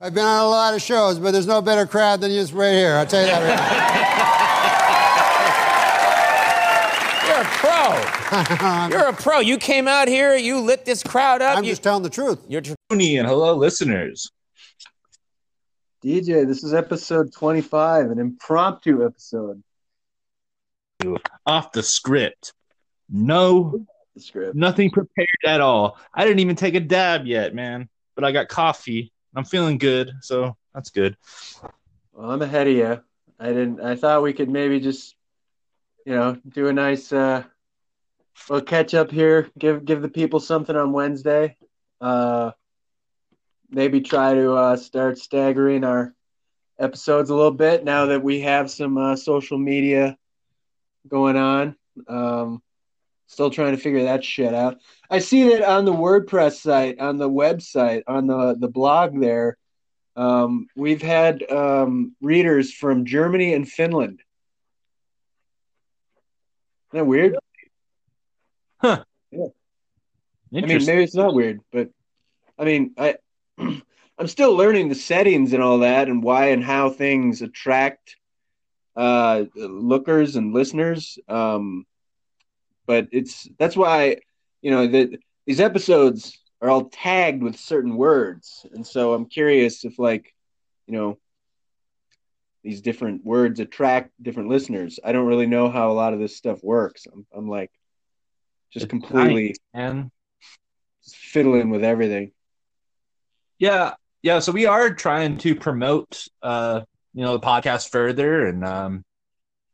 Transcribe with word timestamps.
I've 0.00 0.14
been 0.14 0.24
on 0.24 0.44
a 0.44 0.48
lot 0.48 0.74
of 0.74 0.82
shows, 0.82 1.18
but 1.18 1.32
there's 1.32 1.48
no 1.48 1.60
better 1.60 1.84
crowd 1.84 2.20
than 2.20 2.30
you 2.30 2.40
right 2.52 2.72
here. 2.72 2.94
I'll 2.94 3.06
tell 3.06 3.20
you 3.20 3.26
that 3.26 4.54
You're 7.28 7.40
a 7.40 7.44
right 7.44 8.88
pro. 8.88 8.88
You're 8.98 9.08
a 9.08 9.12
pro. 9.12 9.40
You 9.40 9.58
came 9.58 9.88
out 9.88 10.06
here, 10.06 10.36
you 10.36 10.60
lit 10.60 10.84
this 10.84 11.02
crowd 11.02 11.42
up. 11.42 11.58
I'm 11.58 11.64
you, 11.64 11.70
just 11.72 11.82
telling 11.82 12.04
the 12.04 12.10
truth. 12.10 12.38
you're 12.48 12.60
tr- 12.60 12.74
and 13.18 13.26
hello, 13.26 13.56
listeners. 13.56 14.30
DJ, 16.04 16.46
this 16.46 16.62
is 16.62 16.72
episode 16.74 17.32
25, 17.32 18.12
an 18.12 18.20
impromptu 18.20 19.04
episode. 19.04 19.62
Off 21.44 21.72
the 21.72 21.82
script. 21.82 22.52
No, 23.10 23.84
The 24.14 24.20
script. 24.20 24.54
nothing 24.54 24.90
prepared 24.90 25.26
at 25.44 25.60
all. 25.60 25.98
I 26.14 26.24
didn't 26.24 26.38
even 26.38 26.54
take 26.54 26.74
a 26.76 26.80
dab 26.80 27.26
yet, 27.26 27.52
man. 27.52 27.88
But 28.14 28.24
I 28.24 28.30
got 28.32 28.46
coffee. 28.48 29.12
I'm 29.34 29.44
feeling 29.44 29.78
good, 29.78 30.12
so 30.20 30.56
that's 30.74 30.90
good. 30.90 31.16
Well, 32.12 32.30
I'm 32.30 32.42
ahead 32.42 32.66
of 32.66 32.74
you. 32.74 33.00
I 33.38 33.48
didn't. 33.48 33.80
I 33.80 33.94
thought 33.94 34.22
we 34.22 34.32
could 34.32 34.50
maybe 34.50 34.80
just, 34.80 35.14
you 36.04 36.14
know, 36.14 36.38
do 36.48 36.68
a 36.68 36.72
nice, 36.72 37.12
uh, 37.12 37.44
catch 38.66 38.94
up 38.94 39.10
here. 39.10 39.50
Give 39.58 39.84
give 39.84 40.02
the 40.02 40.08
people 40.08 40.40
something 40.40 40.74
on 40.74 40.92
Wednesday. 40.92 41.56
Uh, 42.00 42.52
maybe 43.70 44.00
try 44.00 44.34
to 44.34 44.52
uh, 44.52 44.76
start 44.76 45.18
staggering 45.18 45.84
our 45.84 46.14
episodes 46.78 47.30
a 47.30 47.34
little 47.34 47.50
bit 47.50 47.84
now 47.84 48.06
that 48.06 48.22
we 48.22 48.40
have 48.40 48.70
some 48.70 48.96
uh, 48.96 49.16
social 49.16 49.58
media 49.58 50.16
going 51.06 51.36
on. 51.36 51.76
Um, 52.06 52.62
still 53.28 53.50
trying 53.50 53.76
to 53.76 53.80
figure 53.80 54.04
that 54.04 54.24
shit 54.24 54.52
out. 54.52 54.78
I 55.08 55.20
see 55.20 55.50
that 55.50 55.62
on 55.62 55.84
the 55.84 55.92
WordPress 55.92 56.60
site, 56.60 56.98
on 56.98 57.18
the 57.18 57.30
website, 57.30 58.02
on 58.08 58.26
the 58.26 58.56
the 58.58 58.68
blog 58.68 59.20
there. 59.20 59.56
Um, 60.16 60.66
we've 60.74 61.02
had 61.02 61.48
um, 61.48 62.16
readers 62.20 62.72
from 62.72 63.04
Germany 63.04 63.54
and 63.54 63.68
Finland. 63.68 64.20
Isn't 66.88 67.04
that 67.04 67.04
weird? 67.04 67.36
Huh. 68.78 69.04
Yeah. 69.30 69.46
I 70.52 70.60
mean, 70.62 70.84
maybe 70.84 71.02
it's 71.04 71.14
not 71.14 71.34
weird, 71.34 71.60
but 71.70 71.90
I 72.58 72.64
mean, 72.64 72.94
I 72.98 73.16
I'm 73.58 74.26
still 74.26 74.56
learning 74.56 74.88
the 74.88 74.94
settings 74.94 75.52
and 75.52 75.62
all 75.62 75.80
that, 75.80 76.08
and 76.08 76.22
why 76.22 76.46
and 76.46 76.64
how 76.64 76.90
things 76.90 77.42
attract 77.42 78.16
uh, 78.96 79.44
lookers 79.54 80.34
and 80.36 80.54
listeners. 80.54 81.18
Um, 81.28 81.86
but 82.88 83.08
it's 83.12 83.48
that's 83.60 83.76
why 83.76 84.16
you 84.62 84.72
know 84.72 84.88
that 84.88 85.20
these 85.46 85.60
episodes 85.60 86.36
are 86.60 86.70
all 86.70 86.86
tagged 86.86 87.44
with 87.44 87.56
certain 87.56 87.96
words, 87.96 88.66
and 88.72 88.84
so 88.86 89.14
I'm 89.14 89.26
curious 89.26 89.84
if 89.84 90.00
like 90.00 90.34
you 90.88 90.94
know 90.94 91.18
these 92.64 92.80
different 92.82 93.24
words 93.24 93.60
attract 93.60 94.10
different 94.20 94.48
listeners. 94.48 94.98
I 95.04 95.12
don't 95.12 95.28
really 95.28 95.46
know 95.46 95.70
how 95.70 95.92
a 95.92 95.94
lot 95.94 96.14
of 96.14 96.18
this 96.18 96.36
stuff 96.36 96.64
works. 96.64 97.06
I'm, 97.12 97.26
I'm 97.32 97.48
like 97.48 97.70
just 98.72 98.86
It's 98.86 98.90
completely 98.90 99.54
and 99.74 100.10
fiddling 101.02 101.70
with 101.70 101.84
everything. 101.84 102.32
yeah, 103.58 103.94
yeah. 104.22 104.40
So 104.40 104.52
we 104.52 104.66
are 104.66 104.92
trying 104.94 105.38
to 105.38 105.54
promote, 105.54 106.26
uh, 106.42 106.82
you 107.14 107.24
know, 107.24 107.32
the 107.36 107.46
podcast 107.46 107.90
further, 107.90 108.46
and 108.46 108.64
um, 108.64 109.04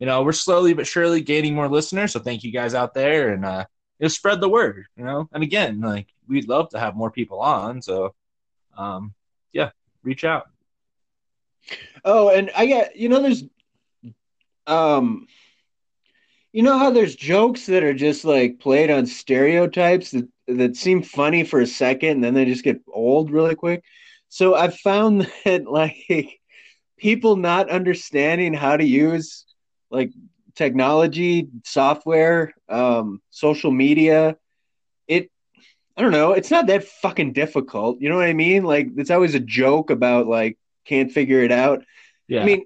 you 0.04 0.10
know, 0.10 0.22
we're 0.22 0.32
slowly 0.32 0.74
but 0.74 0.86
surely 0.86 1.22
gaining 1.22 1.54
more 1.54 1.66
listeners. 1.66 2.12
So 2.12 2.20
thank 2.20 2.44
you 2.44 2.52
guys 2.52 2.74
out 2.74 2.92
there, 2.92 3.32
and 3.32 3.42
uh, 3.42 3.64
know, 4.00 4.08
spread 4.08 4.38
the 4.38 4.50
word. 4.50 4.84
You 4.98 5.04
know, 5.04 5.30
and 5.32 5.42
again, 5.42 5.80
like 5.80 6.08
we'd 6.28 6.46
love 6.46 6.68
to 6.70 6.78
have 6.78 6.94
more 6.94 7.10
people 7.10 7.40
on. 7.40 7.80
So, 7.80 8.14
um, 8.76 9.14
yeah, 9.54 9.70
reach 10.02 10.22
out. 10.22 10.50
Oh, 12.04 12.28
and 12.28 12.50
I 12.54 12.66
got 12.66 12.96
you 12.96 13.08
know 13.08 13.22
there's 13.22 13.44
um 14.66 15.26
you 16.52 16.62
know 16.62 16.76
how 16.76 16.90
there's 16.90 17.16
jokes 17.16 17.64
that 17.64 17.82
are 17.82 17.94
just 17.94 18.26
like 18.26 18.60
played 18.60 18.90
on 18.90 19.06
stereotypes 19.06 20.10
that 20.10 20.28
that 20.48 20.76
seem 20.76 21.02
funny 21.02 21.44
for 21.44 21.60
a 21.60 21.66
second 21.66 22.10
and 22.10 22.24
then 22.24 22.34
they 22.34 22.44
just 22.44 22.62
get 22.62 22.82
old 22.92 23.30
really 23.30 23.54
quick. 23.54 23.82
So 24.28 24.54
I've 24.54 24.76
found 24.76 25.22
that 25.46 25.64
like 25.64 26.40
people 26.98 27.36
not 27.36 27.70
understanding 27.70 28.52
how 28.52 28.76
to 28.76 28.84
use 28.84 29.46
like 29.90 30.12
technology, 30.54 31.48
software, 31.64 32.54
um, 32.68 33.20
social 33.30 33.70
media, 33.70 34.36
it 35.08 35.30
I 35.96 36.02
don't 36.02 36.12
know, 36.12 36.32
it's 36.32 36.50
not 36.50 36.66
that 36.66 36.84
fucking 36.84 37.32
difficult. 37.32 38.00
You 38.00 38.08
know 38.08 38.16
what 38.16 38.26
I 38.26 38.32
mean? 38.32 38.64
Like 38.64 38.88
it's 38.96 39.10
always 39.10 39.34
a 39.34 39.40
joke 39.40 39.90
about 39.90 40.26
like 40.26 40.58
can't 40.86 41.12
figure 41.12 41.40
it 41.40 41.52
out. 41.52 41.84
Yeah, 42.28 42.42
I 42.42 42.44
mean, 42.44 42.64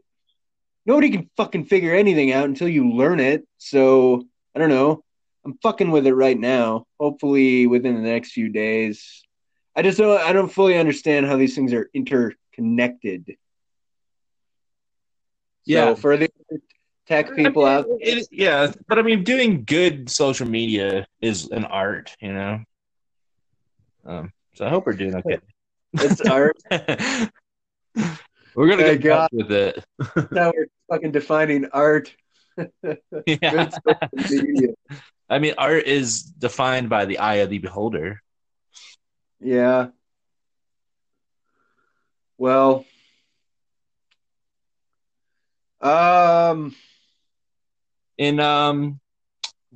nobody 0.86 1.10
can 1.10 1.30
fucking 1.36 1.64
figure 1.64 1.94
anything 1.94 2.32
out 2.32 2.44
until 2.44 2.68
you 2.68 2.90
learn 2.90 3.20
it. 3.20 3.46
So 3.58 4.24
I 4.54 4.58
don't 4.58 4.70
know. 4.70 5.04
I'm 5.44 5.58
fucking 5.62 5.90
with 5.90 6.06
it 6.06 6.14
right 6.14 6.38
now. 6.38 6.86
Hopefully 7.00 7.66
within 7.66 7.94
the 7.94 8.08
next 8.08 8.32
few 8.32 8.48
days. 8.48 9.24
I 9.74 9.82
just 9.82 9.98
don't. 9.98 10.20
I 10.20 10.32
don't 10.32 10.52
fully 10.52 10.76
understand 10.76 11.26
how 11.26 11.36
these 11.36 11.54
things 11.54 11.72
are 11.72 11.88
interconnected. 11.94 13.36
Yeah. 15.64 15.94
So 15.94 15.96
for 15.96 16.16
the 16.16 16.30
tech 17.08 17.34
people 17.34 17.64
I 17.64 17.78
mean, 17.78 17.78
out, 17.78 17.86
it- 18.00 18.28
yeah, 18.30 18.70
but 18.86 18.98
I 18.98 19.02
mean, 19.02 19.24
doing 19.24 19.64
good 19.64 20.10
social 20.10 20.46
media 20.46 21.06
is 21.20 21.48
an 21.50 21.64
art, 21.64 22.14
you 22.20 22.32
know. 22.32 22.60
Um, 24.04 24.32
so 24.54 24.66
I 24.66 24.68
hope 24.68 24.86
we're 24.86 24.92
doing 24.92 25.14
okay. 25.16 25.38
it's 25.94 26.20
art. 26.28 26.56
we're 26.70 28.68
gonna 28.68 28.82
Thank 28.82 29.00
get 29.00 29.02
God. 29.02 29.28
with 29.32 29.50
it. 29.50 29.84
now 30.30 30.52
we're 30.54 30.66
fucking 30.90 31.12
defining 31.12 31.66
art. 31.72 32.14
yeah. 32.56 32.90
Good 33.24 33.72
social 33.72 34.42
media. 34.44 34.68
I 35.30 35.38
mean, 35.38 35.54
art 35.58 35.84
is 35.86 36.22
defined 36.22 36.88
by 36.88 37.04
the 37.06 37.18
eye 37.18 37.36
of 37.36 37.50
the 37.50 37.58
beholder. 37.58 38.22
Yeah. 39.40 39.88
Well. 42.36 42.84
Um. 45.80 46.74
In 48.18 48.40
um, 48.40 49.00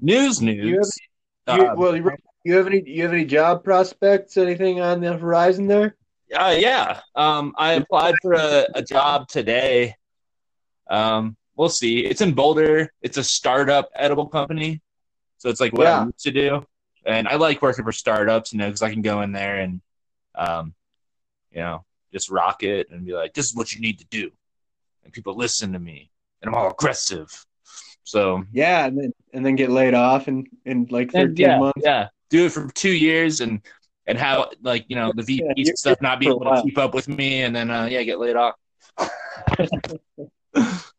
news, 0.01 0.41
You 0.41 0.47
news. 0.55 0.99
You, 1.47 1.67
uh, 1.67 1.75
well, 1.77 1.97
you, 1.97 2.11
you 2.45 2.55
have 2.57 2.67
any? 2.67 2.83
You 2.87 3.05
have 3.05 3.13
any 3.13 3.25
job 3.25 3.65
prospects? 3.65 4.37
Anything 4.37 4.81
on 4.81 5.01
the 5.01 5.17
horizon 5.17 5.67
there? 5.67 5.97
Uh, 6.35 6.55
yeah. 6.59 7.01
Um, 7.15 7.55
I 7.57 7.73
applied 7.75 8.15
for 8.23 8.33
a, 8.35 8.67
a 8.75 8.83
job 8.83 9.29
today. 9.29 9.95
Um, 10.89 11.37
we'll 11.57 11.69
see. 11.69 12.01
It's 12.01 12.21
in 12.21 12.33
Boulder. 12.33 12.93
It's 13.03 13.17
a 13.17 13.25
startup 13.25 13.91
edible 13.95 14.27
company. 14.27 14.81
So 15.39 15.49
it's 15.49 15.61
like 15.61 15.73
what 15.73 15.87
I 15.87 15.91
Yeah. 15.91 16.05
used 16.07 16.25
to 16.25 16.31
do. 16.31 16.67
And 17.05 17.29
I 17.29 17.35
like 17.35 17.61
working 17.63 17.85
for 17.85 17.93
startups, 17.93 18.53
you 18.53 18.59
know, 18.59 18.67
because 18.67 18.83
I 18.83 18.93
can 18.93 19.03
go 19.03 19.23
in 19.23 19.33
there 19.33 19.57
and, 19.57 19.81
um, 20.37 20.75
you 21.51 21.59
know, 21.59 21.85
just 22.13 22.31
rock 22.31 22.63
it 22.63 22.91
and 22.91 23.05
be 23.05 23.13
like, 23.13 23.35
this 23.35 23.47
is 23.47 23.55
what 23.55 23.75
you 23.75 23.81
need 23.81 23.99
to 23.99 24.05
do. 24.07 24.31
And 25.05 25.13
people 25.13 25.35
listen 25.37 25.73
to 25.73 25.79
me. 25.81 26.11
And 26.41 26.49
I'm 26.49 26.55
all 26.55 26.71
aggressive. 26.71 27.45
So, 28.05 28.45
Yeah, 28.53 28.87
and 28.87 28.99
then 28.99 29.13
and 29.33 29.45
then 29.47 29.57
get 29.57 29.71
laid 29.71 29.95
off 29.95 30.29
in 30.29 30.47
in 30.65 30.87
like 30.91 31.13
and 31.15 31.29
thirteen 31.29 31.39
yeah, 31.39 31.59
months. 31.59 31.81
yeah. 31.83 32.09
Do 32.31 32.47
it 32.47 32.53
for 32.53 32.69
two 32.73 32.93
years 32.93 33.41
and 33.41 33.61
and 34.07 34.19
have 34.19 34.49
like 34.63 34.85
you 34.89 34.97
know 34.97 35.13
the 35.15 35.23
VPs 35.23 35.43
Yeah, 35.57 35.69
and 35.69 35.79
stuff 35.79 36.01
not 36.01 36.21
be 36.21 36.27
able 36.27 36.41
to 36.41 36.63
keep 36.63 36.79
up 36.79 36.95
with 36.95 37.09
me, 37.09 37.43
and 37.43 37.55
then 37.55 37.71
uh, 37.71 37.87
yeah, 37.87 38.03
get 38.03 38.19
laid 38.19 38.37
off. 38.37 38.55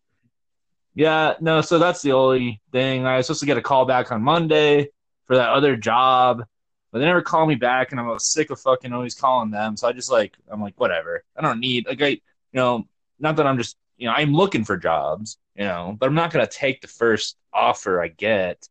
yeah, 0.96 1.34
no. 1.42 1.62
So 1.62 1.80
that's 1.80 2.02
the 2.02 2.12
only 2.14 2.62
thing. 2.72 3.06
I 3.06 3.18
was 3.18 3.28
supposed 3.28 3.42
to 3.42 3.46
get 3.46 3.58
a 3.58 3.62
call 3.62 3.86
back 3.86 4.12
on 4.12 4.22
Monday 4.22 4.90
for 5.26 5.36
that 5.36 5.50
other 5.50 5.76
job, 5.76 6.44
but 6.92 7.00
they 7.00 7.06
never 7.06 7.22
called 7.22 7.50
me 7.50 7.56
back, 7.56 7.92
and 7.92 8.00
I'm 8.00 8.20
sick 8.20 8.50
of 8.50 8.60
fucking 8.60 8.94
always 8.94 9.16
calling 9.16 9.52
them. 9.52 9.76
So 9.78 9.88
I 9.88 9.94
just 9.94 10.12
like 10.12 10.36
I'm 10.52 10.62
like 10.62 10.80
whatever. 10.80 11.24
I 11.36 11.42
don't 11.42 11.60
need 11.60 11.88
like 11.88 12.02
I 12.02 12.08
you 12.08 12.20
know 12.54 12.86
not 13.20 13.38
that 13.38 13.48
I'm 13.48 13.58
just 13.58 13.78
you 13.98 14.08
know 14.08 14.14
I'm 14.14 14.34
looking 14.34 14.64
for 14.64 14.78
jobs, 14.78 15.38
you 15.56 15.64
know, 15.66 15.96
but 16.00 16.08
I'm 16.08 16.16
not 16.16 16.32
gonna 16.32 16.48
take 16.48 16.82
the 16.82 16.88
first 16.88 17.38
offer 17.54 18.02
I 18.02 18.08
get 18.08 18.68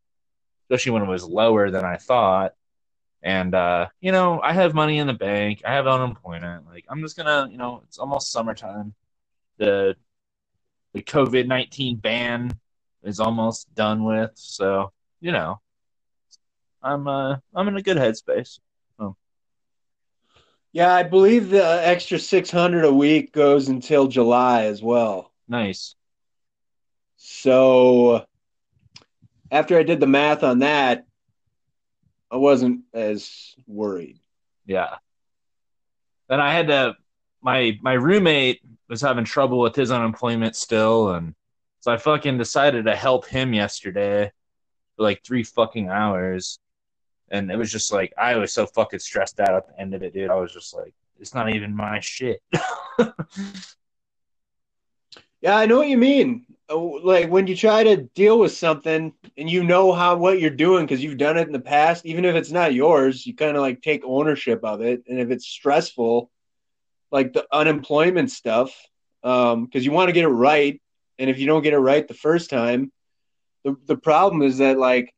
especially 0.73 0.93
when 0.93 1.03
it 1.03 1.09
was 1.09 1.25
lower 1.25 1.71
than 1.71 1.85
I 1.85 1.97
thought. 1.97 2.55
And 3.23 3.55
uh, 3.55 3.89
you 4.01 4.11
know, 4.11 4.41
I 4.43 4.53
have 4.55 4.75
money 4.75 4.99
in 4.99 5.07
the 5.07 5.13
bank. 5.13 5.63
I 5.67 5.75
have 5.75 5.87
unemployment. 5.87 6.67
Like 6.67 6.87
I'm 6.89 7.03
just 7.03 7.17
gonna, 7.17 7.49
you 7.51 7.59
know, 7.59 7.83
it's 7.87 7.99
almost 7.99 8.33
summertime. 8.33 8.95
The 9.59 9.97
the 10.95 11.03
COVID 11.03 11.47
nineteen 11.47 11.97
ban 11.97 12.59
is 13.05 13.21
almost 13.21 13.73
done 13.75 14.05
with, 14.05 14.31
so 14.35 14.93
you 15.21 15.31
know, 15.31 15.61
I'm 16.83 17.07
uh 17.07 17.37
I'm 17.55 17.69
in 17.69 17.77
a 17.77 17.83
good 17.83 17.99
headspace. 17.99 18.59
Yeah, 20.73 20.93
I 20.93 21.03
believe 21.03 21.51
the 21.51 21.87
extra 21.87 22.19
six 22.19 22.51
hundred 22.51 22.85
a 22.85 22.93
week 22.93 23.33
goes 23.33 23.69
until 23.69 24.09
July 24.09 24.65
as 24.65 24.83
well. 24.83 25.31
Nice. 25.47 25.95
So 27.17 28.27
after 29.51 29.79
I 29.79 29.83
did 29.83 30.01
the 30.01 30.07
math 30.07 30.43
on 30.43 30.61
that, 30.61 31.05
I 32.31 32.37
wasn't 32.37 32.81
as 32.95 33.55
worried. 33.67 34.19
Yeah. 34.65 34.97
Then 36.29 36.41
I 36.41 36.55
had 36.55 36.69
to 36.69 36.97
my 37.43 37.79
my 37.83 37.93
roommate 37.93 38.61
was 38.89 39.03
having 39.03 39.25
trouble 39.25 39.59
with 39.61 39.77
his 39.77 39.91
unemployment 39.91 40.57
still, 40.57 41.11
and 41.11 41.35
so 41.81 41.93
I 41.93 41.99
fucking 41.99 42.39
decided 42.39 42.87
to 42.87 42.97
help 42.97 43.27
him 43.27 43.53
yesterday 43.53 44.33
for 44.97 45.03
like 45.03 45.23
three 45.23 45.43
fucking 45.43 45.91
hours, 45.91 46.59
and 47.33 47.51
it 47.51 47.57
was 47.57 47.73
just 47.73 47.93
like 47.93 48.13
I 48.17 48.37
was 48.37 48.53
so 48.53 48.67
fucking 48.67 49.01
stressed 49.01 49.41
out 49.41 49.55
at 49.55 49.67
the 49.67 49.81
end 49.81 49.95
of 49.95 50.03
it, 50.05 50.15
dude. 50.15 50.31
I 50.31 50.37
was 50.37 50.53
just 50.53 50.75
like, 50.77 50.95
it's 51.19 51.35
not 51.35 51.53
even 51.53 51.75
my 51.75 51.99
shit. 52.01 52.41
Yeah, 55.41 55.57
I 55.57 55.67
know 55.67 55.79
what 55.79 55.89
you 55.89 55.99
mean. 55.99 56.47
Uh, 56.71 56.79
Like 57.03 57.29
when 57.29 57.49
you 57.49 57.57
try 57.57 57.83
to 57.83 57.97
deal 58.15 58.39
with 58.39 58.53
something 58.53 59.13
and 59.37 59.51
you 59.51 59.65
know 59.65 59.93
how 59.93 60.17
what 60.17 60.41
you're 60.41 60.51
doing 60.51 60.87
because 60.87 61.03
you've 61.03 61.19
done 61.19 61.37
it 61.37 61.49
in 61.49 61.53
the 61.53 61.59
past, 61.59 62.07
even 62.07 62.25
if 62.25 62.37
it's 62.37 62.53
not 62.53 62.75
yours, 62.75 63.27
you 63.27 63.35
kind 63.35 63.57
of 63.57 63.63
like 63.63 63.83
take 63.83 64.03
ownership 64.05 64.61
of 64.63 64.81
it. 64.83 65.03
And 65.09 65.19
if 65.19 65.33
it's 65.33 65.45
stressful, 65.45 66.31
like 67.11 67.33
the 67.33 67.45
unemployment 67.53 68.31
stuff, 68.31 68.71
um, 69.25 69.65
because 69.65 69.85
you 69.85 69.91
want 69.91 70.09
to 70.09 70.13
get 70.13 70.25
it 70.25 70.29
right, 70.29 70.81
and 71.19 71.29
if 71.29 71.41
you 71.41 71.47
don't 71.47 71.63
get 71.63 71.75
it 71.75 71.79
right 71.79 72.07
the 72.07 72.15
first 72.15 72.49
time, 72.49 72.93
the 73.65 73.77
the 73.87 73.97
problem 73.97 74.43
is 74.43 74.59
that 74.59 74.79
like 74.79 75.13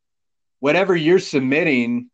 whenever 0.65 0.97
you're 0.97 1.19
submitting, 1.19 2.09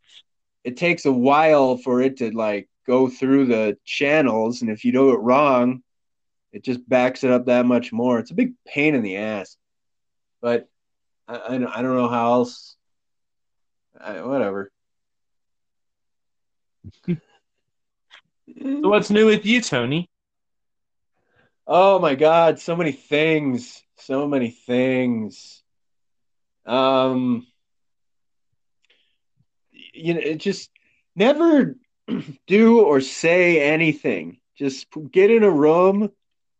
it 0.64 0.76
takes 0.76 1.05
a 1.06 1.12
while 1.12 1.76
for 1.76 2.02
it 2.02 2.17
to 2.17 2.32
like 2.37 2.69
go 2.85 3.08
through 3.08 3.47
the 3.47 3.79
channels, 3.85 4.61
and 4.61 4.73
if 4.73 4.85
you 4.85 4.91
do 4.91 5.12
it 5.12 5.19
wrong, 5.20 5.85
it 6.52 6.64
just 6.64 6.87
backs 6.88 7.23
it 7.23 7.31
up 7.31 7.47
that 7.47 7.64
much 7.64 7.93
more. 7.93 8.19
It's 8.19 8.32
a 8.32 8.35
big 8.35 8.55
pain 8.67 8.97
in 8.97 9.02
the 9.02 9.19
ass. 9.19 9.56
But 10.41 10.69
I, 11.29 11.37
I, 11.37 11.58
don't- 11.58 11.69
I 11.69 11.81
don't 11.81 11.94
know 11.94 12.08
how 12.08 12.32
else. 12.32 12.75
I, 14.00 14.20
whatever. 14.23 14.73
so 17.06 17.19
what's 18.58 19.11
new 19.11 19.26
with 19.26 19.46
you, 19.46 19.61
Tony? 19.61 20.11
Oh 21.69 22.00
my 22.00 22.17
God, 22.17 22.58
so 22.58 22.75
many 22.75 22.91
things. 22.91 23.81
So 23.99 24.26
many 24.26 24.50
things. 24.50 25.62
Um, 26.67 27.46
you 29.94 30.14
know, 30.14 30.20
it 30.20 30.38
just 30.38 30.70
never 31.16 31.76
do 32.46 32.81
or 32.81 33.00
say 33.00 33.60
anything. 33.62 34.38
Just 34.56 34.87
get 35.10 35.31
in 35.31 35.42
a 35.42 35.50
room 35.50 36.10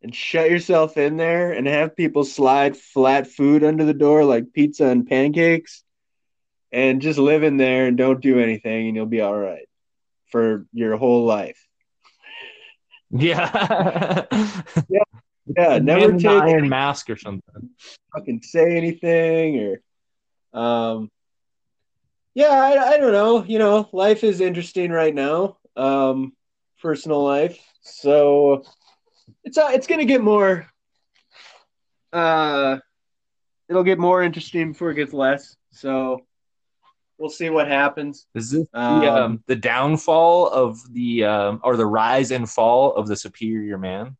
and 0.01 0.15
shut 0.15 0.49
yourself 0.49 0.97
in 0.97 1.17
there 1.17 1.51
and 1.51 1.67
have 1.67 1.95
people 1.95 2.23
slide 2.23 2.75
flat 2.77 3.27
food 3.27 3.63
under 3.63 3.85
the 3.85 3.93
door 3.93 4.23
like 4.25 4.53
pizza 4.53 4.85
and 4.87 5.07
pancakes 5.07 5.83
and 6.71 7.01
just 7.01 7.19
live 7.19 7.43
in 7.43 7.57
there 7.57 7.87
and 7.87 7.97
don't 7.97 8.21
do 8.21 8.39
anything 8.39 8.87
and 8.87 8.95
you'll 8.95 9.05
be 9.05 9.21
all 9.21 9.37
right 9.37 9.67
for 10.31 10.65
your 10.73 10.97
whole 10.97 11.25
life. 11.25 11.67
Yeah, 14.89 15.03
Yeah, 15.57 15.79
Man 15.79 15.83
never 15.83 16.13
take 16.13 16.43
Iron 16.43 16.69
Mask 16.69 17.09
or 17.09 17.17
something. 17.17 17.69
fucking 18.13 18.41
say 18.43 18.75
anything 18.77 19.59
or 19.59 20.59
um 20.59 21.09
yeah 22.33 22.49
I, 22.49 22.93
I 22.93 22.97
don't 22.97 23.11
know. 23.11 23.43
You 23.43 23.59
know 23.59 23.89
life 23.91 24.23
is 24.23 24.41
interesting 24.41 24.91
right 24.91 25.13
now 25.13 25.57
um 25.75 26.33
personal 26.81 27.23
life. 27.23 27.59
So 27.81 28.63
it's 29.43 29.57
uh, 29.57 29.69
it's 29.73 29.87
gonna 29.87 30.05
get 30.05 30.21
more 30.21 30.67
uh 32.13 32.77
it'll 33.69 33.83
get 33.83 33.99
more 33.99 34.21
interesting 34.23 34.71
before 34.73 34.91
it 34.91 34.95
gets 34.95 35.13
less. 35.13 35.55
So 35.71 36.25
we'll 37.17 37.29
see 37.29 37.49
what 37.49 37.67
happens. 37.67 38.25
Is 38.35 38.51
this 38.51 38.67
Um, 38.73 38.99
the 38.99 39.07
um, 39.07 39.43
the 39.47 39.55
downfall 39.55 40.49
of 40.49 40.79
the 40.93 41.23
um, 41.25 41.59
or 41.63 41.77
the 41.77 41.85
rise 41.85 42.31
and 42.31 42.49
fall 42.49 42.95
of 42.95 43.07
the 43.07 43.15
superior 43.15 43.77
man? 43.77 44.17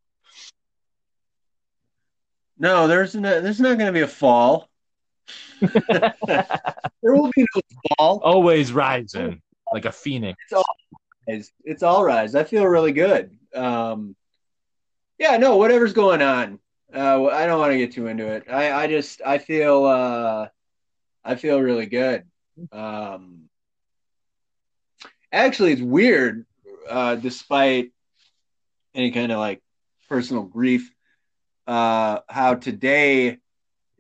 no 2.57 2.87
there's 2.87 3.15
no, 3.15 3.41
there's 3.41 3.59
not 3.59 3.77
gonna 3.77 3.91
be 3.91 4.01
a 4.01 4.07
fall 4.07 4.70
there 5.61 6.15
will 7.01 7.31
be 7.35 7.45
no 7.55 7.61
fall 7.97 8.21
Always 8.23 8.73
rising 8.73 9.41
like 9.71 9.85
a 9.85 9.91
phoenix. 9.91 10.37
It's, 10.45 10.53
all 10.53 10.75
rise. 11.27 11.51
it's 11.63 11.83
all 11.83 12.03
rise. 12.03 12.35
I 12.35 12.43
feel 12.43 12.65
really 12.65 12.91
good. 12.91 13.37
Um, 13.55 14.15
yeah, 15.17 15.37
no, 15.37 15.57
whatever's 15.57 15.93
going 15.93 16.21
on. 16.21 16.59
Uh, 16.93 17.27
I 17.27 17.45
don't 17.45 17.59
want 17.59 17.71
to 17.71 17.77
get 17.77 17.93
too 17.93 18.07
into 18.07 18.27
it. 18.27 18.45
I, 18.49 18.71
I 18.71 18.87
just, 18.87 19.21
I 19.25 19.37
feel, 19.37 19.85
uh, 19.85 20.47
I 21.23 21.35
feel 21.35 21.61
really 21.61 21.85
good. 21.85 22.25
Um, 22.71 23.43
actually, 25.31 25.73
it's 25.73 25.81
weird, 25.81 26.45
uh, 26.89 27.15
despite 27.15 27.91
any 28.93 29.11
kind 29.11 29.31
of 29.31 29.39
like 29.39 29.61
personal 30.09 30.43
grief, 30.43 30.91
uh, 31.67 32.19
how 32.27 32.55
today 32.55 33.37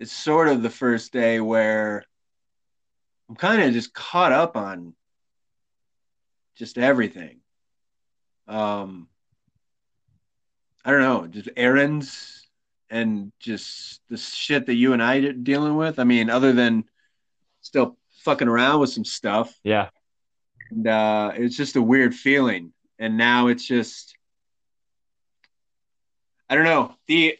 is 0.01 0.11
sort 0.11 0.47
of 0.47 0.63
the 0.63 0.69
first 0.69 1.13
day 1.13 1.39
where 1.39 2.03
I'm 3.29 3.35
kind 3.35 3.61
of 3.61 3.71
just 3.71 3.93
caught 3.93 4.31
up 4.31 4.57
on 4.57 4.95
just 6.55 6.79
everything. 6.79 7.37
Um, 8.47 9.07
I 10.83 10.89
don't 10.89 11.01
know, 11.01 11.27
just 11.27 11.49
errands 11.55 12.47
and 12.89 13.31
just 13.39 14.01
the 14.09 14.17
shit 14.17 14.65
that 14.65 14.73
you 14.73 14.93
and 14.93 15.03
I 15.03 15.17
are 15.17 15.33
dealing 15.33 15.75
with. 15.75 15.99
I 15.99 16.03
mean, 16.03 16.31
other 16.31 16.51
than 16.51 16.85
still 17.61 17.95
fucking 18.23 18.47
around 18.47 18.79
with 18.79 18.89
some 18.89 19.05
stuff, 19.05 19.55
Yeah, 19.63 19.89
and 20.71 20.87
uh, 20.87 21.33
it's 21.35 21.55
just 21.55 21.75
a 21.75 21.81
weird 21.81 22.15
feeling. 22.15 22.73
And 22.97 23.17
now 23.17 23.47
it's 23.47 23.67
just, 23.67 24.15
I 26.49 26.55
don't 26.55 26.65
know. 26.65 26.95
The 27.07 27.37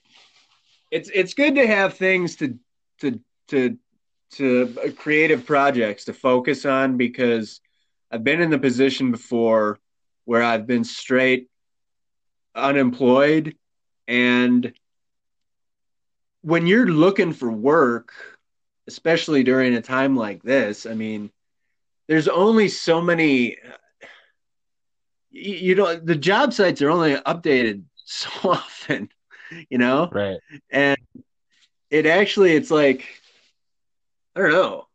it's 0.91 1.09
it's 1.13 1.33
good 1.33 1.55
to 1.55 1.65
have 1.65 1.95
things 1.95 2.35
to 2.35 2.59
to 2.99 3.19
to 3.47 3.77
to 4.31 4.75
uh, 4.83 4.91
creative 4.91 5.45
projects 5.45 6.05
to 6.05 6.13
focus 6.13 6.65
on 6.65 6.97
because 6.97 7.61
I've 8.11 8.23
been 8.23 8.41
in 8.41 8.49
the 8.49 8.59
position 8.59 9.11
before 9.11 9.79
where 10.25 10.43
I've 10.43 10.67
been 10.67 10.83
straight 10.83 11.47
unemployed 12.53 13.55
and 14.07 14.73
when 16.41 16.67
you're 16.67 16.88
looking 16.88 17.31
for 17.31 17.49
work 17.49 18.11
especially 18.88 19.43
during 19.43 19.73
a 19.75 19.81
time 19.81 20.17
like 20.17 20.43
this 20.43 20.85
I 20.85 20.93
mean 20.93 21.31
there's 22.07 22.27
only 22.27 22.67
so 22.67 22.99
many 22.99 23.57
you, 25.29 25.55
you 25.55 25.75
know 25.75 25.95
the 25.95 26.15
job 26.15 26.51
sites 26.51 26.81
are 26.81 26.89
only 26.89 27.15
updated 27.15 27.83
so 28.05 28.29
often 28.49 29.09
you 29.69 29.77
know 29.77 30.09
right. 30.12 30.39
and 30.70 30.98
it 31.89 32.05
actually 32.05 32.53
it's 32.53 32.72
like 32.72 33.05
i 34.36 34.39
don't 34.39 34.51
know 34.51 34.88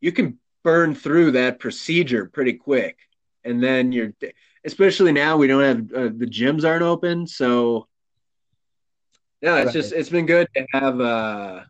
you 0.00 0.12
can 0.12 0.38
burn 0.62 0.94
through 0.94 1.32
that 1.32 1.58
procedure 1.58 2.26
pretty 2.26 2.52
quick 2.54 2.98
and 3.44 3.62
then 3.62 3.92
you're 3.92 4.12
especially 4.64 5.12
now 5.12 5.36
we 5.36 5.46
don't 5.46 5.62
have 5.62 5.92
uh, 5.92 6.10
the 6.16 6.26
gyms 6.26 6.64
aren't 6.66 6.82
open 6.82 7.26
so 7.26 7.86
yeah 9.40 9.56
it's 9.58 9.66
Right. 9.66 9.72
just 9.74 9.92
it's 9.92 10.08
been 10.08 10.26
good 10.26 10.48
to 10.54 10.66
have 10.72 11.00
uh 11.00 11.60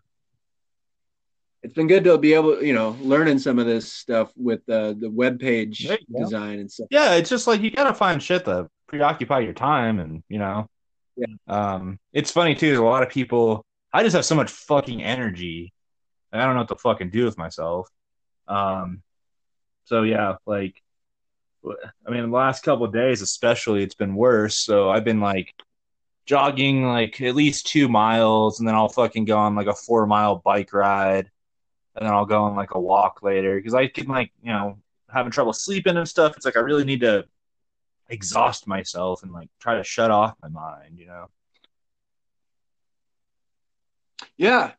it's 1.62 1.72
been 1.74 1.86
good 1.88 2.04
to 2.04 2.18
be 2.18 2.34
able 2.34 2.62
you 2.62 2.74
know 2.74 2.96
learning 3.00 3.38
some 3.38 3.58
of 3.58 3.66
this 3.66 3.90
stuff 3.90 4.30
with 4.36 4.60
uh, 4.68 4.92
the 4.98 5.10
web 5.10 5.40
page 5.40 5.86
There 5.88 5.98
you 6.06 6.14
go. 6.14 6.24
design 6.24 6.58
and 6.60 6.70
stuff 6.70 6.88
Yeah, 6.90 7.14
it's 7.14 7.30
just 7.30 7.46
like 7.46 7.62
you 7.62 7.70
gotta 7.70 7.94
find 7.94 8.22
shit 8.22 8.44
to 8.44 8.68
preoccupy 8.86 9.40
your 9.40 9.54
time, 9.54 9.98
and 9.98 10.22
you 10.28 10.38
know, 10.38 10.68
Yeah. 11.16 11.26
Um, 11.46 11.98
it's 12.12 12.30
funny 12.30 12.54
too. 12.54 12.82
A 12.82 12.86
lot 12.86 13.02
of 13.02 13.10
people. 13.10 13.64
I 13.92 14.02
just 14.02 14.16
have 14.16 14.24
so 14.24 14.34
much 14.34 14.50
fucking 14.50 15.02
energy. 15.02 15.72
I 16.32 16.44
don't 16.44 16.54
know 16.54 16.62
what 16.62 16.68
to 16.68 16.76
fucking 16.76 17.10
do 17.10 17.24
with 17.24 17.38
myself. 17.38 17.88
Um, 18.48 19.02
so 19.84 20.02
yeah, 20.02 20.36
like, 20.46 20.82
I 21.64 22.10
mean, 22.10 22.22
the 22.30 22.36
last 22.36 22.64
couple 22.64 22.86
days, 22.88 23.22
especially, 23.22 23.82
it's 23.82 23.94
been 23.94 24.16
worse. 24.16 24.56
So 24.56 24.90
I've 24.90 25.04
been 25.04 25.20
like 25.20 25.54
jogging 26.26 26.84
like 26.84 27.20
at 27.20 27.34
least 27.34 27.68
two 27.68 27.88
miles, 27.88 28.58
and 28.58 28.68
then 28.68 28.74
I'll 28.74 28.88
fucking 28.88 29.26
go 29.26 29.38
on 29.38 29.54
like 29.54 29.68
a 29.68 29.74
four 29.74 30.06
mile 30.06 30.36
bike 30.44 30.72
ride, 30.72 31.30
and 31.94 32.06
then 32.06 32.12
I'll 32.12 32.26
go 32.26 32.44
on 32.44 32.56
like 32.56 32.74
a 32.74 32.80
walk 32.80 33.22
later 33.22 33.56
because 33.56 33.74
I 33.74 33.86
can 33.86 34.08
like 34.08 34.32
you 34.42 34.52
know 34.52 34.78
having 35.08 35.32
trouble 35.32 35.52
sleeping 35.52 35.96
and 35.96 36.08
stuff. 36.08 36.36
It's 36.36 36.44
like 36.44 36.56
I 36.56 36.60
really 36.60 36.84
need 36.84 37.00
to 37.00 37.24
exhaust 38.08 38.66
myself 38.66 39.22
and 39.22 39.32
like 39.32 39.48
try 39.60 39.76
to 39.76 39.84
shut 39.84 40.10
off 40.10 40.34
my 40.42 40.48
mind, 40.48 40.98
you 40.98 41.06
know. 41.06 41.26
yeah 44.36 44.72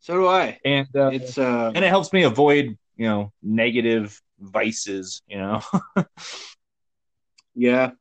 so 0.00 0.14
do 0.14 0.26
i 0.26 0.58
And 0.64 0.88
uh, 0.96 1.10
it's 1.12 1.38
uh 1.38 1.70
and 1.74 1.84
it 1.84 1.88
helps 1.88 2.12
me 2.12 2.22
avoid 2.24 2.76
you 2.96 3.06
know 3.06 3.32
negative 3.42 4.20
vices, 4.38 5.22
you 5.28 5.38
know. 5.38 5.60
Yeah. 7.54 7.92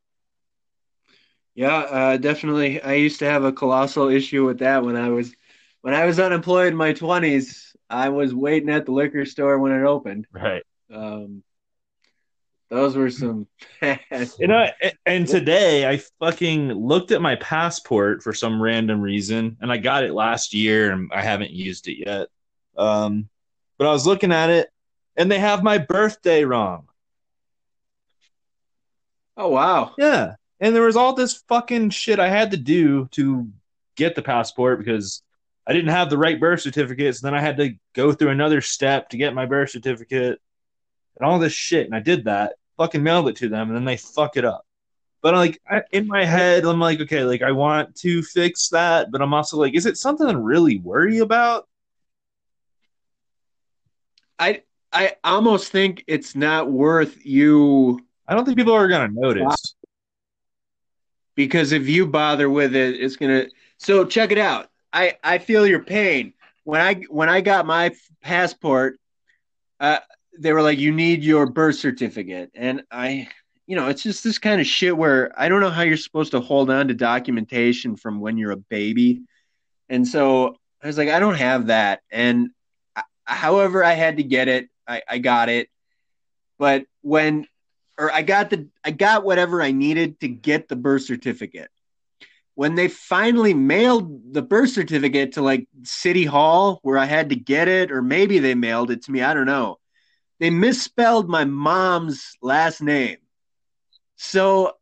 Yeah, 1.56 1.78
uh, 1.78 2.18
definitely. 2.18 2.82
I 2.82 2.94
used 2.94 3.20
to 3.20 3.26
have 3.26 3.44
a 3.44 3.52
colossal 3.52 4.10
issue 4.10 4.46
with 4.46 4.60
that 4.60 4.84
when 4.84 4.96
I 4.96 5.10
was 5.10 5.34
when 5.82 5.94
I 5.94 6.06
was 6.06 6.20
unemployed 6.20 6.68
in 6.70 6.76
my 6.78 6.94
twenties. 6.94 7.76
I 7.90 8.10
was 8.10 8.34
waiting 8.34 8.70
at 8.70 8.86
the 8.86 8.92
liquor 8.92 9.26
store 9.26 9.58
when 9.60 9.72
it 9.72 9.84
opened. 9.84 10.28
right. 10.32 10.64
Um, 10.94 11.44
those 12.70 12.96
were 12.96 13.10
some. 13.10 13.48
You 14.40 14.48
know, 14.48 14.68
and 15.06 15.28
today 15.28 15.88
I 15.88 15.98
fucking 16.20 16.70
looked 16.74 17.12
at 17.12 17.22
my 17.22 17.36
passport 17.36 18.24
for 18.24 18.34
some 18.34 18.62
random 18.62 19.02
reason, 19.02 19.58
and 19.62 19.72
I 19.72 19.78
got 19.78 20.04
it 20.04 20.14
last 20.14 20.54
year, 20.54 20.92
and 20.92 21.12
I 21.14 21.22
haven't 21.22 21.52
used 21.52 21.88
it 21.88 22.06
yet. 22.06 22.28
Um, 22.78 23.30
but 23.78 23.88
I 23.88 23.92
was 23.92 24.06
looking 24.06 24.32
at 24.32 24.50
it, 24.50 24.70
and 25.16 25.32
they 25.32 25.40
have 25.40 25.64
my 25.64 25.78
birthday 25.78 26.46
wrong. 26.46 26.88
oh 29.38 29.50
wow! 29.50 29.96
Yeah, 29.98 30.36
and 30.60 30.76
there 30.76 30.84
was 30.84 30.96
all 30.96 31.14
this 31.14 31.44
fucking 31.48 31.92
shit 31.92 32.20
I 32.20 32.30
had 32.30 32.52
to 32.52 32.58
do 32.58 33.08
to 33.12 33.50
get 33.96 34.16
the 34.16 34.22
passport 34.22 34.80
because 34.80 35.24
I 35.68 35.74
didn't 35.74 35.92
have 35.92 36.10
the 36.10 36.18
right 36.18 36.40
birth 36.40 36.62
certificate. 36.62 37.16
So 37.16 37.28
then 37.28 37.36
I 37.36 37.42
had 37.42 37.58
to 37.58 37.76
go 37.94 38.12
through 38.12 38.30
another 38.30 38.62
step 38.62 39.10
to 39.10 39.18
get 39.18 39.34
my 39.34 39.46
birth 39.46 39.70
certificate 39.70 40.40
and 41.18 41.30
all 41.30 41.38
this 41.38 41.54
shit. 41.54 41.86
And 41.86 41.96
I 41.96 42.00
did 42.00 42.26
that, 42.26 42.54
fucking 42.80 43.04
mailed 43.04 43.30
it 43.30 43.36
to 43.36 43.50
them, 43.50 43.68
and 43.68 43.76
then 43.76 43.86
they 43.86 43.98
fuck 43.98 44.38
it 44.38 44.46
up. 44.46 44.66
But 45.22 45.36
like 45.36 45.62
I, 45.70 45.84
in 45.92 46.08
my 46.08 46.26
head, 46.26 46.64
I'm 46.64 46.80
like, 46.80 47.02
okay, 47.02 47.24
like 47.24 47.44
I 47.44 47.52
want 47.52 47.96
to 47.98 48.24
fix 48.24 48.70
that, 48.70 49.12
but 49.12 49.22
I'm 49.22 49.34
also 49.34 49.58
like, 49.58 49.76
is 49.76 49.86
it 49.86 49.98
something 49.98 50.28
to 50.28 50.38
really 50.38 50.80
worry 50.80 51.20
about? 51.20 51.68
I 54.40 54.64
I 54.94 55.16
almost 55.24 55.72
think 55.72 56.04
it's 56.08 56.36
not 56.36 56.72
worth 56.72 57.24
you 57.26 58.00
I 58.28 58.34
don't 58.34 58.46
think 58.46 58.58
people 58.58 58.74
are 58.74 58.88
gonna 58.88 59.10
notice. 59.12 59.76
because 61.36 61.72
if 61.72 61.88
you 61.88 62.06
bother 62.06 62.50
with 62.50 62.76
it, 62.76 63.00
it's 63.00 63.16
gonna. 63.16 63.48
So 63.78 64.06
check 64.06 64.32
it 64.32 64.38
out. 64.38 64.70
I 64.94 65.18
I 65.24 65.40
feel 65.40 65.66
your 65.66 65.84
pain 65.84 66.34
when 66.64 66.80
I 66.82 66.96
when 67.10 67.30
I 67.30 67.42
got 67.42 67.66
my 67.66 67.92
passport. 68.22 69.00
Uh, 69.80 70.00
they 70.40 70.54
were 70.54 70.62
like, 70.62 70.80
"You 70.80 70.92
need 70.92 71.24
your 71.24 71.46
birth 71.46 71.76
certificate," 71.76 72.52
and 72.56 72.84
I, 72.92 73.28
you 73.68 73.76
know, 73.76 73.88
it's 73.90 74.04
just 74.04 74.24
this 74.24 74.40
kind 74.40 74.60
of 74.62 74.68
shit 74.68 74.96
where 74.96 75.32
I 75.40 75.50
don't 75.50 75.62
know 75.62 75.70
how 75.70 75.84
you're 75.84 75.98
supposed 75.98 76.32
to 76.32 76.40
hold 76.40 76.70
on 76.70 76.88
to 76.88 76.94
documentation 76.94 77.96
from 77.96 78.20
when 78.20 78.38
you're 78.38 78.52
a 78.52 78.58
baby, 78.58 79.22
and 79.90 80.08
so 80.08 80.56
I 80.82 80.88
was 80.88 80.98
like, 80.98 81.10
I 81.10 81.20
don't 81.20 81.36
have 81.36 81.68
that, 81.68 82.02
and 82.10 82.50
I, 82.96 83.04
however 83.26 83.84
I 83.84 83.94
had 83.94 84.18
to 84.18 84.24
get 84.24 84.48
it, 84.48 84.70
I, 84.88 85.02
I 85.08 85.18
got 85.20 85.50
it, 85.50 85.70
but 86.58 86.86
when 87.02 87.46
or 88.00 88.12
I 88.12 88.22
got 88.22 88.50
the 88.50 88.68
I 88.84 88.92
got 88.92 89.26
whatever 89.26 89.62
I 89.62 89.72
needed 89.72 90.22
to 90.22 90.30
get 90.30 90.70
the 90.70 90.76
birth 90.78 91.04
certificate. 91.04 91.70
When 92.56 92.76
they 92.76 92.88
finally 92.88 93.54
mailed 93.54 94.34
the 94.34 94.42
birth 94.42 94.72
certificate 94.72 95.34
to 95.34 95.42
like 95.42 95.68
City 95.84 96.26
Hall 96.26 96.80
where 96.82 96.98
I 96.98 97.06
had 97.06 97.30
to 97.30 97.36
get 97.36 97.68
it, 97.68 97.92
or 97.92 98.02
maybe 98.02 98.40
they 98.40 98.56
mailed 98.56 98.90
it 98.92 99.04
to 99.04 99.12
me, 99.12 99.22
I 99.22 99.34
don't 99.34 99.46
know. 99.46 99.78
They 100.40 100.50
misspelled 100.50 101.30
my 101.30 101.46
mom's 101.46 102.38
last 102.42 102.82
name. 102.82 103.18
So 104.16 104.74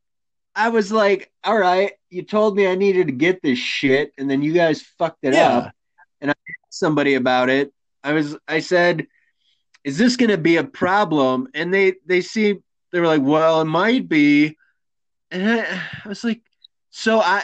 I 0.56 0.70
was 0.70 0.92
like, 0.92 1.32
all 1.44 1.58
right, 1.58 1.94
you 2.10 2.24
told 2.24 2.56
me 2.56 2.68
I 2.68 2.76
needed 2.76 3.08
to 3.08 3.14
get 3.14 3.42
this 3.42 3.60
shit, 3.60 4.12
and 4.18 4.30
then 4.30 4.42
you 4.42 4.54
guys 4.54 4.82
fucked 4.82 5.24
it 5.24 5.34
Yeah. 5.34 5.58
up. 5.58 5.72
And 6.22 6.32
I 6.32 6.34
asked 6.34 6.80
somebody 6.80 7.16
about 7.16 7.50
it. 7.50 7.72
I 8.04 8.14
was 8.14 8.36
I 8.48 8.60
said, 8.60 9.08
is 9.84 9.98
this 9.98 10.16
gonna 10.16 10.38
be 10.38 10.58
a 10.58 10.64
problem? 10.64 11.48
And 11.54 11.74
they 11.74 11.96
they 12.06 12.22
see 12.22 12.56
they 12.92 13.00
were 13.00 13.08
like, 13.08 13.22
well, 13.22 13.62
it 13.62 13.66
might 13.66 14.08
be. 14.08 14.58
And 15.30 15.62
I, 15.62 15.82
I 16.06 16.08
was 16.10 16.24
like, 16.24 16.42
so 16.90 17.20
I 17.20 17.44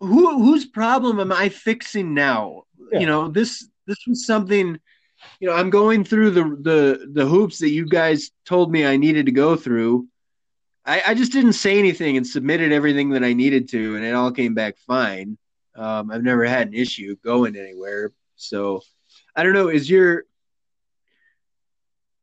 who 0.00 0.38
whose 0.42 0.66
problem 0.66 1.20
am 1.20 1.32
I 1.32 1.48
fixing 1.48 2.12
now? 2.14 2.64
Yeah. 2.92 3.00
You 3.00 3.06
know, 3.06 3.28
this 3.28 3.68
this 3.86 3.98
was 4.06 4.26
something, 4.26 4.78
you 5.40 5.48
know, 5.48 5.54
I'm 5.54 5.70
going 5.70 6.04
through 6.04 6.30
the 6.30 6.42
the 6.42 7.10
the 7.12 7.26
hoops 7.26 7.58
that 7.58 7.70
you 7.70 7.86
guys 7.86 8.30
told 8.44 8.70
me 8.70 8.86
I 8.86 8.96
needed 8.96 9.26
to 9.26 9.32
go 9.32 9.56
through. 9.56 10.08
I, 10.84 11.02
I 11.08 11.14
just 11.14 11.32
didn't 11.32 11.52
say 11.52 11.78
anything 11.78 12.16
and 12.16 12.26
submitted 12.26 12.72
everything 12.72 13.10
that 13.10 13.24
I 13.24 13.34
needed 13.34 13.68
to, 13.70 13.96
and 13.96 14.04
it 14.04 14.14
all 14.14 14.32
came 14.32 14.54
back 14.54 14.78
fine. 14.78 15.36
Um, 15.74 16.10
I've 16.10 16.22
never 16.22 16.44
had 16.44 16.68
an 16.68 16.74
issue 16.74 17.16
going 17.22 17.56
anywhere. 17.56 18.12
So 18.36 18.82
I 19.36 19.42
don't 19.42 19.52
know, 19.52 19.68
is 19.68 19.88
your 19.88 20.24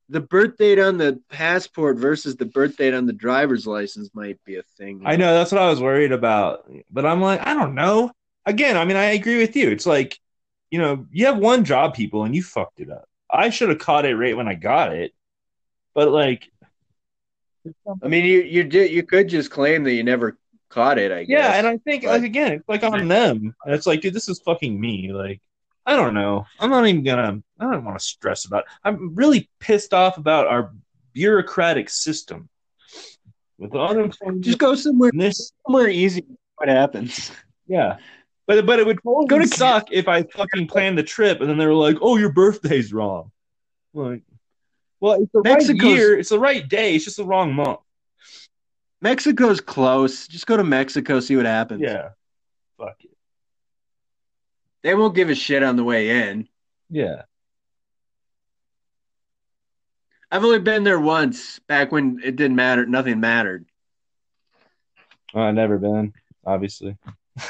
the 0.10 0.22
birth 0.22 0.58
date 0.58 0.80
on 0.80 0.98
the 0.98 1.20
passport 1.30 1.98
versus 1.98 2.36
the 2.36 2.46
birth 2.46 2.78
date 2.78 2.94
on 2.94 3.06
the 3.06 3.14
driver's 3.14 3.66
license 3.66 4.10
might 4.14 4.44
be 4.46 4.58
a 4.58 4.64
thing. 4.78 5.02
I 5.06 5.16
know 5.16 5.34
that's 5.34 5.52
what 5.52 5.62
I 5.62 5.70
was 5.70 5.82
worried 5.82 6.12
about, 6.12 6.70
but 6.92 7.06
I'm 7.06 7.22
like, 7.22 7.46
I 7.46 7.54
don't 7.54 7.76
know. 7.76 8.12
Again, 8.46 8.78
I 8.78 8.86
mean, 8.86 8.98
I 8.98 9.06
agree 9.06 9.38
with 9.38 9.56
you. 9.56 9.70
It's 9.72 9.88
like, 9.88 10.20
you 10.76 10.82
know, 10.82 11.06
you 11.10 11.26
have 11.28 11.38
one 11.38 11.64
job, 11.64 11.94
people, 11.94 12.26
and 12.26 12.36
you 12.36 12.44
fucked 12.44 12.82
it 12.82 12.92
up. 12.92 13.08
I 13.32 13.50
should 13.50 13.70
have 13.70 13.80
caught 13.80 14.04
it 14.04 14.18
right 14.18 14.36
when 14.36 14.50
I 14.50 14.56
got 14.56 14.92
it, 14.92 15.14
but 15.94 16.10
like, 16.12 16.52
I 18.04 18.10
mean, 18.10 18.26
you 18.26 18.42
you 18.42 18.66
did 18.66 18.92
you 18.92 19.04
could 19.04 19.30
just 19.30 19.52
claim 19.52 19.86
that 19.86 19.94
you 19.94 20.04
never 20.04 20.38
caught 20.68 20.98
it. 20.98 21.14
I 21.14 21.24
guess. 21.24 21.30
yeah, 21.30 21.54
and 21.54 21.66
I 21.66 21.78
think 21.78 22.04
but- 22.04 22.10
like 22.10 22.24
again, 22.24 22.52
it's 22.52 22.68
like 22.68 22.84
on 22.84 23.08
them. 23.08 23.56
And 23.64 23.74
it's 23.74 23.88
like, 23.88 24.02
dude, 24.02 24.14
this 24.14 24.28
is 24.28 24.42
fucking 24.42 24.78
me. 24.78 25.14
Like, 25.14 25.40
I 25.86 25.96
don't 25.96 26.14
know. 26.14 26.46
I'm 26.60 26.70
not 26.70 26.86
even 26.88 27.04
gonna. 27.06 27.42
I 27.58 27.72
don't 27.72 27.86
want 27.86 27.98
to 27.98 28.04
stress 28.04 28.44
about. 28.44 28.64
It. 28.64 28.70
I'm 28.84 29.16
really 29.16 29.50
pissed 29.62 29.94
off 29.94 30.18
about 30.18 30.48
our 30.48 30.74
bureaucratic 31.14 31.90
system 31.90 32.50
with 33.58 33.74
unemployment. 33.74 34.42
just 34.44 34.58
go 34.58 34.76
somewhere 34.76 35.12
this 35.14 35.54
somewhere 35.66 35.88
easy. 35.88 36.26
What 36.58 36.68
happens? 36.68 37.32
Yeah. 37.66 37.96
But 38.48 38.66
but 38.66 38.80
it 38.80 38.86
would 38.86 39.00
totally 39.04 39.28
Go 39.28 39.40
to- 39.40 39.48
suck 39.48 39.88
if 39.92 40.08
I 40.08 40.24
fucking 40.24 40.68
planned 40.68 40.98
the 40.98 41.04
trip 41.04 41.42
and 41.42 41.50
then 41.50 41.58
they 41.58 41.66
were 41.66 41.74
like, 41.74 41.98
"Oh, 42.02 42.18
your 42.18 42.32
birthday's 42.32 42.94
wrong." 42.94 43.32
Like, 43.94 44.22
well, 45.00 45.22
it's 45.22 45.32
the 45.32 45.42
Mexico's- 45.44 45.84
right 45.84 45.98
year, 45.98 46.18
it's 46.20 46.30
the 46.30 46.40
right 46.40 46.68
day, 46.68 46.96
it's 46.96 47.06
just 47.06 47.18
the 47.18 47.26
wrong 47.26 47.54
month. 47.54 47.80
Mexico's 49.02 49.62
close. 49.62 50.28
Just 50.28 50.46
go 50.48 50.58
to 50.58 50.64
Mexico, 50.64 51.20
see 51.20 51.36
what 51.36 51.46
happens. 51.46 51.82
Yeah. 51.82 52.10
Fuck 52.78 52.98
it. 53.04 53.12
They 54.84 54.94
won't 54.96 55.16
give 55.16 55.30
a 55.30 55.36
shit 55.36 55.64
on 55.64 55.76
the 55.76 55.84
way 55.84 56.30
in. 56.30 56.48
Yeah. 56.90 57.24
I've 60.32 60.44
only 60.44 60.60
been 60.60 60.84
there 60.84 61.00
once, 61.00 61.60
back 61.60 61.92
when 61.92 62.20
it 62.24 62.36
didn't 62.36 62.56
matter. 62.56 62.86
Nothing 62.86 63.20
mattered. 63.20 63.66
Well, 65.34 65.46
I've 65.46 65.54
never 65.56 65.78
been, 65.78 66.14
obviously. 66.46 66.98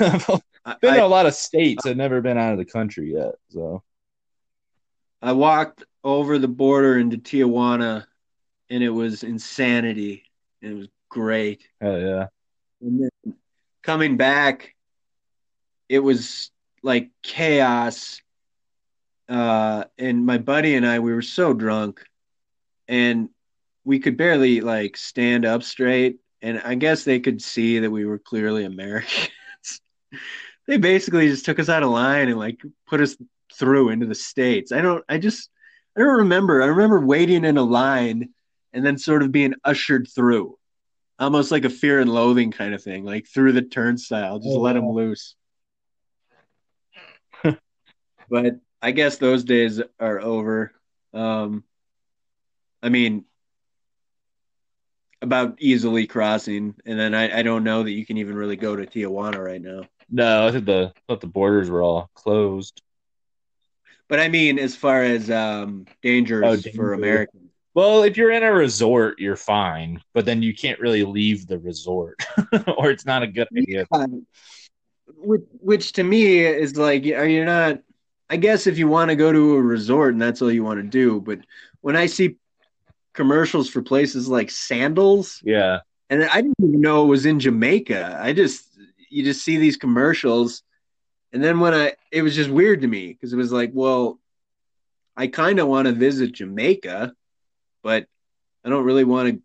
I've 0.65 0.81
been 0.81 0.95
I, 0.95 0.98
to 0.98 1.05
a 1.05 1.07
lot 1.07 1.27
of 1.27 1.36
states. 1.36 1.86
I've 1.86 1.98
never 1.98 2.22
been 2.22 2.38
out 2.38 2.53
of 2.53 2.57
the 2.57 2.65
country 2.65 3.13
yet. 3.13 3.36
So 3.50 3.84
I 5.22 5.34
walked 5.34 5.84
over 6.03 6.39
the 6.39 6.48
border 6.48 6.98
into 6.98 7.17
Tijuana, 7.17 8.05
and 8.69 8.84
it 8.84 8.89
was 8.89 9.24
insanity. 9.24 10.24
It 10.62 10.74
was 10.74 10.88
great. 11.10 11.67
hell 11.79 12.00
yeah. 12.00 12.27
And 12.81 13.01
then 13.01 13.36
coming 13.84 14.17
back, 14.17 14.75
it 15.88 16.00
was 16.00 16.51
like 16.81 17.12
chaos. 17.22 18.22
Uh, 19.29 19.86
and 19.98 20.25
my 20.25 20.38
buddy 20.38 20.75
and 20.75 20.86
I, 20.86 21.00
we 21.00 21.13
were 21.13 21.22
so 21.22 21.53
drunk, 21.53 22.03
and 22.88 23.29
we 23.84 24.00
could 24.00 24.17
barely 24.17 24.62
like 24.62 24.98
stand 24.98 25.45
up 25.45 25.63
straight. 25.63 26.19
And 26.41 26.62
I 26.63 26.75
guess 26.75 27.03
they 27.03 27.19
could 27.19 27.41
see 27.41 27.79
that 27.79 27.89
we 27.89 28.05
were 28.05 28.19
clearly 28.19 28.65
Americans. 28.65 29.29
they 30.67 30.77
basically 30.77 31.27
just 31.27 31.45
took 31.45 31.60
us 31.60 31.69
out 31.69 31.84
of 31.84 31.89
line 31.89 32.29
and 32.29 32.39
like 32.39 32.62
put 32.88 33.01
us 33.01 33.15
through 33.53 33.89
into 33.89 34.05
the 34.05 34.15
states. 34.15 34.72
I 34.72 34.81
don't. 34.81 35.03
I 35.07 35.17
just. 35.17 35.50
I 35.98 36.01
don't 36.01 36.17
remember. 36.17 36.62
I 36.62 36.67
remember 36.67 37.00
waiting 37.00 37.45
in 37.45 37.57
a 37.57 37.63
line 37.63 38.29
and 38.74 38.86
then 38.86 38.98
sort 38.98 39.24
of 39.24 39.31
being 39.31 39.53
ushered 39.63 40.07
through 40.13 40.57
almost 41.19 41.51
like 41.51 41.65
a 41.65 41.69
fear 41.69 42.00
and 42.00 42.12
loathing 42.12 42.51
kind 42.51 42.74
of 42.74 42.84
thing, 42.84 43.05
like 43.05 43.27
through 43.27 43.53
the 43.53 43.62
turnstile, 43.62 44.39
just 44.39 44.55
Oh, 44.55 44.60
let 44.60 44.74
them 44.74 44.86
wow. 44.86 44.93
loose. 44.93 45.36
but 48.29 48.60
I 48.81 48.91
guess 48.91 49.17
those 49.17 49.43
days 49.43 49.81
are 50.00 50.19
over. 50.19 50.74
Um, 51.13 51.63
I 52.84 52.89
mean, 52.89 53.25
about 55.22 55.55
easily 55.60 56.05
crossing, 56.05 56.75
and 56.86 57.00
then 57.00 57.15
I, 57.15 57.39
I 57.39 57.41
don't 57.41 57.63
know 57.63 57.84
that 57.84 57.91
you 57.91 58.05
can 58.05 58.17
even 58.17 58.36
really 58.36 58.57
go 58.57 58.75
to 58.75 58.86
Tijuana 58.86 59.43
right 59.43 59.62
now. 59.62 59.84
No, 60.10 60.48
I 60.48 60.52
think 60.52 60.66
the 60.66 60.94
I 60.96 61.00
thought 61.08 61.22
the 61.22 61.28
borders 61.28 61.70
were 61.70 61.82
all 61.82 62.10
closed. 62.14 62.82
But 64.08 64.20
I 64.20 64.28
mean, 64.30 64.60
as 64.60 64.76
far 64.76 65.04
as 65.04 65.32
um, 65.32 65.86
dangers 66.04 66.66
Oh, 66.68 66.72
for. 66.76 66.94
Americans, 66.94 67.50
Well, 67.74 68.04
if 68.04 68.18
you're 68.18 68.32
in 68.32 68.44
a 68.44 68.54
resort, 68.54 69.20
you're 69.20 69.36
fine, 69.36 70.00
but 70.14 70.26
then 70.26 70.42
you 70.44 70.54
can't 70.54 70.80
really 70.80 71.04
leave 71.04 71.48
the 71.48 71.58
resort, 71.58 72.24
or 72.78 72.92
it's 72.92 73.06
not 73.06 73.24
a 73.24 73.28
good 73.28 73.48
idea. 73.58 73.86
Um, 73.92 74.26
which, 75.18 75.42
which 75.60 75.92
to 75.94 76.04
me 76.04 76.38
is 76.38 76.78
like, 76.78 77.06
are 77.06 77.28
you 77.28 77.46
not? 77.46 77.80
I 78.30 78.38
guess 78.38 78.66
if 78.68 78.78
you 78.78 78.88
want 78.88 79.10
to 79.10 79.16
go 79.16 79.32
to 79.32 79.56
a 79.56 79.62
resort 79.62 80.14
and 80.14 80.22
that's 80.22 80.42
all 80.42 80.52
you 80.52 80.64
want 80.64 80.80
to 80.80 80.88
do, 80.88 81.22
but 81.22 81.40
when 81.82 81.96
I 81.96 82.08
see 82.08 82.38
commercials 83.14 83.70
for 83.70 83.82
places 83.82 84.28
like 84.28 84.50
Sandals, 84.50 85.42
Yeah, 85.44 85.80
and 86.10 86.24
I 86.24 86.42
didn't 86.42 86.56
even 86.60 86.82
know 86.82 87.04
it 87.06 87.08
was 87.08 87.26
in 87.26 87.40
Jamaica. 87.40 88.20
I 88.22 88.34
just 88.34 88.75
you 89.10 89.24
just 89.24 89.44
see 89.44 89.58
these 89.58 89.78
commercials, 89.78 90.64
and 91.32 91.44
then 91.44 91.60
when 91.60 91.74
I 91.74 91.94
it 92.12 92.22
was 92.22 92.36
just 92.36 92.50
weird 92.50 92.82
to 92.82 92.88
me 92.88 93.14
because 93.14 93.34
it 93.34 93.38
was 93.38 93.52
like, 93.52 93.72
well, 93.74 94.20
I 95.16 95.28
kind 95.28 95.60
of 95.60 95.68
want 95.68 95.88
to 95.88 95.94
visit 95.94 96.34
Jamaica, 96.34 97.14
but 97.84 98.08
I 98.64 98.70
don't 98.70 98.86
really 98.86 99.04
want 99.04 99.30
to 99.30 99.42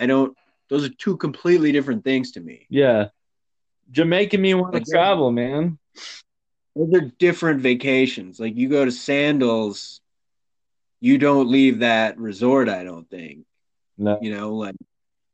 I 0.00 0.06
don't. 0.06 0.34
Those 0.70 0.86
are 0.86 0.88
two 0.88 1.16
completely 1.18 1.72
different 1.72 2.04
things 2.04 2.32
to 2.32 2.40
me. 2.40 2.66
Yeah. 2.70 3.08
Jamaica 3.90 4.38
me 4.38 4.54
want 4.54 4.74
to 4.74 4.80
travel, 4.80 5.30
man. 5.30 5.78
Those 6.74 6.94
are 6.94 7.12
different 7.18 7.60
vacations. 7.60 8.40
Like 8.40 8.56
you 8.56 8.68
go 8.68 8.84
to 8.84 8.92
Sandals, 8.92 10.00
you 11.00 11.18
don't 11.18 11.50
leave 11.50 11.80
that 11.80 12.18
resort. 12.18 12.68
I 12.68 12.82
don't 12.82 13.10
think. 13.10 13.44
No. 13.98 14.18
You 14.22 14.34
know, 14.34 14.54
like 14.54 14.76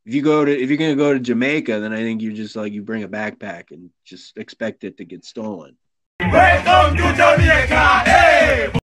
if 0.06 0.14
you 0.14 0.22
go 0.22 0.44
to 0.44 0.56
if 0.56 0.68
you're 0.70 0.78
gonna 0.78 0.94
go 0.94 1.12
to 1.12 1.18
Jamaica, 1.18 1.80
then 1.80 1.92
I 1.92 1.96
think 1.96 2.22
you 2.22 2.32
just 2.32 2.54
like 2.54 2.72
you 2.72 2.82
bring 2.82 3.02
a 3.02 3.08
backpack 3.08 3.72
and 3.72 3.90
just 4.04 4.38
expect 4.38 4.84
it 4.84 4.96
to 4.98 5.04
get 5.04 5.24
stolen. 5.24 5.76
Welcome 6.20 6.96
to 6.96 7.02
Jamaica. 7.12 8.78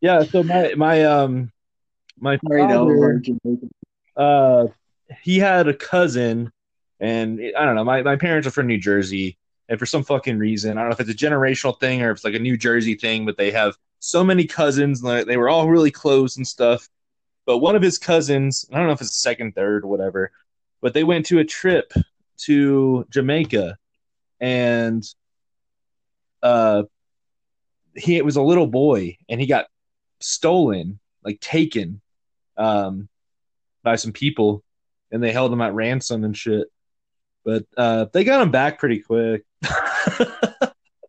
Yeah, 0.00 0.24
so 0.24 0.42
my 0.42 0.74
my 0.76 1.04
um 1.04 1.52
my 2.18 2.38
Sorry 2.46 2.66
to 2.66 2.74
all 2.74 2.90
of 2.90 3.24
father- 3.24 3.56
uh 4.16 4.66
he 5.22 5.38
had 5.38 5.68
a 5.68 5.74
cousin 5.74 6.50
and 6.98 7.40
I 7.56 7.64
don't 7.64 7.76
know, 7.76 7.84
my, 7.84 8.02
my 8.02 8.16
parents 8.16 8.48
are 8.48 8.50
from 8.50 8.66
New 8.66 8.78
Jersey 8.78 9.38
and 9.68 9.78
for 9.78 9.86
some 9.86 10.02
fucking 10.02 10.38
reason, 10.38 10.76
I 10.76 10.80
don't 10.80 10.90
know 10.90 10.94
if 10.94 11.00
it's 11.00 11.10
a 11.10 11.26
generational 11.26 11.78
thing 11.78 12.02
or 12.02 12.10
if 12.10 12.16
it's 12.16 12.24
like 12.24 12.34
a 12.34 12.38
New 12.40 12.56
Jersey 12.56 12.94
thing, 12.96 13.26
but 13.26 13.36
they 13.36 13.52
have 13.52 13.76
so 14.00 14.24
many 14.24 14.44
cousins, 14.44 15.04
like 15.04 15.26
they 15.26 15.36
were 15.36 15.48
all 15.48 15.68
really 15.68 15.90
close 15.90 16.36
and 16.36 16.46
stuff. 16.46 16.88
But 17.46 17.58
one 17.58 17.76
of 17.76 17.82
his 17.82 17.98
cousins, 17.98 18.66
I 18.72 18.78
don't 18.78 18.86
know 18.86 18.92
if 18.92 19.00
it's 19.00 19.16
second, 19.16 19.54
third, 19.54 19.84
whatever, 19.84 20.32
but 20.80 20.94
they 20.94 21.04
went 21.04 21.26
to 21.26 21.38
a 21.38 21.44
trip 21.44 21.92
to 22.38 23.06
Jamaica 23.10 23.78
and 24.40 25.04
uh 26.42 26.82
he 27.94 28.16
it 28.16 28.24
was 28.24 28.36
a 28.36 28.42
little 28.42 28.66
boy 28.66 29.16
and 29.28 29.40
he 29.40 29.46
got 29.46 29.66
stolen, 30.20 30.98
like 31.24 31.40
taken. 31.40 32.00
Um 32.56 33.08
by 33.82 33.96
some 33.96 34.12
people 34.12 34.64
and 35.12 35.22
they 35.22 35.30
held 35.30 35.52
him 35.52 35.60
at 35.60 35.74
ransom 35.74 36.24
and 36.24 36.36
shit. 36.36 36.68
But 37.44 37.64
uh, 37.76 38.06
they 38.12 38.24
got 38.24 38.40
him 38.40 38.50
back 38.50 38.78
pretty 38.78 39.00
quick. 39.00 39.44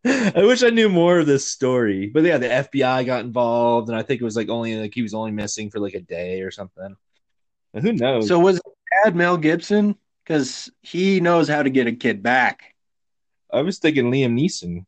I 0.35 0.43
wish 0.43 0.61
I 0.61 0.69
knew 0.69 0.87
more 0.87 1.17
of 1.17 1.25
this 1.25 1.47
story. 1.47 2.07
But 2.07 2.23
yeah, 2.23 2.37
the 2.37 2.47
FBI 2.47 3.07
got 3.07 3.25
involved, 3.25 3.89
and 3.89 3.97
I 3.97 4.03
think 4.03 4.21
it 4.21 4.23
was 4.23 4.35
like 4.35 4.49
only 4.49 4.75
like 4.75 4.93
he 4.93 5.01
was 5.01 5.15
only 5.15 5.31
missing 5.31 5.71
for 5.71 5.79
like 5.79 5.95
a 5.95 5.99
day 5.99 6.41
or 6.41 6.51
something. 6.51 6.95
And 7.73 7.83
who 7.83 7.93
knows? 7.93 8.27
So 8.27 8.37
was 8.37 8.57
it 8.57 8.63
bad 9.03 9.15
Mel 9.15 9.37
Gibson? 9.37 9.95
Because 10.23 10.71
he 10.83 11.19
knows 11.19 11.47
how 11.47 11.63
to 11.63 11.71
get 11.71 11.87
a 11.87 11.91
kid 11.91 12.21
back. 12.21 12.75
I 13.51 13.61
was 13.61 13.79
thinking 13.79 14.11
Liam 14.11 14.39
Neeson. 14.39 14.85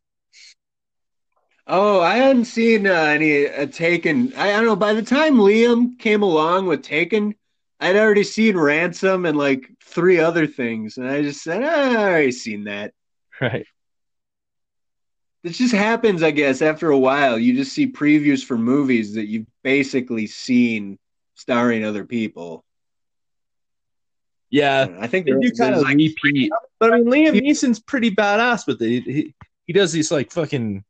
Oh, 1.66 2.00
I 2.00 2.18
hadn't 2.18 2.46
seen 2.46 2.86
uh, 2.86 2.92
any 2.92 3.48
uh, 3.48 3.66
Taken. 3.66 4.34
I, 4.36 4.50
I 4.50 4.58
don't 4.58 4.66
know. 4.66 4.76
By 4.76 4.94
the 4.94 5.02
time 5.02 5.38
Liam 5.38 5.98
came 5.98 6.22
along 6.22 6.68
with 6.68 6.84
Taken, 6.84 7.34
I'd 7.80 7.96
already 7.96 8.24
seen 8.24 8.56
Ransom 8.56 9.26
and 9.26 9.38
like 9.38 9.68
three 9.84 10.20
other 10.20 10.46
things, 10.46 10.98
and 10.98 11.08
I 11.08 11.24
just 11.24 11.44
said, 11.44 11.64
ah, 11.64 11.68
I 11.68 11.96
already 11.96 12.32
seen 12.32 12.66
that. 12.66 12.94
Right. 13.40 13.68
This 15.48 15.60
just 15.60 15.74
happens, 15.74 16.24
I 16.24 16.32
guess. 16.32 16.62
After 16.62 16.92
a 16.92 16.98
while, 16.98 17.39
you 17.39 17.56
just 17.56 17.72
see 17.72 17.89
previews 17.89 18.44
for 18.44 18.58
movies 18.58 19.13
that 19.13 19.27
you've 19.27 19.48
basically 19.63 20.27
seen 20.27 21.00
starring 21.36 21.86
other 21.86 22.04
people. 22.04 22.66
Yeah. 24.50 24.98
I 25.00 25.08
think 25.08 25.25
They 25.25 25.32
do 25.39 25.51
kind 25.54 25.74
of 25.74 25.84
like 25.84 25.96
repeat. 25.96 26.51
But 26.80 26.92
I 26.94 26.98
mean, 26.98 27.06
Liam 27.06 27.42
Neeson's 27.42 27.80
pretty 27.80 28.12
badass 28.12 28.68
with 28.68 28.82
it. 28.82 28.89
He, 28.89 29.00
he, 29.00 29.36
he 29.68 29.72
does 29.72 29.94
these 29.94 30.12
like 30.12 30.34
fucking 30.34 30.84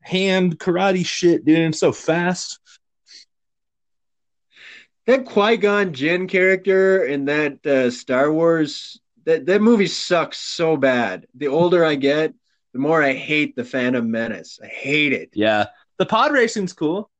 hand 0.00 0.58
karate 0.58 1.04
shit, 1.04 1.44
dude. 1.44 1.58
and 1.58 1.76
so 1.76 1.92
fast. 1.92 2.60
that 5.04 5.26
Qui 5.26 5.58
Gon 5.58 5.92
Jinn 5.92 6.28
character 6.28 7.04
in 7.04 7.26
that 7.26 7.66
uh, 7.66 7.90
Star 7.90 8.32
Wars 8.32 8.98
that 9.26 9.44
that 9.44 9.60
movie 9.60 9.86
sucks 9.86 10.38
so 10.38 10.78
bad. 10.78 11.26
The 11.34 11.48
older 11.48 11.84
I 11.84 11.96
get, 11.96 12.32
the 12.72 12.78
more 12.78 13.02
I 13.02 13.12
hate 13.12 13.54
the 13.54 13.64
Phantom 13.64 14.10
Menace. 14.10 14.58
I 14.62 14.66
hate 14.66 15.12
it. 15.12 15.30
Yeah. 15.34 15.66
The 15.98 16.06
pod 16.06 16.32
racing's 16.32 16.72
cool. 16.72 17.10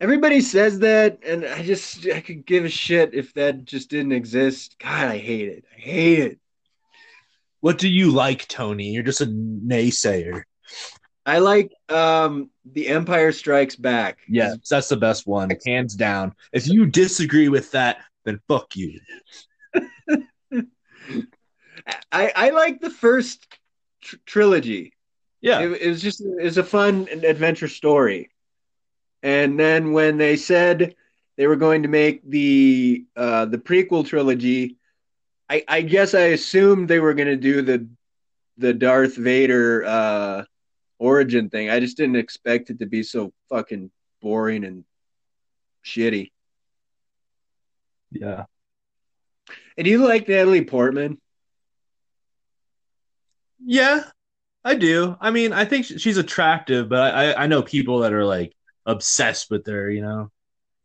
Everybody 0.00 0.40
says 0.40 0.78
that, 0.80 1.18
and 1.24 1.44
I 1.44 1.62
just 1.62 2.06
I 2.06 2.20
could 2.20 2.46
give 2.46 2.64
a 2.64 2.68
shit 2.68 3.12
if 3.14 3.34
that 3.34 3.64
just 3.64 3.90
didn't 3.90 4.12
exist. 4.12 4.76
God, 4.78 5.08
I 5.08 5.18
hate 5.18 5.48
it. 5.48 5.64
I 5.76 5.80
hate 5.80 6.18
it. 6.20 6.38
What 7.60 7.78
do 7.78 7.88
you 7.88 8.10
like, 8.10 8.46
Tony? 8.48 8.90
You're 8.90 9.02
just 9.02 9.20
a 9.20 9.26
naysayer. 9.26 10.42
I 11.26 11.40
like 11.40 11.72
um 11.88 12.50
The 12.64 12.88
Empire 12.88 13.32
Strikes 13.32 13.76
Back. 13.76 14.18
Yeah, 14.28 14.54
that's 14.70 14.88
the 14.88 14.96
best 14.96 15.26
one, 15.26 15.50
hands 15.66 15.94
down. 15.94 16.34
If 16.52 16.68
you 16.68 16.86
disagree 16.86 17.48
with 17.48 17.72
that, 17.72 17.98
then 18.24 18.40
fuck 18.48 18.76
you. 18.76 19.00
I 22.12 22.32
I 22.34 22.50
like 22.50 22.80
the 22.80 22.90
first 22.90 23.46
tr- 24.02 24.16
trilogy. 24.26 24.92
Yeah, 25.40 25.60
It, 25.60 25.82
it 25.82 25.88
was 25.88 26.02
just 26.02 26.20
it 26.20 26.42
was 26.42 26.58
a 26.58 26.64
fun 26.64 27.08
adventure 27.10 27.68
story. 27.68 28.30
And 29.22 29.58
then 29.58 29.92
when 29.92 30.18
they 30.18 30.36
said 30.36 30.94
they 31.36 31.46
were 31.46 31.56
going 31.56 31.82
to 31.82 31.88
make 31.88 32.28
the 32.28 33.04
uh, 33.16 33.46
the 33.46 33.58
prequel 33.58 34.06
trilogy, 34.06 34.76
I, 35.48 35.64
I 35.68 35.82
guess 35.82 36.14
I 36.14 36.32
assumed 36.36 36.88
they 36.88 37.00
were 37.00 37.14
going 37.14 37.28
to 37.28 37.36
do 37.36 37.62
the 37.62 37.86
the 38.58 38.72
Darth 38.72 39.16
Vader 39.16 39.84
uh, 39.84 40.44
origin 40.98 41.50
thing. 41.50 41.70
I 41.70 41.80
just 41.80 41.96
didn't 41.96 42.16
expect 42.16 42.70
it 42.70 42.78
to 42.80 42.86
be 42.86 43.02
so 43.02 43.32
fucking 43.50 43.90
boring 44.22 44.64
and 44.64 44.84
shitty. 45.84 46.30
yeah. 48.10 48.44
And 49.76 49.86
you 49.86 49.98
like 49.98 50.28
Natalie 50.28 50.64
Portman? 50.64 51.20
Yeah, 53.66 54.04
I 54.64 54.76
do. 54.76 55.16
I 55.20 55.30
mean, 55.32 55.52
I 55.52 55.64
think 55.64 55.86
she's 55.86 56.18
attractive, 56.18 56.88
but 56.88 57.14
I, 57.14 57.32
I- 57.32 57.44
I 57.44 57.46
know 57.48 57.62
people 57.62 58.00
that 58.00 58.12
are 58.12 58.24
like 58.24 58.54
obsessed 58.86 59.50
with 59.50 59.66
her. 59.66 59.90
You 59.90 60.02
know, 60.02 60.30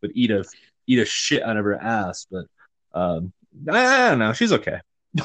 would 0.02 0.12
eat 0.16 0.32
a 0.32 0.44
eat 0.88 1.00
a 1.00 1.06
shit 1.06 1.44
out 1.44 1.58
of 1.58 1.66
her 1.66 1.76
ass. 1.82 2.28
But 2.32 2.46
um, 2.94 3.34
I, 3.70 4.08
I 4.08 4.10
don't 4.10 4.20
know. 4.20 4.34
She's 4.34 4.54
okay. 4.54 4.80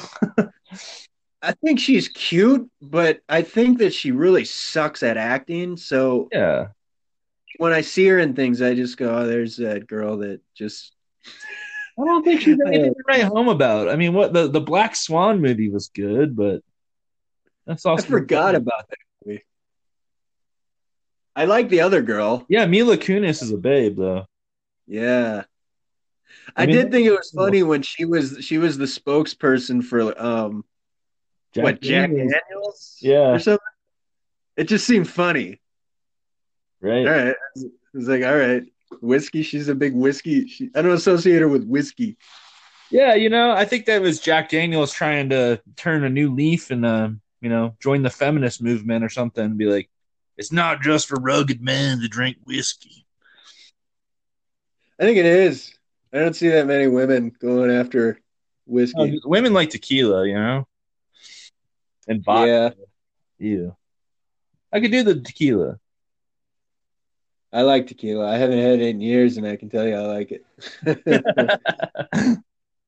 I 1.41 1.51
think 1.63 1.79
she's 1.79 2.09
cute, 2.09 2.69
but 2.81 3.19
I 3.29 3.41
think 3.43 3.79
that 3.79 3.93
she 3.93 4.11
really 4.11 4.43
sucks 4.45 5.03
at 5.03 5.17
acting. 5.17 5.77
So 5.77 6.29
Yeah. 6.31 6.67
when 7.57 7.73
I 7.73 7.81
see 7.81 8.07
her 8.07 8.19
in 8.19 8.35
things, 8.35 8.61
I 8.61 8.73
just 8.75 8.97
go, 8.97 9.15
oh, 9.19 9.27
"There's 9.27 9.57
that 9.57 9.87
girl 9.87 10.17
that 10.17 10.41
just." 10.55 10.93
I 11.99 12.05
don't 12.05 12.23
think 12.23 12.41
she's 12.41 12.57
anything 12.65 12.93
to 12.93 13.03
write 13.07 13.23
home 13.23 13.47
about. 13.47 13.89
I 13.89 13.95
mean, 13.95 14.13
what 14.13 14.33
the 14.33 14.47
the 14.47 14.61
Black 14.61 14.95
Swan 14.95 15.41
movie 15.41 15.69
was 15.69 15.89
good, 15.89 16.35
but 16.35 16.61
that's 17.67 17.85
I 17.85 17.97
forgot 17.97 18.55
about 18.55 18.87
that 18.89 18.97
movie. 19.25 19.43
I 21.35 21.45
like 21.45 21.69
the 21.69 21.81
other 21.81 22.01
girl. 22.01 22.45
Yeah, 22.49 22.65
Mila 22.65 22.97
Kunis 22.97 23.43
is 23.43 23.51
a 23.51 23.57
babe 23.57 23.97
though. 23.97 24.25
Yeah, 24.87 25.43
I, 26.55 26.63
I 26.63 26.65
mean, 26.65 26.75
did 26.75 26.91
think 26.91 27.05
it 27.05 27.11
was 27.11 27.31
funny 27.35 27.61
when 27.61 27.81
she 27.83 28.05
was 28.05 28.37
she 28.41 28.57
was 28.57 28.77
the 28.77 28.85
spokesperson 28.85 29.83
for 29.83 30.19
um 30.19 30.63
what 31.55 31.81
Jack 31.81 32.09
Daniels. 32.09 32.31
Daniels, 32.49 32.97
Yeah. 33.01 33.31
or 33.33 33.39
something. 33.39 33.59
It 34.55 34.63
just 34.67 34.87
seemed 34.87 35.07
funny. 35.09 35.59
right? 36.81 37.05
All 37.07 37.13
right, 37.13 37.35
it 37.55 37.71
was 37.93 38.07
like, 38.07 38.23
all 38.23 38.35
right, 38.35 38.63
whiskey. 39.01 39.43
She's 39.43 39.67
a 39.67 39.75
big 39.75 39.93
whiskey. 39.93 40.47
She, 40.47 40.71
I 40.73 40.81
don't 40.81 40.93
associate 40.93 41.41
her 41.41 41.47
with 41.47 41.65
whiskey. 41.65 42.17
Yeah, 42.89 43.13
you 43.15 43.29
know, 43.29 43.51
I 43.51 43.65
think 43.65 43.85
that 43.85 44.01
was 44.01 44.19
Jack 44.21 44.49
Daniels 44.49 44.93
trying 44.93 45.29
to 45.29 45.61
turn 45.75 46.03
a 46.05 46.09
new 46.09 46.33
leaf 46.33 46.71
and 46.71 46.85
uh, 46.85 47.09
you 47.47 47.53
know, 47.53 47.77
join 47.79 48.03
the 48.03 48.09
feminist 48.09 48.61
movement 48.61 49.05
or 49.05 49.09
something 49.09 49.45
and 49.45 49.57
be 49.57 49.67
like, 49.67 49.89
it's 50.35 50.51
not 50.51 50.81
just 50.81 51.07
for 51.07 51.15
rugged 51.15 51.61
men 51.61 52.01
to 52.01 52.09
drink 52.09 52.35
whiskey. 52.43 53.05
I 54.99 55.03
think 55.03 55.17
it 55.17 55.25
is. 55.25 55.73
I 56.11 56.19
don't 56.19 56.35
see 56.35 56.49
that 56.49 56.67
many 56.67 56.87
women 56.87 57.31
going 57.39 57.71
after 57.71 58.19
whiskey. 58.65 59.15
Uh, 59.15 59.29
women 59.29 59.53
like 59.53 59.69
tequila, 59.69 60.27
you 60.27 60.33
know, 60.33 60.67
and 62.09 62.21
vodka. 62.21 62.75
yeah, 63.37 63.47
Ew. 63.47 63.75
I 64.73 64.81
could 64.81 64.91
do 64.91 65.03
the 65.03 65.21
tequila. 65.21 65.79
I 67.53 67.61
like 67.61 67.87
tequila. 67.87 68.29
I 68.29 68.35
haven't 68.35 68.59
had 68.59 68.81
it 68.81 68.89
in 68.89 68.99
years, 68.99 69.37
and 69.37 69.47
I 69.47 69.55
can 69.55 69.69
tell 69.69 69.87
you 69.87 69.95
I 69.95 70.01
like 70.01 70.33
it. 70.33 70.43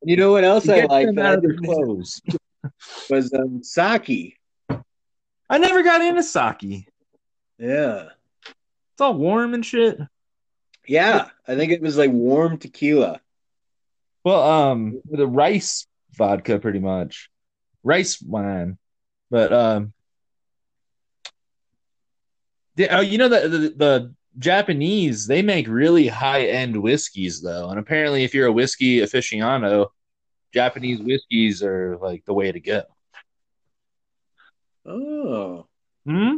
you 0.04 0.17
know 0.17 0.34
what 0.34 0.43
else 0.43 0.67
I 0.67 0.84
like 0.84 1.15
that 1.15 1.26
out 1.26 1.36
of 1.36 1.43
their 1.43 1.56
clothes. 1.56 2.22
was 3.10 3.34
um, 3.34 3.63
sake. 3.63 4.38
I 5.49 5.57
never 5.57 5.81
got 5.81 6.01
into 6.01 6.23
sake. 6.23 6.88
Yeah. 7.57 8.09
It's 8.45 9.01
all 9.01 9.15
warm 9.15 9.53
and 9.53 9.65
shit. 9.65 9.99
Yeah, 10.88 11.29
I 11.47 11.55
think 11.55 11.71
it 11.71 11.81
was 11.81 11.97
like 11.97 12.12
warm 12.12 12.57
tequila. 12.57 13.21
Well, 14.23 14.43
um, 14.43 15.01
the 15.09 15.27
rice 15.27 15.88
vodka, 16.13 16.59
pretty 16.59 16.79
much, 16.79 17.29
rice 17.83 18.21
wine, 18.21 18.77
but 19.29 19.53
um, 19.53 19.93
the, 22.75 22.89
oh, 22.89 23.01
you 23.01 23.17
know 23.17 23.29
the, 23.29 23.47
the 23.47 23.57
the 23.69 24.15
Japanese, 24.39 25.27
they 25.27 25.41
make 25.41 25.67
really 25.67 26.07
high 26.07 26.47
end 26.47 26.75
whiskeys 26.81 27.41
though, 27.41 27.69
and 27.69 27.79
apparently, 27.79 28.23
if 28.23 28.33
you're 28.33 28.47
a 28.47 28.51
whiskey 28.51 28.97
aficionado, 28.97 29.88
Japanese 30.53 30.99
whiskeys 30.99 31.63
are 31.63 31.97
like 31.97 32.25
the 32.25 32.33
way 32.33 32.51
to 32.51 32.59
go. 32.59 32.81
Oh, 34.85 35.67
Hmm. 36.05 36.37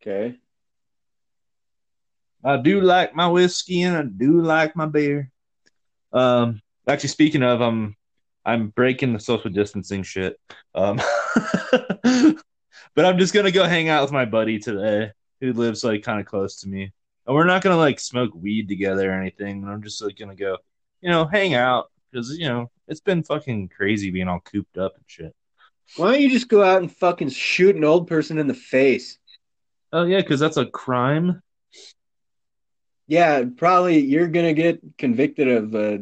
okay. 0.00 0.38
I 2.44 2.56
do 2.56 2.80
like 2.80 3.14
my 3.14 3.28
whiskey 3.28 3.82
and 3.82 3.96
I 3.96 4.02
do 4.02 4.40
like 4.42 4.74
my 4.74 4.86
beer. 4.86 5.30
Um, 6.12 6.60
actually, 6.88 7.10
speaking 7.10 7.42
of, 7.42 7.62
um, 7.62 7.96
I'm 8.44 8.68
breaking 8.68 9.12
the 9.12 9.20
social 9.20 9.50
distancing 9.50 10.02
shit. 10.02 10.38
Um, 10.74 10.96
but 12.02 13.04
I'm 13.06 13.18
just 13.18 13.32
gonna 13.34 13.52
go 13.52 13.64
hang 13.64 13.88
out 13.88 14.02
with 14.02 14.12
my 14.12 14.24
buddy 14.24 14.58
today, 14.58 15.12
who 15.40 15.52
lives 15.52 15.84
like 15.84 16.02
kind 16.02 16.18
of 16.20 16.26
close 16.26 16.60
to 16.62 16.68
me, 16.68 16.92
and 17.26 17.36
we're 17.36 17.44
not 17.44 17.62
gonna 17.62 17.76
like 17.76 18.00
smoke 18.00 18.32
weed 18.34 18.68
together 18.68 19.10
or 19.10 19.14
anything. 19.20 19.62
And 19.62 19.70
I'm 19.70 19.82
just 19.82 20.02
like 20.02 20.16
gonna 20.18 20.34
go, 20.34 20.58
you 21.00 21.10
know, 21.10 21.24
hang 21.26 21.54
out 21.54 21.90
because 22.10 22.36
you 22.36 22.48
know 22.48 22.70
it's 22.88 23.00
been 23.00 23.22
fucking 23.22 23.68
crazy 23.68 24.10
being 24.10 24.26
all 24.28 24.40
cooped 24.40 24.76
up 24.78 24.96
and 24.96 25.04
shit. 25.06 25.34
Why 25.96 26.12
don't 26.12 26.22
you 26.22 26.30
just 26.30 26.48
go 26.48 26.62
out 26.62 26.80
and 26.80 26.90
fucking 26.90 27.30
shoot 27.30 27.76
an 27.76 27.84
old 27.84 28.08
person 28.08 28.38
in 28.38 28.46
the 28.46 28.54
face? 28.54 29.18
Oh 29.92 30.04
yeah, 30.04 30.20
because 30.20 30.40
that's 30.40 30.56
a 30.56 30.66
crime. 30.66 31.42
Yeah, 33.06 33.44
probably 33.56 33.98
you're 33.98 34.28
gonna 34.28 34.54
get 34.54 34.80
convicted 34.96 35.48
of 35.48 35.74
uh, 35.74 35.98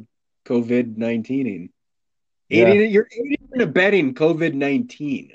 COVID 0.47 0.97
nineteen. 0.97 1.71
Yeah. 2.49 2.67
Aiding, 2.67 2.91
you're 2.91 3.09
aiding 3.13 3.49
and 3.53 3.63
abetting 3.63 4.15
COVID 4.15 4.55
nineteen 4.55 5.33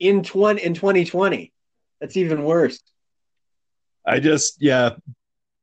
in 0.00 0.22
twenty 0.22 0.62
in 0.62 0.74
twenty 0.74 1.04
twenty. 1.04 1.52
That's 2.00 2.16
even 2.16 2.44
worse. 2.44 2.80
I 4.04 4.20
just 4.20 4.56
yeah, 4.60 4.96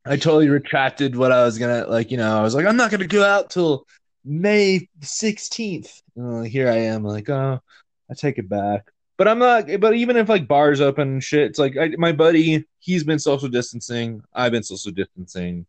I 0.06 0.18
totally 0.18 0.50
retracted 0.50 1.16
what 1.16 1.32
I 1.32 1.44
was 1.44 1.58
gonna 1.58 1.88
like. 1.88 2.12
You 2.12 2.18
know, 2.18 2.38
I 2.38 2.42
was 2.42 2.56
like, 2.56 2.66
I'm 2.66 2.78
not 2.78 2.92
gonna 2.92 3.08
go 3.08 3.24
out 3.24 3.50
till 3.50 3.86
May 4.26 4.90
16th. 5.02 6.02
And 6.16 6.42
like, 6.42 6.52
here 6.52 6.68
I 6.68 6.78
am, 6.78 7.04
like, 7.04 7.30
oh, 7.30 7.62
I 8.10 8.14
take 8.14 8.38
it 8.38 8.50
back. 8.50 8.92
But 9.18 9.28
I'm 9.30 9.40
not. 9.40 9.68
But 9.80 9.94
even 9.96 10.18
if 10.18 10.28
like 10.28 10.48
bars 10.48 10.82
open 10.82 11.08
and 11.08 11.24
shit, 11.24 11.50
it's 11.50 11.60
like 11.60 11.78
I, 11.78 11.90
my 11.98 12.12
buddy, 12.12 12.66
he's 12.80 13.06
been 13.06 13.20
social 13.20 13.48
distancing. 13.48 14.22
I've 14.34 14.52
been 14.52 14.64
social 14.64 14.92
distancing. 14.92 15.66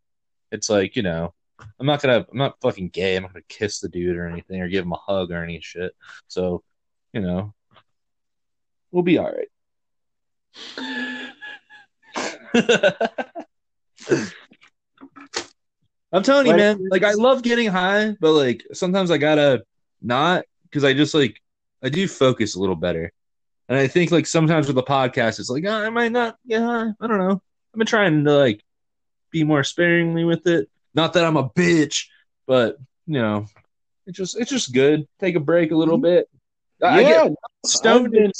It's 0.51 0.69
like 0.69 0.97
you 0.97 1.03
know, 1.03 1.33
I'm 1.79 1.87
not 1.87 2.03
gonna. 2.03 2.27
I'm 2.31 2.39
not 2.39 2.61
fucking 2.61 2.89
gay. 2.89 3.17
I'm 3.17 3.23
not 3.23 3.33
gonna 3.35 3.45
kiss 3.49 3.79
the 3.79 3.89
dude 3.89 4.17
or 4.17 4.27
anything 4.27 4.61
or 4.61 4.69
give 4.69 4.85
him 4.85 4.93
a 4.93 4.97
hug 4.97 5.31
or 5.31 5.45
any 5.45 5.61
shit. 5.61 5.95
So, 6.27 6.65
you 7.13 7.21
know, 7.21 7.55
we'll 8.91 9.05
be 9.05 9.19
all 9.19 9.33
right. 9.33 9.49
I'm 16.17 16.23
telling 16.23 16.47
you, 16.47 16.53
Like- 16.53 16.59
man. 16.59 16.89
Like, 16.91 17.05
I 17.05 17.13
love 17.13 17.43
getting 17.43 17.69
high, 17.69 18.17
but 18.21 18.33
like 18.33 18.65
sometimes 18.73 19.11
I 19.11 19.19
gotta 19.19 19.65
not 20.03 20.45
because 20.65 20.85
I 20.85 20.93
just 20.93 21.15
like 21.15 21.41
I 21.83 21.89
do 21.89 22.09
focus 22.09 22.55
a 22.55 22.61
little 22.61 22.77
better. 22.77 23.13
And 23.69 23.77
I 23.79 23.89
think 23.89 24.11
like 24.13 24.27
sometimes 24.27 24.67
with 24.67 24.77
the 24.77 24.83
podcast, 24.83 25.41
it's 25.41 25.51
like 25.51 25.65
oh, 25.67 25.85
I 25.85 25.91
might 25.91 26.13
not. 26.13 26.37
Yeah, 26.45 26.93
I 27.01 27.07
don't 27.07 27.19
know. 27.19 27.33
I've 27.75 27.79
been 27.79 27.87
trying 27.87 28.25
to 28.25 28.33
like 28.37 28.63
be 29.31 29.45
more 29.45 29.65
sparingly 29.65 30.25
with 30.25 30.47
it. 30.47 30.69
Not 30.95 31.13
that 31.15 31.25
I'm 31.25 31.37
a 31.37 31.49
bitch, 31.51 32.07
but 32.47 32.79
you 33.07 33.21
know, 33.21 33.47
it's 34.07 34.17
just 34.17 34.39
it's 34.39 34.51
just 34.51 34.73
good. 34.73 35.07
Take 35.21 35.35
a 35.37 35.41
break 35.41 35.71
a 35.73 35.77
little 35.77 35.99
bit. 35.99 36.29
I, 36.83 37.01
I 37.01 37.03
get 37.03 37.33
stoned 37.65 38.13
been- 38.13 38.33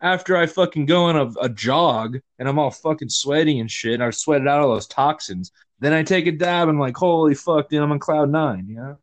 after 0.00 0.36
I 0.36 0.46
fucking 0.46 0.86
go 0.86 1.04
on 1.04 1.16
a, 1.16 1.40
a 1.40 1.48
jog 1.48 2.18
and 2.38 2.48
I'm 2.48 2.58
all 2.58 2.70
fucking 2.70 3.08
sweaty 3.08 3.60
and 3.60 3.70
shit. 3.70 3.94
And 3.94 4.02
I've 4.02 4.14
sweated 4.16 4.48
out 4.48 4.60
all 4.60 4.72
those 4.74 4.88
toxins. 4.88 5.52
Then 5.82 5.92
I 5.92 6.04
take 6.04 6.28
a 6.28 6.32
dab 6.32 6.68
and 6.68 6.76
I'm 6.76 6.80
like, 6.80 6.96
holy 6.96 7.34
fuck, 7.34 7.68
dude, 7.68 7.82
I'm 7.82 7.90
on 7.90 7.98
cloud 7.98 8.30
nine. 8.30 8.66
You 8.68 8.76
know? 8.76 8.96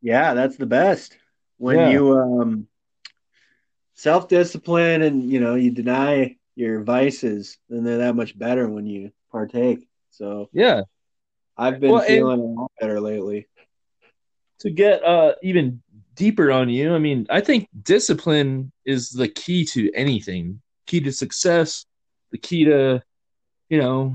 yeah, 0.00 0.32
that's 0.32 0.56
the 0.56 0.66
best. 0.66 1.14
When 1.58 1.78
Yeah. 1.78 1.90
you 1.90 2.18
um 2.18 2.66
self 3.94 4.28
discipline 4.28 5.02
and 5.02 5.30
you 5.30 5.40
know 5.40 5.56
you 5.56 5.70
deny 5.70 6.36
your 6.56 6.82
vices, 6.82 7.58
then 7.68 7.84
they're 7.84 7.98
that 7.98 8.16
much 8.16 8.38
better 8.38 8.66
when 8.66 8.86
you 8.86 9.12
partake. 9.30 9.86
So 10.10 10.48
Yeah. 10.54 10.82
I've 11.56 11.80
been 11.80 11.92
Well, 11.92 12.06
feeling 12.06 12.40
a 12.40 12.60
lot 12.60 12.72
better 12.80 12.98
lately. 12.98 13.46
To 14.60 14.70
get 14.70 15.04
uh 15.04 15.34
even 15.42 15.82
deeper 16.14 16.50
on 16.50 16.70
you, 16.70 16.94
I 16.94 16.98
mean, 16.98 17.26
I 17.28 17.42
think 17.42 17.68
discipline 17.82 18.72
is 18.86 19.10
the 19.10 19.28
key 19.28 19.66
to 19.66 19.92
anything. 19.94 20.62
Key 20.86 21.00
to 21.00 21.12
success, 21.12 21.84
the 22.30 22.38
key 22.38 22.64
to, 22.64 23.02
you 23.68 23.78
know, 23.78 24.14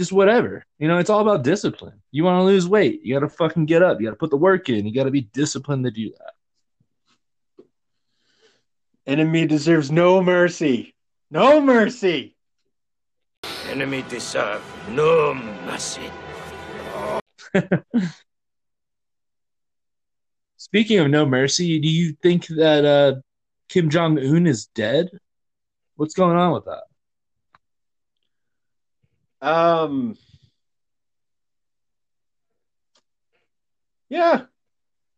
just 0.00 0.12
whatever. 0.12 0.64
You 0.78 0.88
know, 0.88 0.96
it's 0.96 1.10
all 1.10 1.20
about 1.20 1.44
discipline. 1.44 2.00
You 2.10 2.24
want 2.24 2.40
to 2.40 2.44
lose 2.44 2.66
weight, 2.66 3.02
you 3.04 3.12
got 3.14 3.20
to 3.20 3.28
fucking 3.28 3.66
get 3.66 3.82
up. 3.82 4.00
You 4.00 4.06
got 4.06 4.12
to 4.12 4.16
put 4.16 4.30
the 4.30 4.38
work 4.38 4.70
in. 4.70 4.86
You 4.86 4.94
got 4.94 5.04
to 5.04 5.10
be 5.10 5.20
disciplined 5.20 5.84
to 5.84 5.90
do 5.90 6.10
that. 6.16 6.32
Enemy 9.06 9.46
deserves 9.46 9.90
no 9.90 10.22
mercy. 10.22 10.94
No 11.30 11.60
mercy. 11.60 12.34
Enemy 13.68 14.06
deserve 14.08 14.62
no 14.88 15.34
mercy. 15.34 16.10
Speaking 20.56 21.00
of 21.00 21.10
no 21.10 21.26
mercy, 21.26 21.78
do 21.78 21.88
you 21.88 22.14
think 22.22 22.46
that 22.46 22.86
uh, 22.86 23.20
Kim 23.68 23.90
Jong 23.90 24.18
Un 24.18 24.46
is 24.46 24.64
dead? 24.68 25.10
What's 25.96 26.14
going 26.14 26.38
on 26.38 26.54
with 26.54 26.64
that? 26.64 26.84
Um 29.40 30.16
Yeah. 34.08 34.42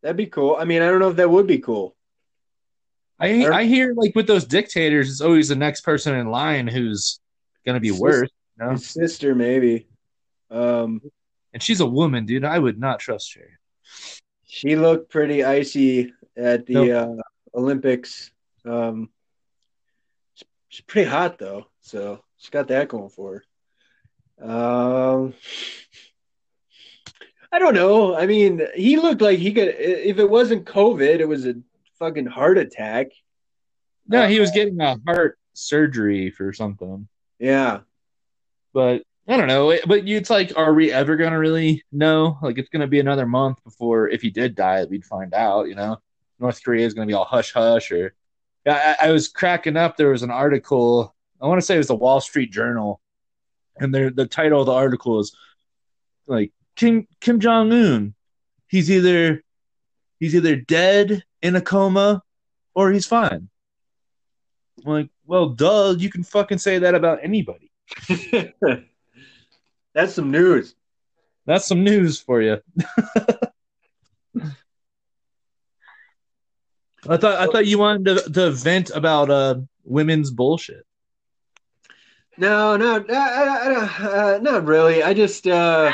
That'd 0.03 0.17
be 0.17 0.27
cool. 0.27 0.57
I 0.59 0.65
mean, 0.65 0.83
I 0.83 0.87
don't 0.87 0.99
know 0.99 1.11
if 1.11 1.17
that 1.17 1.31
would 1.31 1.47
be 1.47 1.59
cool. 1.59 1.95
I 3.19 3.47
I 3.47 3.65
hear 3.65 3.95
like 3.95 4.15
with 4.17 4.27
those 4.27 4.45
dictators, 4.45 5.09
it's 5.09 5.21
always 5.21 5.49
the 5.49 5.57
next 5.57 5.83
person 5.83 6.15
in 6.15 6.29
line 6.29 6.67
who's 6.67 7.21
gonna 7.65 7.81
be 7.81 7.91
Sis- 7.91 8.01
worse. 8.01 8.31
You 8.59 8.67
know? 8.67 8.77
Sister, 8.77 9.35
maybe. 9.35 9.87
Um, 10.51 11.01
And 11.53 11.63
she's 11.63 11.81
a 11.81 11.87
woman, 11.87 12.27
dude. 12.27 12.45
I 12.45 12.59
would 12.59 12.79
not 12.79 12.99
trust 12.99 13.35
her. 13.35 13.59
she 14.45 14.77
looked 14.77 15.11
pretty 15.11 15.45
icy 15.45 16.13
at 16.37 16.67
the 16.67 16.93
uh, 16.93 17.15
Olympics. 17.55 18.31
Um, 18.65 19.11
she's 20.69 20.83
pretty 20.83 21.09
hot 21.09 21.39
though, 21.39 21.67
so 21.81 22.23
she's 22.39 22.51
got 22.51 22.69
that 22.69 22.89
going 22.89 23.09
for 23.11 23.35
her. 23.35 23.45
Um, 24.41 25.35
I 27.53 27.59
don't 27.59 27.75
know. 27.75 28.17
I 28.17 28.27
mean, 28.27 28.63
he 28.75 28.97
looked 28.97 29.21
like 29.21 29.39
he 29.39 29.53
could. 29.53 29.75
If 29.79 30.19
it 30.19 30.29
wasn't 30.29 30.67
COVID, 30.67 31.21
it 31.21 31.29
was 31.29 31.47
a 31.47 31.55
fucking 31.99 32.27
heart 32.27 32.59
attack. 32.59 33.09
No, 34.09 34.27
he 34.27 34.41
was 34.41 34.51
getting 34.51 34.81
a 34.81 34.97
heart 35.07 35.39
surgery 35.53 36.31
for 36.31 36.53
something. 36.53 37.09
Yeah. 37.39 37.81
But 38.73 39.03
I 39.29 39.37
don't 39.37 39.49
know. 39.49 39.77
But 39.87 40.09
it's 40.09 40.31
like, 40.31 40.57
are 40.57 40.73
we 40.73 40.93
ever 40.93 41.17
gonna 41.17 41.39
really 41.39 41.85
know? 41.93 42.39
Like, 42.43 42.59
it's 42.59 42.71
gonna 42.71 42.87
be 42.87 43.01
another 43.01 43.27
month 43.27 43.63
before, 43.65 44.09
if 44.09 44.23
he 44.23 44.31
did 44.31 44.55
die, 44.55 44.85
we'd 44.85 45.05
find 45.05 45.35
out. 45.35 45.69
You 45.69 45.75
know, 45.75 45.99
North 46.41 46.65
Korea 46.65 46.87
is 46.87 46.95
gonna 46.95 47.07
be 47.07 47.13
all 47.13 47.25
hush 47.25 47.53
hush. 47.53 47.93
Or 47.93 48.15
I, 48.67 48.97
I 49.03 49.11
was 49.13 49.29
cracking 49.29 49.77
up. 49.77 49.97
There 49.97 50.09
was 50.09 50.23
an 50.23 50.31
article. 50.31 51.15
I 51.41 51.47
want 51.47 51.61
to 51.61 51.67
say 51.67 51.75
it 51.75 51.79
was 51.79 51.89
the 51.89 51.95
Wall 51.97 52.21
Street 52.21 52.51
Journal, 52.51 53.01
and 53.79 53.95
there 53.95 54.11
the 54.11 54.27
title 54.27 54.61
of 54.61 54.67
the 54.67 54.73
article 54.73 55.21
is 55.21 55.35
like 56.27 56.53
Kim 56.77 57.07
Kim 57.21 57.41
Jong 57.41 57.73
Un. 57.73 58.15
He's 58.69 58.91
either 58.91 59.43
he's 60.21 60.35
either 60.35 60.57
dead 60.57 61.25
in 61.43 61.57
a 61.57 61.61
coma 61.61 62.23
or 62.75 62.91
he's 62.93 63.07
fine. 63.07 63.49
I'm 64.85 64.93
like, 64.93 65.11
well, 65.27 65.51
duh. 65.51 65.95
You 65.99 66.11
can 66.11 66.25
fucking 66.25 66.59
say 66.59 66.79
that 66.79 66.95
about 66.95 67.21
anybody. 67.23 67.71
That's 69.95 70.15
some 70.15 70.31
news. 70.31 70.75
That's 71.45 71.67
some 71.67 71.85
news 71.85 72.21
for 72.21 72.41
you. 72.41 72.61
I 77.09 77.17
thought 77.17 77.35
I 77.35 77.47
thought 77.47 77.67
you 77.67 77.79
wanted 77.79 78.05
to, 78.05 78.33
to 78.33 78.51
vent 78.53 78.91
about 78.91 79.29
uh 79.29 79.57
women's 79.85 80.31
bullshit. 80.31 80.87
No, 82.39 82.77
no, 82.77 82.97
uh, 82.97 83.03
uh, 83.09 83.89
uh, 84.01 84.39
not 84.41 84.65
really. 84.65 85.03
I 85.03 85.13
just 85.15 85.47
uh, 85.47 85.93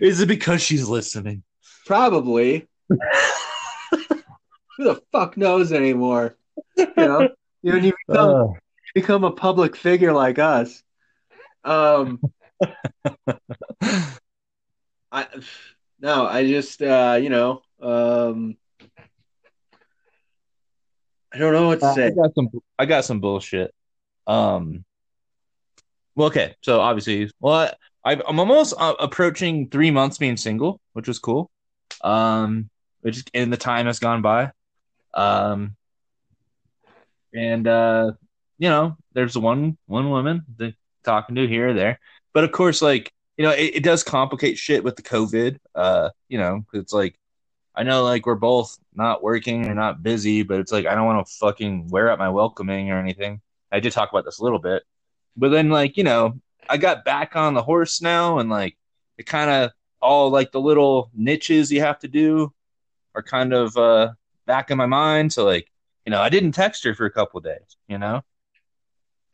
Is 0.00 0.20
it 0.20 0.28
because 0.28 0.62
she's 0.62 0.86
listening? 0.88 1.42
probably. 1.86 2.66
Who 2.90 4.84
the 4.84 5.00
fuck 5.12 5.36
knows 5.36 5.72
anymore? 5.72 6.36
You 6.76 6.86
know, 6.96 7.28
when 7.62 7.84
you 7.84 7.92
become 8.08 8.30
Uh, 8.30 8.46
become 8.94 9.24
a 9.24 9.30
public 9.30 9.76
figure 9.76 10.12
like 10.12 10.38
us. 10.38 10.82
Um, 11.64 12.20
I 15.10 15.26
no, 16.00 16.26
I 16.26 16.46
just 16.46 16.82
uh, 16.82 17.18
you 17.20 17.30
know, 17.30 17.62
um, 17.80 18.56
I 21.32 21.38
don't 21.38 21.52
know 21.52 21.68
what 21.68 21.80
to 21.80 21.86
I 21.86 21.94
say. 21.94 22.10
got 22.10 22.34
some 22.34 22.48
I 22.78 22.84
got 22.86 23.04
some 23.04 23.20
bullshit. 23.20 23.72
Um. 24.26 24.84
Well, 26.14 26.28
okay. 26.28 26.54
So 26.62 26.80
obviously, 26.80 27.30
well, 27.40 27.72
I, 28.04 28.20
I'm 28.26 28.38
almost 28.40 28.74
uh, 28.78 28.94
approaching 28.98 29.68
three 29.68 29.90
months 29.90 30.18
being 30.18 30.36
single, 30.36 30.80
which 30.92 31.08
was 31.08 31.18
cool. 31.18 31.50
Um, 32.02 32.70
which 33.00 33.24
and 33.34 33.52
the 33.52 33.56
time 33.56 33.86
has 33.86 33.98
gone 33.98 34.22
by. 34.22 34.52
Um, 35.14 35.76
and 37.34 37.66
uh, 37.66 38.12
you 38.58 38.68
know, 38.68 38.96
there's 39.12 39.36
one 39.36 39.76
one 39.86 40.10
woman 40.10 40.44
that 40.56 40.74
talking 41.04 41.36
to 41.36 41.46
here 41.46 41.68
or 41.68 41.74
there, 41.74 42.00
but 42.32 42.44
of 42.44 42.52
course, 42.52 42.82
like 42.82 43.12
you 43.36 43.44
know, 43.44 43.52
it, 43.52 43.76
it 43.76 43.82
does 43.82 44.02
complicate 44.02 44.58
shit 44.58 44.82
with 44.82 44.96
the 44.96 45.02
COVID. 45.02 45.58
Uh, 45.74 46.10
you 46.28 46.38
know, 46.38 46.64
it's 46.72 46.92
like 46.92 47.18
I 47.74 47.82
know 47.82 48.04
like 48.04 48.24
we're 48.24 48.34
both 48.34 48.78
not 48.94 49.22
working 49.22 49.66
or 49.66 49.74
not 49.74 50.02
busy, 50.02 50.42
but 50.42 50.60
it's 50.60 50.72
like 50.72 50.86
I 50.86 50.94
don't 50.94 51.06
want 51.06 51.26
to 51.26 51.32
fucking 51.34 51.88
wear 51.88 52.10
out 52.10 52.18
my 52.18 52.30
welcoming 52.30 52.90
or 52.90 52.98
anything. 52.98 53.40
I 53.72 53.80
did 53.80 53.92
talk 53.92 54.10
about 54.10 54.24
this 54.24 54.38
a 54.38 54.44
little 54.44 54.58
bit, 54.58 54.82
but 55.36 55.50
then 55.50 55.70
like 55.70 55.96
you 55.96 56.04
know, 56.04 56.40
I 56.68 56.76
got 56.76 57.04
back 57.04 57.36
on 57.36 57.54
the 57.54 57.62
horse 57.62 58.00
now, 58.00 58.38
and 58.38 58.50
like 58.50 58.76
it 59.18 59.26
kind 59.26 59.50
of 59.50 59.72
all 60.00 60.30
like 60.30 60.52
the 60.52 60.60
little 60.60 61.10
niches 61.14 61.72
you 61.72 61.80
have 61.80 61.98
to 62.00 62.08
do 62.08 62.52
are 63.14 63.22
kind 63.22 63.52
of 63.52 63.76
uh 63.76 64.12
back 64.46 64.70
in 64.70 64.78
my 64.78 64.86
mind. 64.86 65.32
So 65.32 65.44
like 65.44 65.70
you 66.04 66.10
know, 66.10 66.20
I 66.20 66.28
didn't 66.28 66.52
text 66.52 66.84
her 66.84 66.94
for 66.94 67.06
a 67.06 67.10
couple 67.10 67.38
of 67.38 67.44
days, 67.44 67.76
you 67.88 67.98
know, 67.98 68.22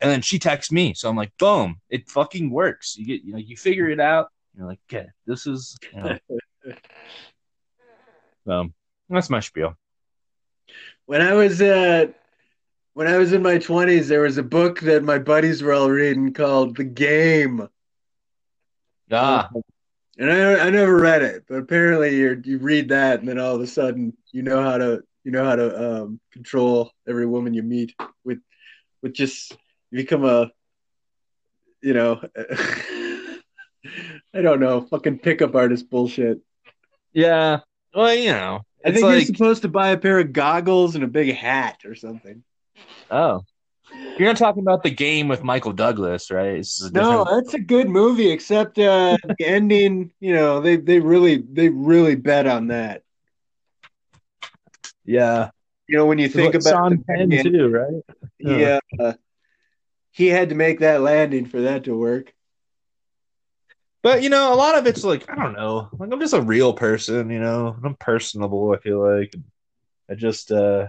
and 0.03 0.11
then 0.11 0.21
she 0.21 0.37
texts 0.37 0.69
me, 0.69 0.93
so 0.93 1.09
I'm 1.09 1.15
like, 1.15 1.31
boom, 1.37 1.79
it 1.89 2.09
fucking 2.09 2.49
works. 2.49 2.97
You 2.97 3.05
get 3.05 3.23
you 3.23 3.31
know, 3.31 3.39
you 3.39 3.55
figure 3.55 3.89
it 3.89 4.01
out. 4.01 4.27
You're 4.55 4.67
like, 4.67 4.79
okay, 4.91 5.07
this 5.25 5.47
is. 5.47 5.77
You 5.93 6.01
know. 6.03 6.19
um, 8.59 8.73
that's 9.09 9.29
my 9.29 9.39
spiel. 9.39 9.77
When 11.05 11.21
I 11.21 11.33
was 11.33 11.61
uh, 11.61 12.07
when 12.93 13.07
I 13.07 13.17
was 13.17 13.33
in 13.33 13.41
my 13.41 13.57
twenties, 13.57 14.07
there 14.07 14.21
was 14.21 14.37
a 14.37 14.43
book 14.43 14.79
that 14.81 15.03
my 15.03 15.19
buddies 15.19 15.61
were 15.61 15.73
all 15.73 15.89
reading 15.89 16.33
called 16.33 16.77
The 16.77 16.83
Game, 16.83 17.67
Ah, 19.11 19.49
and 20.17 20.31
I 20.31 20.67
I 20.67 20.69
never 20.69 20.95
read 20.99 21.21
it, 21.23 21.43
but 21.47 21.55
apparently 21.55 22.15
you 22.17 22.41
you 22.43 22.57
read 22.59 22.89
that, 22.89 23.19
and 23.19 23.27
then 23.27 23.39
all 23.39 23.55
of 23.55 23.61
a 23.61 23.67
sudden 23.67 24.15
you 24.31 24.41
know 24.43 24.61
how 24.61 24.77
to 24.77 25.03
you 25.23 25.31
know 25.31 25.43
how 25.45 25.55
to 25.55 26.01
um, 26.03 26.19
control 26.31 26.91
every 27.07 27.25
woman 27.25 27.53
you 27.53 27.63
meet 27.63 27.95
with 28.23 28.39
with 29.01 29.13
just 29.13 29.51
you 29.91 29.97
become 29.97 30.25
a 30.25 30.51
you 31.81 31.93
know 31.93 32.21
I 34.33 34.41
don't 34.41 34.59
know 34.59 34.81
fucking 34.81 35.19
pickup 35.19 35.55
artist 35.55 35.89
bullshit. 35.89 36.39
yeah. 37.13 37.59
Well, 37.95 38.15
you 38.15 38.31
know, 38.31 38.61
I 38.83 38.91
think 38.91 39.03
like 39.03 39.13
you're 39.13 39.35
supposed 39.35 39.61
to 39.61 39.67
buy 39.67 39.89
a 39.89 39.97
pair 39.97 40.17
of 40.17 40.33
goggles 40.33 40.95
and 40.95 41.03
a 41.03 41.07
big 41.07 41.35
hat 41.35 41.81
or 41.85 41.93
something. 41.93 42.43
Oh, 43.11 43.41
you're 44.17 44.27
not 44.27 44.37
talking 44.37 44.61
about 44.61 44.83
the 44.83 44.89
game 44.91 45.27
with 45.27 45.43
Michael 45.43 45.73
Douglas, 45.73 46.31
right? 46.31 46.57
It's 46.57 46.81
a 46.83 46.91
No, 46.93 47.23
that's 47.23 47.53
a 47.53 47.59
good 47.59 47.89
movie, 47.89 48.31
except 48.31 48.77
uh, 48.79 49.17
the 49.37 49.45
ending. 49.45 50.11
You 50.19 50.33
know, 50.33 50.61
they 50.61 50.77
they 50.77 50.99
really 50.99 51.37
they 51.37 51.69
really 51.69 52.15
bet 52.15 52.47
on 52.47 52.67
that. 52.67 53.03
yeah. 55.05 55.49
You 55.87 55.97
know, 55.97 56.05
when 56.05 56.17
you 56.17 56.29
think 56.29 56.55
about 56.55 56.75
Sean 56.75 57.03
Penn 57.07 57.29
Batman, 57.29 57.45
too, 57.51 57.67
right? 57.67 58.03
he, 58.37 58.65
uh, 58.65 59.13
he 60.11 60.27
had 60.27 60.49
to 60.49 60.55
make 60.55 60.79
that 60.79 61.01
landing 61.01 61.45
for 61.45 61.61
that 61.61 61.83
to 61.85 61.97
work. 61.97 62.33
But 64.01 64.21
you 64.21 64.29
know, 64.29 64.53
a 64.53 64.55
lot 64.55 64.77
of 64.77 64.85
it's 64.87 65.03
like 65.03 65.29
I 65.29 65.35
don't 65.35 65.53
know. 65.53 65.89
Like 65.93 66.11
I'm 66.11 66.19
just 66.19 66.33
a 66.33 66.41
real 66.41 66.73
person, 66.73 67.29
you 67.29 67.39
know. 67.39 67.75
I'm 67.83 67.95
personable. 67.95 68.73
I 68.73 68.77
feel 68.77 68.99
like 68.99 69.33
I 70.09 70.15
just 70.15 70.51
uh 70.51 70.87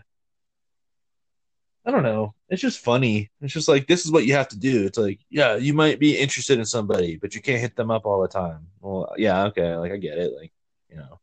I 1.87 1.91
don't 1.91 2.03
know. 2.03 2.35
It's 2.49 2.63
just 2.63 2.79
funny. 2.79 3.31
It's 3.43 3.53
just 3.53 3.69
like 3.69 3.87
this 3.87 4.05
is 4.07 4.13
what 4.13 4.25
you 4.25 4.33
have 4.35 4.49
to 4.49 4.59
do. 4.59 4.87
It's 4.87 4.97
like 4.99 5.21
yeah, 5.29 5.57
you 5.57 5.75
might 5.75 5.99
be 5.99 6.17
interested 6.19 6.59
in 6.59 6.65
somebody, 6.65 7.17
but 7.17 7.35
you 7.35 7.43
can't 7.43 7.61
hit 7.61 7.77
them 7.77 7.91
up 7.91 8.07
all 8.07 8.23
the 8.23 8.29
time. 8.29 8.69
Well, 8.81 9.13
yeah, 9.19 9.45
okay, 9.47 9.77
like 9.77 9.93
I 9.93 9.97
get 9.99 10.19
it. 10.19 10.33
Like 10.35 10.53
you 10.89 10.97
know, 10.97 11.21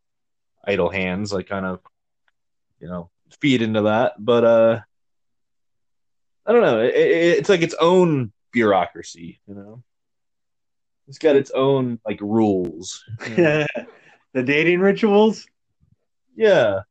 idle 0.66 0.90
hands, 0.90 1.34
like 1.34 1.48
kind 1.48 1.66
of 1.66 1.80
you 2.80 2.88
know 2.88 3.10
feed 3.40 3.62
into 3.64 3.82
that. 3.84 4.14
But 4.24 4.44
uh 4.44 4.80
I 6.46 6.52
don't 6.54 6.62
know. 6.62 6.82
It, 6.82 6.96
it, 6.96 7.38
it's 7.40 7.50
like 7.50 7.62
its 7.62 7.76
own 7.80 8.32
bureaucracy, 8.52 9.40
you 9.48 9.56
know. 9.56 9.84
It's 11.08 11.18
got 11.18 11.36
its 11.36 11.52
own 11.52 12.00
like 12.06 12.22
rules. 12.22 13.04
you 13.30 13.36
know? 13.38 13.66
the 14.34 14.44
dating 14.44 14.80
rituals. 14.80 15.48
yeah. 16.36 16.82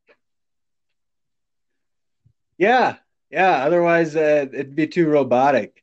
Yeah, 2.59 2.97
yeah. 3.31 3.65
Otherwise, 3.65 4.17
uh, 4.17 4.47
it'd 4.53 4.75
be 4.75 4.87
too 4.87 5.09
robotic. 5.09 5.83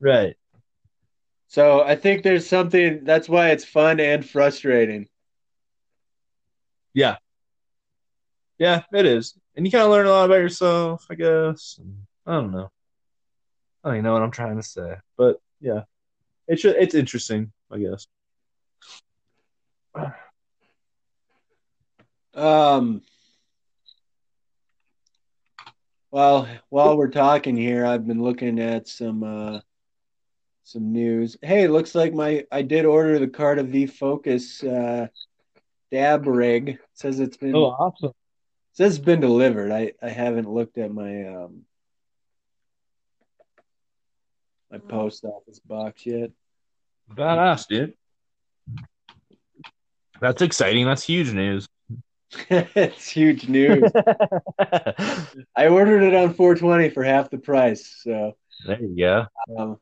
Right. 0.00 0.36
So 1.48 1.82
I 1.82 1.96
think 1.96 2.22
there's 2.22 2.48
something. 2.48 3.04
That's 3.04 3.28
why 3.28 3.50
it's 3.50 3.64
fun 3.64 4.00
and 4.00 4.28
frustrating. 4.28 5.08
Yeah. 6.92 7.16
Yeah, 8.58 8.82
it 8.92 9.06
is. 9.06 9.36
And 9.56 9.66
you 9.66 9.72
kind 9.72 9.84
of 9.84 9.90
learn 9.90 10.06
a 10.06 10.10
lot 10.10 10.26
about 10.26 10.36
yourself, 10.36 11.06
I 11.10 11.14
guess. 11.14 11.78
I 12.26 12.34
don't 12.34 12.52
know. 12.52 12.70
I 13.82 13.88
don't 13.88 13.96
even 13.96 14.04
know 14.04 14.12
what 14.14 14.22
I'm 14.22 14.30
trying 14.30 14.56
to 14.56 14.62
say, 14.62 14.96
but 15.16 15.40
yeah, 15.60 15.82
it's 16.48 16.64
it's 16.64 16.94
interesting, 16.94 17.52
I 17.70 17.78
guess. 17.78 18.06
Um. 22.34 23.02
Well, 26.14 26.46
while 26.68 26.96
we're 26.96 27.08
talking 27.08 27.56
here, 27.56 27.84
I've 27.84 28.06
been 28.06 28.22
looking 28.22 28.60
at 28.60 28.86
some 28.86 29.24
uh, 29.24 29.58
some 30.62 30.92
news. 30.92 31.36
Hey, 31.42 31.66
looks 31.66 31.92
like 31.96 32.14
my 32.14 32.44
I 32.52 32.62
did 32.62 32.84
order 32.84 33.18
the 33.18 33.26
Carta 33.26 33.64
V 33.64 33.86
Focus 33.86 34.62
uh, 34.62 35.08
dab 35.90 36.28
rig. 36.28 36.68
It 36.68 36.78
says 36.92 37.18
it's 37.18 37.36
been 37.36 37.56
Oh, 37.56 37.64
awesome! 37.64 38.12
says 38.74 38.94
it's 38.94 39.04
been 39.04 39.18
delivered. 39.18 39.72
I 39.72 39.94
I 40.00 40.08
haven't 40.08 40.48
looked 40.48 40.78
at 40.78 40.94
my 40.94 41.26
um 41.26 41.62
my 44.70 44.78
post 44.78 45.24
office 45.24 45.58
box 45.58 46.06
yet. 46.06 46.30
Badass, 47.10 47.66
dude. 47.66 47.94
That's 50.20 50.42
exciting. 50.42 50.86
That's 50.86 51.02
huge 51.02 51.32
news. 51.32 51.66
it's 52.50 53.08
huge 53.08 53.48
news. 53.48 53.90
I 55.56 55.68
ordered 55.68 56.02
it 56.02 56.14
on 56.14 56.34
420 56.34 56.90
for 56.90 57.02
half 57.02 57.30
the 57.30 57.38
price. 57.38 58.00
So 58.02 58.36
there 58.66 58.80
you 58.80 58.96
go. 58.96 59.26
um, 59.56 59.78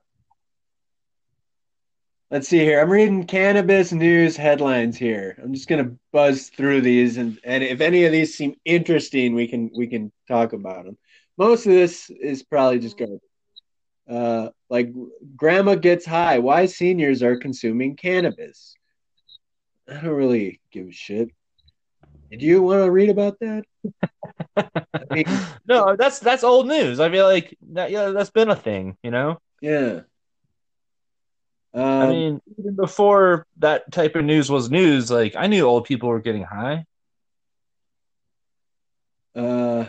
let's 2.30 2.48
see 2.48 2.58
here. 2.58 2.80
I'm 2.80 2.90
reading 2.90 3.24
cannabis 3.26 3.92
news 3.92 4.36
headlines 4.36 4.96
here. 4.96 5.38
I'm 5.42 5.54
just 5.54 5.68
gonna 5.68 5.92
buzz 6.12 6.48
through 6.48 6.80
these, 6.82 7.16
and 7.16 7.38
and 7.44 7.62
if 7.62 7.80
any 7.80 8.04
of 8.04 8.12
these 8.12 8.34
seem 8.34 8.56
interesting, 8.64 9.34
we 9.34 9.46
can 9.48 9.70
we 9.74 9.86
can 9.86 10.12
talk 10.28 10.52
about 10.52 10.84
them. 10.84 10.98
Most 11.38 11.66
of 11.66 11.72
this 11.72 12.10
is 12.10 12.42
probably 12.42 12.78
just 12.78 12.98
garbage. 12.98 13.20
Uh, 14.08 14.50
like 14.68 14.92
grandma 15.36 15.74
gets 15.74 16.04
high. 16.04 16.38
Why 16.38 16.66
seniors 16.66 17.22
are 17.22 17.36
consuming 17.36 17.96
cannabis? 17.96 18.74
I 19.88 19.94
don't 19.94 20.04
really 20.06 20.60
give 20.70 20.88
a 20.88 20.92
shit. 20.92 21.30
Did 22.32 22.40
you 22.40 22.62
want 22.62 22.82
to 22.82 22.90
read 22.90 23.10
about 23.10 23.38
that? 23.40 23.64
I 24.56 25.04
mean, 25.10 25.26
No, 25.66 25.96
that's 25.96 26.18
that's 26.18 26.42
old 26.42 26.66
news. 26.66 26.98
I 26.98 27.10
feel 27.10 27.26
like 27.26 27.54
that, 27.72 27.90
yeah, 27.90 28.08
that's 28.08 28.30
been 28.30 28.48
a 28.48 28.56
thing, 28.56 28.96
you 29.02 29.10
know. 29.10 29.38
yeah. 29.60 30.00
Um, 31.74 32.02
I 32.02 32.10
mean, 32.10 32.40
even 32.58 32.74
before 32.74 33.46
that 33.58 33.92
type 33.92 34.16
of 34.16 34.24
news 34.24 34.50
was 34.50 34.70
news, 34.70 35.10
like 35.10 35.36
I 35.36 35.46
knew 35.46 35.66
old 35.66 35.84
people 35.84 36.08
were 36.08 36.20
getting 36.20 36.42
high. 36.44 36.86
uh, 39.34 39.84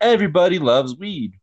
Everybody 0.00 0.58
loves 0.58 0.96
weed. 0.96 1.34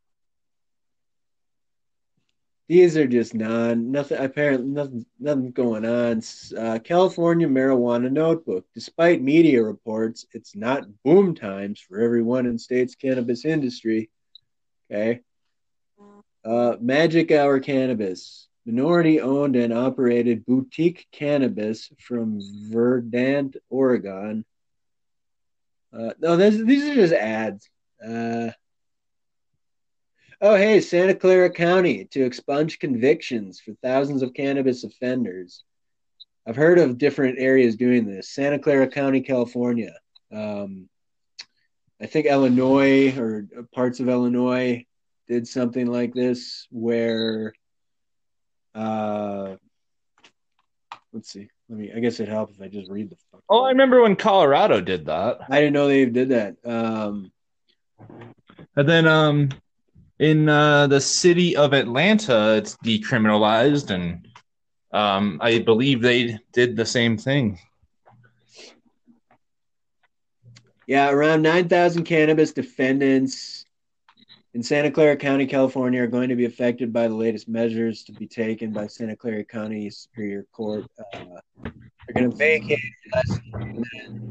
These 2.73 2.97
are 2.97 3.07
just 3.07 3.35
non 3.35 3.91
nothing. 3.91 4.17
Apparently, 4.17 4.65
nothing 4.65 5.05
nothing's 5.19 5.53
going 5.53 5.85
on. 5.85 6.23
Uh, 6.57 6.79
California 6.79 7.47
marijuana 7.47 8.11
notebook. 8.11 8.65
Despite 8.73 9.21
media 9.21 9.61
reports, 9.61 10.25
it's 10.31 10.55
not 10.55 10.87
boom 11.03 11.35
times 11.35 11.79
for 11.79 11.99
everyone 11.99 12.47
in 12.47 12.57
state's 12.57 12.95
cannabis 12.95 13.45
industry. 13.45 14.09
Okay. 14.89 15.21
Uh, 16.43 16.75
Magic 16.81 17.31
Hour 17.31 17.59
Cannabis, 17.59 18.47
minority 18.65 19.21
owned 19.21 19.55
and 19.55 19.71
operated 19.71 20.43
boutique 20.43 21.05
cannabis 21.11 21.91
from 21.99 22.39
Verdant, 22.71 23.55
Oregon. 23.69 24.45
Uh, 25.95 26.13
no, 26.19 26.35
this, 26.37 26.57
these 26.57 26.89
are 26.89 26.95
just 26.95 27.13
ads. 27.13 27.69
Uh, 28.03 28.49
oh, 30.43 30.55
hey, 30.55 30.81
Santa 30.81 31.15
Clara 31.15 31.49
County 31.49 32.05
to 32.11 32.23
expunge 32.23 32.77
convictions 32.77 33.61
for 33.61 33.73
thousands 33.81 34.21
of 34.21 34.33
cannabis 34.33 34.83
offenders. 34.83 35.63
I've 36.45 36.57
heard 36.57 36.79
of 36.79 36.97
different 36.97 37.39
areas 37.39 37.77
doing 37.77 38.05
this. 38.05 38.29
Santa 38.29 38.59
Clara 38.59 38.87
County, 38.87 39.21
California. 39.21 39.93
Um, 40.31 40.89
I 42.01 42.07
think 42.07 42.25
Illinois 42.25 43.17
or 43.17 43.47
parts 43.73 44.01
of 44.01 44.09
Illinois 44.09 44.85
did 45.29 45.47
something 45.47 45.87
like 45.87 46.13
this 46.13 46.67
where 46.69 47.53
uh 48.75 49.55
let's 51.13 51.31
see. 51.31 51.47
Let 51.69 51.79
me 51.79 51.91
I 51.95 51.99
guess 51.99 52.19
it'd 52.19 52.27
help 52.27 52.51
if 52.51 52.61
I 52.61 52.67
just 52.67 52.91
read 52.91 53.09
the 53.09 53.15
fuck. 53.31 53.41
Oh, 53.49 53.63
I 53.63 53.69
remember 53.69 54.01
when 54.01 54.17
Colorado 54.17 54.81
did 54.81 55.05
that. 55.05 55.39
I 55.49 55.59
didn't 55.61 55.73
know 55.73 55.87
they 55.87 56.05
did 56.05 56.29
that. 56.29 56.57
Um 56.65 57.31
And 58.75 58.89
then 58.89 59.07
um 59.07 59.49
in 60.23 60.47
uh, 60.47 60.87
the 60.87 61.01
city 61.01 61.55
of 61.57 61.73
Atlanta, 61.73 62.55
it's 62.55 62.77
decriminalized, 62.77 63.89
and 63.89 64.25
um, 64.93 65.37
I 65.41 65.59
believe 65.59 66.01
they 66.01 66.39
did 66.53 66.77
the 66.77 66.85
same 66.85 67.17
thing. 67.17 67.59
Yeah, 70.87 71.09
around 71.09 71.41
9,000 71.41 72.05
cannabis 72.05 72.53
defendants 72.53 73.62
in 74.53 74.61
Santa 74.61 74.91
Clara 74.91 75.17
County, 75.17 75.47
California, 75.47 76.03
are 76.03 76.07
going 76.07 76.29
to 76.29 76.35
be 76.35 76.45
affected 76.45 76.93
by 76.93 77.07
the 77.07 77.15
latest 77.15 77.49
measures 77.49 78.03
to 78.03 78.11
be 78.11 78.27
taken 78.27 78.71
by 78.71 78.85
Santa 78.85 79.15
Clara 79.15 79.43
County 79.43 79.89
Superior 79.89 80.45
Court. 80.51 80.85
Uh, 80.99 81.29
they're 81.63 82.13
going 82.13 82.29
to 82.29 82.37
vacate 82.37 82.79
less 83.15 83.39
than 83.51 83.83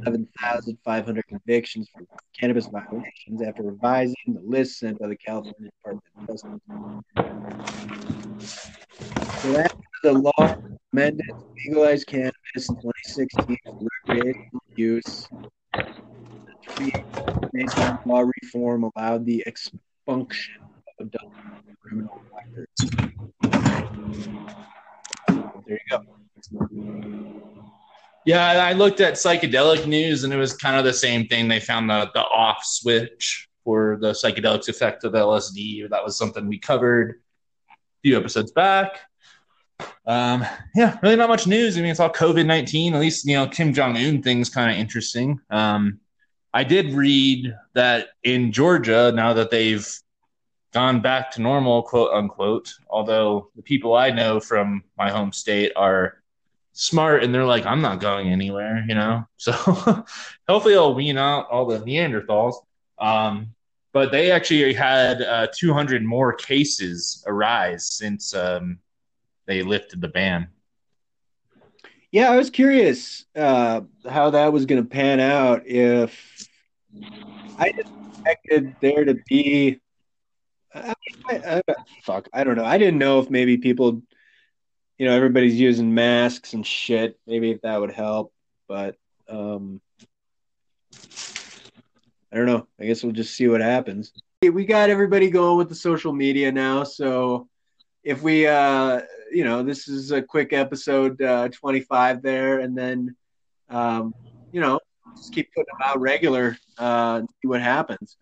11,500 0.07 1.27
convictions 1.27 1.89
for 1.93 2.05
cannabis 2.39 2.67
violations 2.67 3.43
after 3.45 3.65
revising 3.65 4.15
the 4.29 4.41
list 4.45 4.79
sent 4.79 5.01
by 5.01 5.09
the 5.09 5.17
California 5.17 5.71
Department 5.83 6.05
of 6.17 6.27
Justice. 6.29 6.61
So 9.43 9.59
after 9.59 9.77
the 10.05 10.13
law 10.13 10.57
amended 10.93 11.27
to 11.27 11.35
legalize 11.67 12.05
cannabis 12.05 12.69
in 12.69 12.77
2016 12.77 13.57
for 13.65 13.89
recreational 14.07 14.63
use, 14.77 15.27
Nation 17.53 17.99
law 18.07 18.25
reform 18.43 18.91
allowed 18.95 19.27
the 19.27 19.43
expunction 20.07 20.62
of 20.99 21.11
criminal 21.81 22.21
records. 22.35 22.91
There 25.67 25.79
you 25.79 25.79
go. 25.91 26.05
Yeah, 28.25 28.65
I 28.65 28.73
looked 28.73 29.01
at 29.01 29.15
psychedelic 29.15 29.87
news, 29.87 30.25
and 30.25 30.33
it 30.33 30.37
was 30.37 30.57
kind 30.57 30.77
of 30.77 30.85
the 30.85 30.93
same 30.93 31.27
thing. 31.27 31.49
They 31.49 31.61
found 31.61 31.91
the 31.91 32.11
the 32.15 32.21
off 32.21 32.65
switch 32.65 33.49
for 33.65 33.99
the 34.01 34.12
psychedelics 34.12 34.69
effect 34.69 35.05
of 35.05 35.12
LSD. 35.12 35.88
That 35.91 36.05
was 36.05 36.17
something 36.17 36.47
we 36.47 36.59
covered 36.59 37.21
a 37.71 37.75
few 38.03 38.17
episodes 38.17 38.53
back. 38.53 39.01
Um, 40.07 40.45
yeah, 40.77 40.99
really 41.03 41.17
not 41.17 41.29
much 41.29 41.47
news. 41.49 41.77
I 41.77 41.81
mean, 41.81 41.91
it's 41.91 42.01
all 42.01 42.12
COVID 42.12 42.47
nineteen. 42.47 42.95
At 42.95 43.01
least 43.01 43.27
you 43.27 43.35
know 43.35 43.49
Kim 43.49 43.73
Jong 43.73 43.97
Un 43.97 44.23
thing's 44.23 44.49
kind 44.49 44.71
of 44.71 44.77
interesting. 44.77 45.41
Um, 45.51 45.99
I 46.55 46.65
did 46.65 46.93
read 46.93 47.55
that 47.75 48.09
in 48.23 48.53
Georgia, 48.53 49.12
now 49.15 49.33
that 49.33 49.51
they've 49.51 49.88
gone 50.73 51.01
back 51.01 51.31
to 51.33 51.43
normal, 51.43 51.83
quote 51.83 52.12
unquote, 52.12 52.75
although 52.88 53.51
the 53.57 53.62
people 53.62 53.95
I 53.95 54.11
know 54.11 54.41
from 54.41 54.85
my 54.97 55.11
home 55.11 55.33
state 55.33 55.73
are 55.77 56.23
smart 56.73 57.23
and 57.23 57.35
they're 57.35 57.45
like, 57.45 57.67
I'm 57.67 57.83
not 57.83 58.01
going 58.01 58.29
anywhere, 58.29 58.85
you 58.88 58.95
know? 58.95 59.27
So 59.37 59.53
hopefully 60.49 60.77
I'll 60.77 60.95
wean 60.95 61.19
out 61.19 61.49
all 61.51 61.67
the 61.67 61.79
Neanderthals. 61.81 62.55
Um, 62.99 63.55
but 63.93 64.11
they 64.11 64.31
actually 64.31 64.73
had 64.73 65.21
uh, 65.23 65.49
200 65.55 66.03
more 66.03 66.33
cases 66.33 67.23
arise 67.27 67.93
since 67.93 68.35
um, 68.35 68.79
they 69.47 69.62
lifted 69.62 70.01
the 70.01 70.09
ban. 70.09 70.49
Yeah, 72.12 72.31
I 72.31 72.37
was 72.37 72.51
curious 72.51 73.25
uh, 73.35 73.81
how 74.07 74.31
that 74.31 74.53
was 74.53 74.66
going 74.66 74.83
to 74.83 74.88
pan 74.88 75.18
out. 75.18 75.66
If 75.66 76.46
I 77.59 77.68
expected 77.68 78.77
there 78.83 79.07
to 79.07 79.14
be, 79.27 79.81
I, 80.75 80.94
I, 81.27 81.62
I, 81.66 81.75
fuck, 82.03 82.29
I 82.35 82.44
don't 82.44 82.57
know. 82.57 82.66
I 82.66 82.77
didn't 82.77 82.98
know 82.98 83.18
if 83.20 83.31
maybe 83.31 83.57
people, 83.57 84.03
you 84.98 85.07
know, 85.07 85.16
everybody's 85.16 85.59
using 85.59 85.94
masks 85.94 86.53
and 86.53 86.66
shit. 86.66 87.18
Maybe 87.27 87.51
if 87.51 87.62
that 87.62 87.81
would 87.81 87.92
help, 87.92 88.35
but 88.68 88.96
um, 89.27 89.81
I 92.31 92.37
don't 92.37 92.46
know. 92.46 92.66
I 92.79 92.85
guess 92.85 93.03
we'll 93.03 93.12
just 93.12 93.35
see 93.35 93.48
what 93.48 93.62
happens. 93.62 94.12
We 94.42 94.66
got 94.66 94.90
everybody 94.90 95.31
going 95.31 95.57
with 95.57 95.70
the 95.70 95.75
social 95.75 96.12
media 96.12 96.53
now, 96.53 96.85
so 96.85 97.48
if 98.05 98.20
we 98.20 98.46
uh 98.46 99.01
you 99.33 99.45
know 99.45 99.62
this 99.62 99.88
is 99.88 100.12
a 100.12 100.23
quick 100.23 100.53
episode 100.53 101.21
uh 101.23 101.49
25 101.49 102.23
there 102.23 102.61
and 102.61 102.77
then 102.77 103.16
um 103.71 104.14
you 104.53 104.61
know 104.61 104.79
just 105.16 105.33
keep 105.33 105.49
putting 105.55 105.66
them 105.79 105.88
out 105.88 106.01
regular 106.01 106.57
uh 106.79 107.16
and 107.21 107.29
see 107.40 107.49
what 107.49 107.61
happens. 107.61 108.16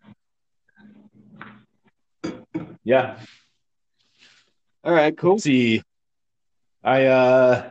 Yeah. 2.84 3.18
all 4.84 4.92
right 4.92 5.16
cool. 5.16 5.38
See. 5.38 5.82
I 6.82 7.06
uh 7.06 7.70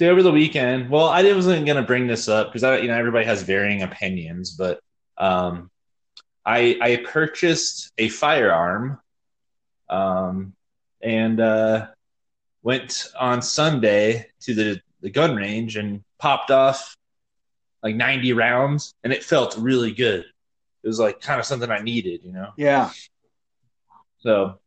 see 0.00 0.08
over 0.08 0.22
the 0.22 0.30
weekend 0.32 0.88
well 0.88 1.08
i 1.08 1.22
wasn't 1.32 1.66
gonna 1.66 1.82
bring 1.82 2.06
this 2.06 2.28
up 2.28 2.48
because 2.48 2.62
i 2.62 2.78
you 2.78 2.88
know 2.88 2.96
everybody 2.96 3.26
has 3.26 3.42
varying 3.42 3.82
opinions 3.82 4.52
but 4.52 4.80
um 5.18 5.70
i 6.46 6.78
i 6.80 6.96
purchased 7.04 7.92
a 7.98 8.08
firearm 8.08 8.98
um 9.90 10.54
and 11.02 11.40
uh 11.40 11.86
went 12.62 13.06
on 13.18 13.42
sunday 13.42 14.26
to 14.40 14.54
the 14.54 14.80
the 15.00 15.10
gun 15.10 15.34
range 15.34 15.76
and 15.76 16.02
popped 16.18 16.50
off 16.50 16.96
like 17.82 17.96
90 17.96 18.32
rounds 18.34 18.94
and 19.02 19.12
it 19.12 19.24
felt 19.24 19.56
really 19.56 19.92
good 19.92 20.24
it 20.82 20.86
was 20.86 20.98
like 20.98 21.20
kind 21.20 21.40
of 21.40 21.46
something 21.46 21.70
i 21.70 21.80
needed 21.80 22.20
you 22.24 22.32
know 22.32 22.50
yeah 22.56 22.90
so, 24.20 24.58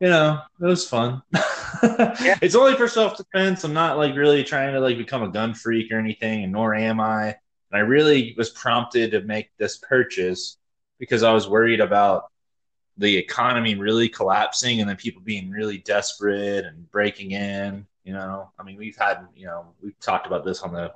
you 0.00 0.08
know, 0.08 0.40
it 0.60 0.64
was 0.64 0.88
fun. 0.88 1.22
yeah. 1.82 2.38
It's 2.42 2.54
only 2.54 2.76
for 2.76 2.88
self 2.88 3.16
defense. 3.16 3.64
I'm 3.64 3.72
not 3.72 3.96
like 3.96 4.14
really 4.14 4.44
trying 4.44 4.74
to 4.74 4.80
like 4.80 4.98
become 4.98 5.22
a 5.22 5.30
gun 5.30 5.54
freak 5.54 5.90
or 5.90 5.98
anything, 5.98 6.44
and 6.44 6.52
nor 6.52 6.74
am 6.74 7.00
I. 7.00 7.26
And 7.26 7.34
I 7.72 7.80
really 7.80 8.34
was 8.36 8.50
prompted 8.50 9.12
to 9.12 9.22
make 9.22 9.50
this 9.58 9.78
purchase 9.78 10.58
because 10.98 11.22
I 11.22 11.32
was 11.32 11.48
worried 11.48 11.80
about 11.80 12.24
the 13.00 13.16
economy 13.16 13.74
really 13.76 14.10
collapsing 14.10 14.80
and 14.80 14.88
then 14.88 14.96
people 14.96 15.22
being 15.22 15.50
really 15.50 15.78
desperate 15.78 16.66
and 16.66 16.88
breaking 16.90 17.30
in. 17.30 17.86
You 18.04 18.12
know, 18.12 18.50
I 18.58 18.62
mean, 18.62 18.76
we've 18.76 18.96
had, 18.96 19.26
you 19.34 19.46
know, 19.46 19.72
we've 19.82 19.98
talked 20.00 20.26
about 20.26 20.44
this 20.44 20.62
on 20.62 20.74
the 20.74 20.92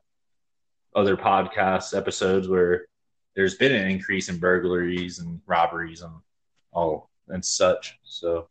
other 0.94 1.16
podcast 1.16 1.96
episodes 1.96 2.46
where 2.46 2.86
there's 3.34 3.54
been 3.54 3.74
an 3.74 3.90
increase 3.90 4.28
in 4.28 4.38
burglaries 4.38 5.18
and 5.18 5.40
robberies 5.46 6.02
and 6.02 6.12
all 6.72 7.08
and 7.28 7.42
such. 7.42 7.98
So, 8.04 8.48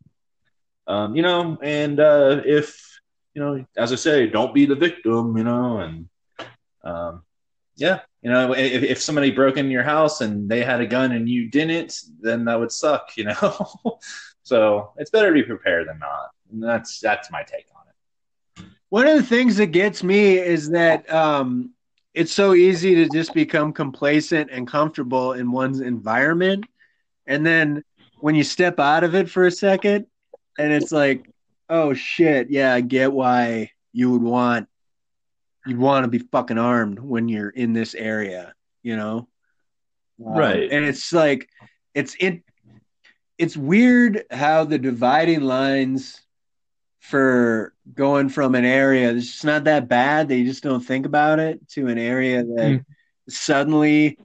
um, 0.88 1.14
you 1.14 1.22
know, 1.22 1.56
and 1.62 2.00
uh, 2.00 2.42
if 2.44 3.00
you 3.34 3.42
know, 3.42 3.64
as 3.76 3.92
I 3.92 3.96
say, 3.96 4.26
don't 4.26 4.52
be 4.52 4.66
the 4.66 4.74
victim, 4.74 5.36
you 5.36 5.44
know, 5.44 5.78
and 5.78 6.08
um, 6.82 7.22
yeah, 7.76 8.00
you 8.22 8.30
know, 8.30 8.52
if, 8.52 8.82
if 8.82 9.00
somebody 9.00 9.30
broke 9.30 9.56
into 9.56 9.72
your 9.72 9.82
house 9.82 10.20
and 10.20 10.48
they 10.48 10.62
had 10.62 10.80
a 10.80 10.86
gun 10.86 11.12
and 11.12 11.28
you 11.28 11.50
didn't, 11.50 12.00
then 12.20 12.44
that 12.46 12.58
would 12.58 12.72
suck, 12.72 13.16
you 13.16 13.24
know. 13.24 13.56
so 14.42 14.92
it's 14.96 15.10
better 15.10 15.28
to 15.28 15.34
be 15.34 15.42
prepared 15.42 15.88
than 15.88 15.98
not. 15.98 16.30
And 16.52 16.62
that's 16.62 17.00
that's 17.00 17.30
my 17.30 17.42
take 17.42 17.66
on 17.74 17.82
it. 17.88 18.70
one 18.88 19.06
of 19.06 19.16
the 19.16 19.22
things 19.22 19.56
that 19.56 19.68
gets 19.68 20.02
me 20.02 20.38
is 20.38 20.70
that 20.70 21.10
um 21.12 21.70
it's 22.14 22.32
so 22.32 22.54
easy 22.54 22.94
to 22.94 23.08
just 23.08 23.34
become 23.34 23.72
complacent 23.72 24.50
and 24.52 24.68
comfortable 24.68 25.32
in 25.32 25.50
one's 25.50 25.80
environment 25.80 26.64
and 27.26 27.44
then 27.44 27.82
when 28.20 28.36
you 28.36 28.44
step 28.44 28.78
out 28.78 29.02
of 29.02 29.16
it 29.16 29.28
for 29.28 29.46
a 29.46 29.50
second 29.50 30.06
and 30.58 30.72
it's 30.72 30.92
like 30.92 31.28
oh 31.68 31.92
shit 31.92 32.50
yeah 32.50 32.72
i 32.72 32.80
get 32.80 33.12
why 33.12 33.68
you 33.92 34.12
would 34.12 34.22
want 34.22 34.68
you'd 35.66 35.78
want 35.78 36.04
to 36.04 36.08
be 36.10 36.18
fucking 36.18 36.58
armed 36.58 36.98
when 36.98 37.28
you're 37.28 37.50
in 37.50 37.72
this 37.72 37.94
area 37.94 38.54
you 38.82 38.96
know 38.96 39.28
Um, 40.24 40.34
Right. 40.34 40.70
and 40.70 40.84
it's 40.84 41.12
like 41.12 41.48
it's 41.94 42.14
it 42.20 42.42
it's 43.38 43.56
weird 43.56 44.24
how 44.30 44.64
the 44.64 44.78
dividing 44.78 45.40
lines 45.40 46.20
for 47.00 47.74
going 47.94 48.28
from 48.28 48.54
an 48.54 48.64
area 48.64 49.12
that's 49.12 49.26
just 49.26 49.44
not 49.44 49.64
that 49.64 49.88
bad 49.88 50.28
that 50.28 50.36
you 50.36 50.44
just 50.44 50.62
don't 50.62 50.80
think 50.84 51.04
about 51.04 51.38
it 51.38 51.66
to 51.70 51.88
an 51.88 51.98
area 51.98 52.44
that 52.44 52.70
Mm. 52.80 52.84
suddenly 53.28 54.18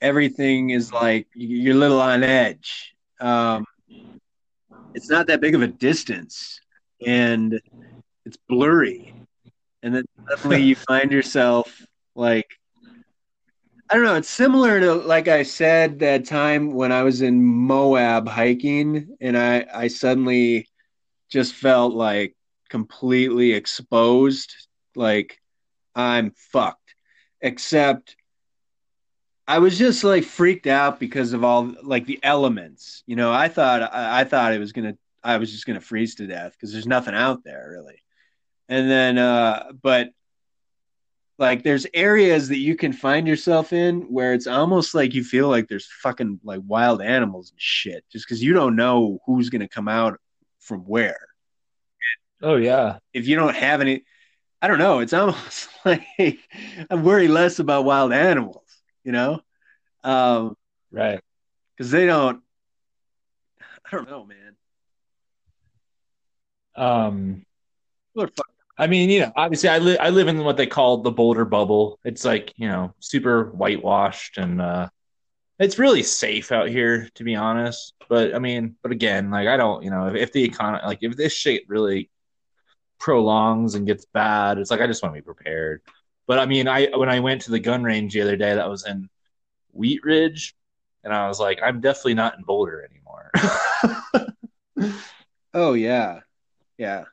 everything 0.00 0.70
is 0.70 0.92
like 0.92 1.26
you're 1.34 1.74
a 1.76 1.78
little 1.78 2.00
on 2.00 2.22
edge 2.22 2.94
um, 3.20 3.64
it's 4.94 5.10
not 5.10 5.26
that 5.26 5.40
big 5.40 5.54
of 5.54 5.62
a 5.62 5.66
distance 5.68 6.60
and 7.06 7.60
it's 8.24 8.38
blurry 8.48 9.12
and 9.82 9.94
then 9.94 10.04
suddenly 10.28 10.62
you 10.62 10.74
find 10.74 11.12
yourself 11.12 11.86
like 12.14 12.58
i 13.90 13.94
don't 13.94 14.04
know 14.04 14.14
it's 14.14 14.30
similar 14.30 14.80
to 14.80 14.94
like 14.94 15.28
i 15.28 15.42
said 15.42 15.98
that 15.98 16.24
time 16.24 16.72
when 16.72 16.92
i 16.92 17.02
was 17.02 17.22
in 17.22 17.42
moab 17.42 18.28
hiking 18.28 19.16
and 19.20 19.36
i 19.36 19.64
i 19.74 19.88
suddenly 19.88 20.68
just 21.30 21.54
felt 21.54 21.94
like 21.94 22.34
completely 22.68 23.52
exposed 23.52 24.52
like 24.94 25.38
i'm 25.94 26.32
fucked 26.32 26.94
except 27.40 28.16
I 29.48 29.60
was 29.60 29.78
just 29.78 30.04
like 30.04 30.24
freaked 30.24 30.66
out 30.66 31.00
because 31.00 31.32
of 31.32 31.42
all 31.42 31.74
like 31.82 32.04
the 32.04 32.20
elements. 32.22 33.02
You 33.06 33.16
know, 33.16 33.32
I 33.32 33.48
thought 33.48 33.80
I, 33.82 34.20
I 34.20 34.24
thought 34.24 34.52
it 34.52 34.58
was 34.58 34.72
gonna 34.72 34.98
I 35.24 35.38
was 35.38 35.50
just 35.50 35.64
gonna 35.64 35.80
freeze 35.80 36.16
to 36.16 36.26
death 36.26 36.52
because 36.52 36.70
there's 36.70 36.86
nothing 36.86 37.14
out 37.14 37.42
there 37.44 37.70
really. 37.72 38.02
And 38.68 38.90
then 38.90 39.18
uh 39.18 39.72
but 39.82 40.10
like 41.38 41.62
there's 41.62 41.86
areas 41.94 42.48
that 42.48 42.58
you 42.58 42.74
can 42.76 42.92
find 42.92 43.26
yourself 43.28 43.72
in 43.72 44.02
where 44.12 44.34
it's 44.34 44.46
almost 44.48 44.94
like 44.94 45.14
you 45.14 45.22
feel 45.22 45.48
like 45.48 45.68
there's 45.68 45.86
fucking 46.02 46.40
like 46.42 46.60
wild 46.66 47.00
animals 47.00 47.50
and 47.50 47.60
shit 47.60 48.04
just 48.10 48.26
because 48.26 48.42
you 48.42 48.52
don't 48.52 48.74
know 48.76 49.20
who's 49.24 49.48
gonna 49.48 49.68
come 49.68 49.88
out 49.88 50.18
from 50.60 50.80
where. 50.80 51.20
Oh 52.42 52.56
yeah. 52.56 52.98
If 53.12 53.26
you 53.28 53.36
don't 53.36 53.54
have 53.56 53.80
any 53.80 54.04
I 54.60 54.66
don't 54.66 54.78
know, 54.80 54.98
it's 54.98 55.12
almost 55.12 55.68
like 55.84 56.06
I 56.18 56.94
worry 56.94 57.28
less 57.28 57.58
about 57.60 57.84
wild 57.84 58.12
animals, 58.12 58.66
you 59.04 59.12
know? 59.12 59.40
Um 60.04 60.56
Right. 60.90 61.20
because 61.76 61.90
they 61.90 62.06
don't. 62.06 62.42
I 63.84 63.90
don't 63.96 64.08
know, 64.10 64.24
man. 64.26 64.56
Um 66.74 67.44
People 68.14 68.24
are 68.24 68.28
fuck- 68.28 68.46
I 68.78 68.86
mean, 68.86 69.10
you 69.10 69.20
know, 69.20 69.32
obviously 69.36 69.68
I 69.68 69.78
live 69.78 69.98
I 70.00 70.10
live 70.10 70.28
in 70.28 70.44
what 70.44 70.56
they 70.56 70.66
call 70.66 70.98
the 70.98 71.10
Boulder 71.10 71.44
bubble. 71.44 71.98
It's 72.04 72.24
like, 72.24 72.52
you 72.56 72.68
know, 72.68 72.94
super 73.00 73.46
whitewashed 73.50 74.38
and 74.38 74.60
uh 74.60 74.88
it's 75.58 75.78
really 75.78 76.02
safe 76.04 76.52
out 76.52 76.68
here 76.68 77.08
to 77.14 77.24
be 77.24 77.34
honest. 77.36 77.94
But 78.08 78.34
I 78.34 78.38
mean, 78.38 78.76
but 78.82 78.92
again, 78.92 79.30
like 79.30 79.48
I 79.48 79.56
don't, 79.56 79.82
you 79.84 79.90
know, 79.90 80.08
if, 80.08 80.14
if 80.16 80.32
the 80.32 80.44
economy 80.44 80.84
like 80.86 80.98
if 81.02 81.16
this 81.16 81.32
shit 81.34 81.68
really 81.68 82.10
prolongs 82.98 83.74
and 83.74 83.86
gets 83.86 84.06
bad, 84.06 84.58
it's 84.58 84.70
like 84.70 84.80
I 84.80 84.86
just 84.86 85.02
want 85.02 85.14
to 85.14 85.20
be 85.20 85.24
prepared. 85.24 85.82
But 86.26 86.38
I 86.38 86.46
mean, 86.46 86.68
I 86.68 86.88
when 86.96 87.08
I 87.10 87.20
went 87.20 87.42
to 87.42 87.50
the 87.52 87.60
gun 87.60 87.84
range 87.84 88.14
the 88.14 88.22
other 88.22 88.36
day 88.36 88.54
that 88.54 88.68
was 88.70 88.86
in 88.86 89.08
Wheat 89.72 90.04
Ridge 90.04 90.56
and 91.04 91.12
I 91.14 91.28
was 91.28 91.40
like, 91.40 91.60
I'm 91.62 91.80
definitely 91.80 92.14
not 92.14 92.36
in 92.38 92.44
Boulder 92.44 92.88
anymore. 92.90 93.30
Oh 95.54 95.72
yeah, 95.74 96.20
yeah. 96.78 97.04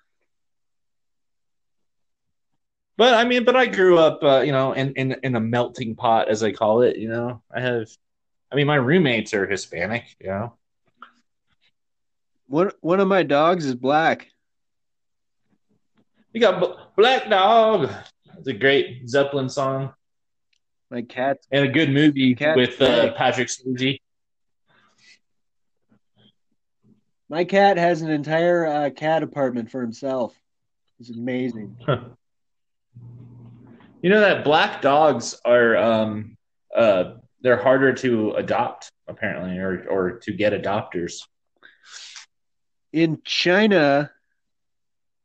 But 2.98 3.14
I 3.14 3.26
mean, 3.26 3.44
but 3.44 3.56
I 3.56 3.66
grew 3.66 3.98
up, 3.98 4.24
uh, 4.24 4.40
you 4.40 4.52
know, 4.54 4.72
in, 4.74 4.94
in 4.94 5.16
in 5.24 5.36
a 5.36 5.40
melting 5.40 5.96
pot, 5.96 6.30
as 6.30 6.44
I 6.44 6.52
call 6.54 6.82
it. 6.82 6.96
You 6.98 7.10
know, 7.10 7.42
I 7.54 7.60
have, 7.60 7.90
I 8.52 8.56
mean, 8.56 8.68
my 8.68 8.76
roommates 8.76 9.34
are 9.34 9.46
Hispanic. 9.46 10.04
You 10.20 10.28
know, 10.28 10.54
One 12.48 12.72
one 12.80 13.00
of 13.02 13.08
my 13.10 13.24
dogs 13.24 13.66
is 13.66 13.76
black. 13.76 14.28
we 16.34 16.40
got 16.40 16.62
B- 16.62 16.84
Black 16.96 17.30
Dog. 17.30 17.92
It's 18.38 18.48
a 18.48 18.54
great 18.54 19.08
Zeppelin 19.10 19.50
song 19.50 19.94
My 20.92 21.02
cat's 21.02 21.48
and 21.52 21.66
a 21.66 21.72
good 21.72 21.90
movie 21.90 22.36
Cat- 22.36 22.56
with 22.56 22.82
uh, 22.82 23.12
Patrick 23.14 23.48
Swayze. 23.50 24.00
my 27.30 27.44
cat 27.44 27.78
has 27.78 28.02
an 28.02 28.10
entire 28.10 28.66
uh, 28.66 28.90
cat 28.90 29.24
apartment 29.24 29.72
for 29.72 29.82
himself. 29.82 30.34
It's 31.00 31.10
amazing. 31.10 31.76
You 34.06 34.12
know 34.12 34.20
that 34.20 34.44
black 34.44 34.84
dogs 34.84 35.36
are, 35.46 35.76
um, 35.76 36.38
uh, 36.78 37.16
they're 37.42 37.58
harder 37.60 37.92
to 37.94 38.34
adopt 38.34 38.92
apparently, 39.08 39.58
or 39.58 39.84
or 39.90 40.20
to 40.20 40.32
get 40.32 40.54
adopters. 40.54 41.24
In 42.94 43.24
China, 43.26 44.12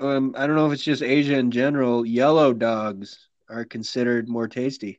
um, 0.01 0.35
I 0.35 0.47
don't 0.47 0.57
know 0.57 0.66
if 0.66 0.72
it's 0.72 0.83
just 0.83 1.03
Asia 1.03 1.37
in 1.37 1.51
general. 1.51 2.07
Yellow 2.07 2.55
dogs 2.55 3.28
are 3.51 3.66
considered 3.66 4.31
more 4.31 4.49
tasty, 4.49 4.99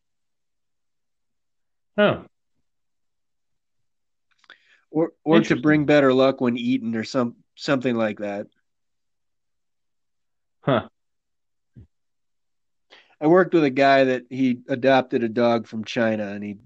Oh, 1.98 2.28
or 4.92 5.14
or 5.24 5.42
to 5.42 5.56
bring 5.56 5.88
better 5.88 6.14
luck 6.14 6.40
when 6.40 6.56
eaten, 6.56 6.96
or 6.96 7.04
some 7.04 7.36
something 7.56 7.96
like 7.96 8.20
that. 8.20 8.46
huh. 10.62 10.88
I 13.22 13.28
worked 13.28 13.54
with 13.54 13.64
a 13.64 13.70
guy 13.70 14.06
that 14.06 14.24
he 14.30 14.62
adopted 14.68 15.24
a 15.24 15.30
dog 15.30 15.68
from 15.68 15.84
China, 15.86 16.28
and 16.28 16.44
he, 16.44 16.58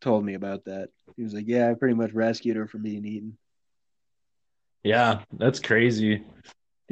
told 0.00 0.24
me 0.24 0.34
about 0.34 0.64
that. 0.64 0.90
He 1.16 1.22
was 1.22 1.34
like, 1.34 1.46
"Yeah, 1.46 1.70
I 1.70 1.74
pretty 1.74 1.94
much 1.94 2.12
rescued 2.12 2.56
her 2.56 2.66
from 2.66 2.82
being 2.82 3.04
eaten." 3.04 3.36
Yeah, 4.84 5.22
that's 5.32 5.58
crazy. 5.58 6.18
Do 6.18 6.24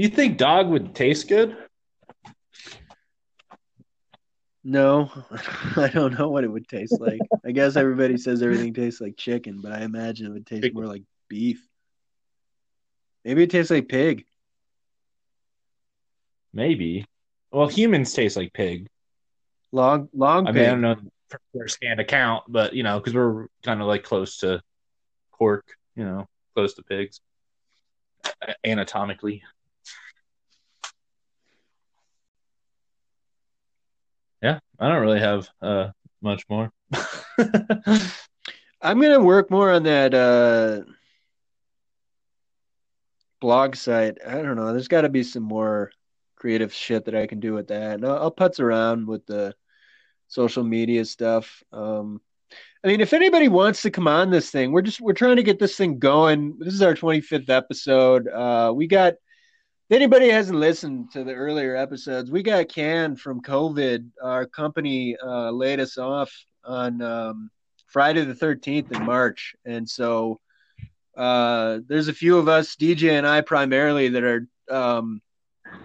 you 0.03 0.09
think 0.09 0.39
dog 0.39 0.69
would 0.69 0.95
taste 0.95 1.29
good? 1.29 1.57
No, 4.65 5.11
I 5.77 5.89
don't 5.89 6.19
know 6.19 6.29
what 6.29 6.43
it 6.43 6.51
would 6.51 6.67
taste 6.67 7.01
like. 7.01 7.21
I 7.45 7.53
guess 7.53 7.77
everybody 7.77 8.17
says 8.17 8.43
everything 8.43 8.75
tastes 8.75 9.01
like 9.01 9.17
chicken, 9.17 9.61
but 9.63 9.73
I 9.73 9.83
imagine 9.83 10.27
it 10.27 10.33
would 10.33 10.47
taste 10.47 10.75
more 10.75 10.87
like 10.87 11.05
beef. 11.29 11.65
Maybe 13.25 13.45
it 13.45 13.51
tastes 13.51 13.71
like 13.71 13.89
pig. 13.89 14.25
Maybe. 16.53 17.07
Well, 17.53 17.69
humans 17.69 18.13
taste 18.13 18.37
like 18.37 18.53
pig. 18.53 18.89
Long, 19.73 20.09
long 20.13 20.47
I 20.47 20.53
pig. 20.53 20.57
mean, 20.61 20.65
I 20.65 20.71
don't 20.71 20.81
know 20.81 20.97
from 21.29 21.41
first-hand 21.55 22.01
account, 22.01 22.45
but 22.49 22.75
you 22.75 22.83
know, 22.83 22.99
because 22.99 23.15
we're 23.15 23.47
kind 23.65 23.81
of 23.81 23.87
like 23.87 24.05
close 24.05 24.39
to 24.39 24.63
pork, 25.33 25.65
you 25.95 26.05
know, 26.05 26.27
close 26.55 26.75
to 26.75 26.83
pigs 26.83 27.21
anatomically. 28.65 29.43
Yeah, 34.43 34.59
I 34.79 34.89
don't 34.89 35.01
really 35.01 35.21
have 35.21 35.49
uh 35.63 35.89
much 36.23 36.45
more. 36.49 36.71
I'm 38.83 39.01
gonna 39.01 39.21
work 39.21 39.51
more 39.51 39.73
on 39.73 39.85
that 39.85 40.15
uh, 40.15 40.83
blog 43.41 43.77
site. 43.77 44.19
I 44.27 44.43
don't 44.43 44.57
know. 44.57 44.73
There's 44.73 44.89
got 44.89 45.03
to 45.03 45.09
be 45.09 45.23
some 45.23 45.43
more 45.43 45.91
creative 46.37 46.73
shit 46.73 47.07
that 47.07 47.15
I 47.15 47.27
can 47.27 47.41
do 47.41 47.55
with 47.55 47.69
that. 47.69 47.95
And 47.95 48.07
I'll, 48.07 48.25
I'll 48.25 48.35
putz 48.35 48.61
around 48.61 49.07
with 49.07 49.27
the 49.27 49.55
social 50.29 50.63
media 50.63 51.05
stuff. 51.05 51.63
Um, 51.73 52.21
I 52.85 52.89
mean, 52.89 53.01
if 53.01 53.13
anybody 53.13 53.49
wants 53.49 53.83
to 53.83 53.91
come 53.91 54.07
on 54.07 54.31
this 54.31 54.51
thing, 54.51 54.71
we're 54.71 54.83
just 54.83 55.01
we're 55.01 55.13
trying 55.13 55.37
to 55.37 55.43
get 55.43 55.59
this 55.59 55.77
thing 55.77 55.99
going. 55.99 56.57
This 56.59 56.75
is 56.75 56.83
our 56.83 56.95
25th 56.95 57.51
episode. 57.51 58.29
Uh, 58.29 58.73
we 58.75 58.87
got. 58.87 59.15
If 59.89 59.95
anybody 59.95 60.29
hasn't 60.29 60.59
listened 60.59 61.13
to 61.13 61.23
the 61.23 61.33
earlier 61.33 61.77
episodes, 61.77 62.29
we 62.29 62.43
got 62.43 62.69
canned 62.69 63.21
from 63.21 63.41
COVID. 63.41 64.11
Our 64.21 64.45
company 64.45 65.17
uh, 65.25 65.53
laid 65.53 65.79
us 65.79 65.97
off 65.97 66.33
on 66.65 67.01
um, 67.01 67.51
Friday 67.87 68.25
the 68.25 68.35
13th 68.35 68.93
in 68.93 69.05
March. 69.05 69.55
And 69.65 69.89
so 69.89 70.41
uh, 71.17 71.79
there's 71.87 72.09
a 72.09 72.13
few 72.13 72.37
of 72.37 72.49
us, 72.49 72.77
DJ 72.77 73.13
and 73.13 73.27
I 73.27 73.41
primarily, 73.41 74.09
that 74.11 74.25
are, 74.25 74.47
um, 74.71 75.23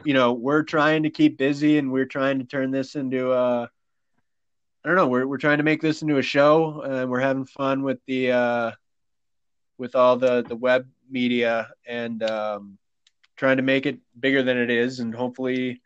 you 0.03 0.13
know, 0.13 0.33
we're 0.33 0.63
trying 0.63 1.03
to 1.03 1.09
keep 1.09 1.37
busy 1.37 1.77
and 1.77 1.91
we're 1.91 2.05
trying 2.05 2.39
to 2.39 2.45
turn 2.45 2.71
this 2.71 2.95
into 2.95 3.31
a, 3.31 3.69
I 4.83 4.87
don't 4.87 4.95
know, 4.95 5.07
we're, 5.07 5.27
we're 5.27 5.37
trying 5.37 5.57
to 5.57 5.63
make 5.63 5.81
this 5.81 6.01
into 6.01 6.17
a 6.17 6.23
show 6.23 6.81
and 6.81 7.09
we're 7.09 7.19
having 7.19 7.45
fun 7.45 7.83
with 7.83 7.99
the, 8.07 8.31
uh, 8.31 8.71
with 9.77 9.95
all 9.95 10.17
the, 10.17 10.43
the 10.47 10.55
web 10.55 10.87
media 11.09 11.69
and 11.85 12.23
um, 12.23 12.77
trying 13.35 13.57
to 13.57 13.63
make 13.63 13.85
it 13.85 13.99
bigger 14.19 14.43
than 14.43 14.57
it 14.57 14.69
is. 14.69 14.99
And 14.99 15.13
hopefully 15.13 15.81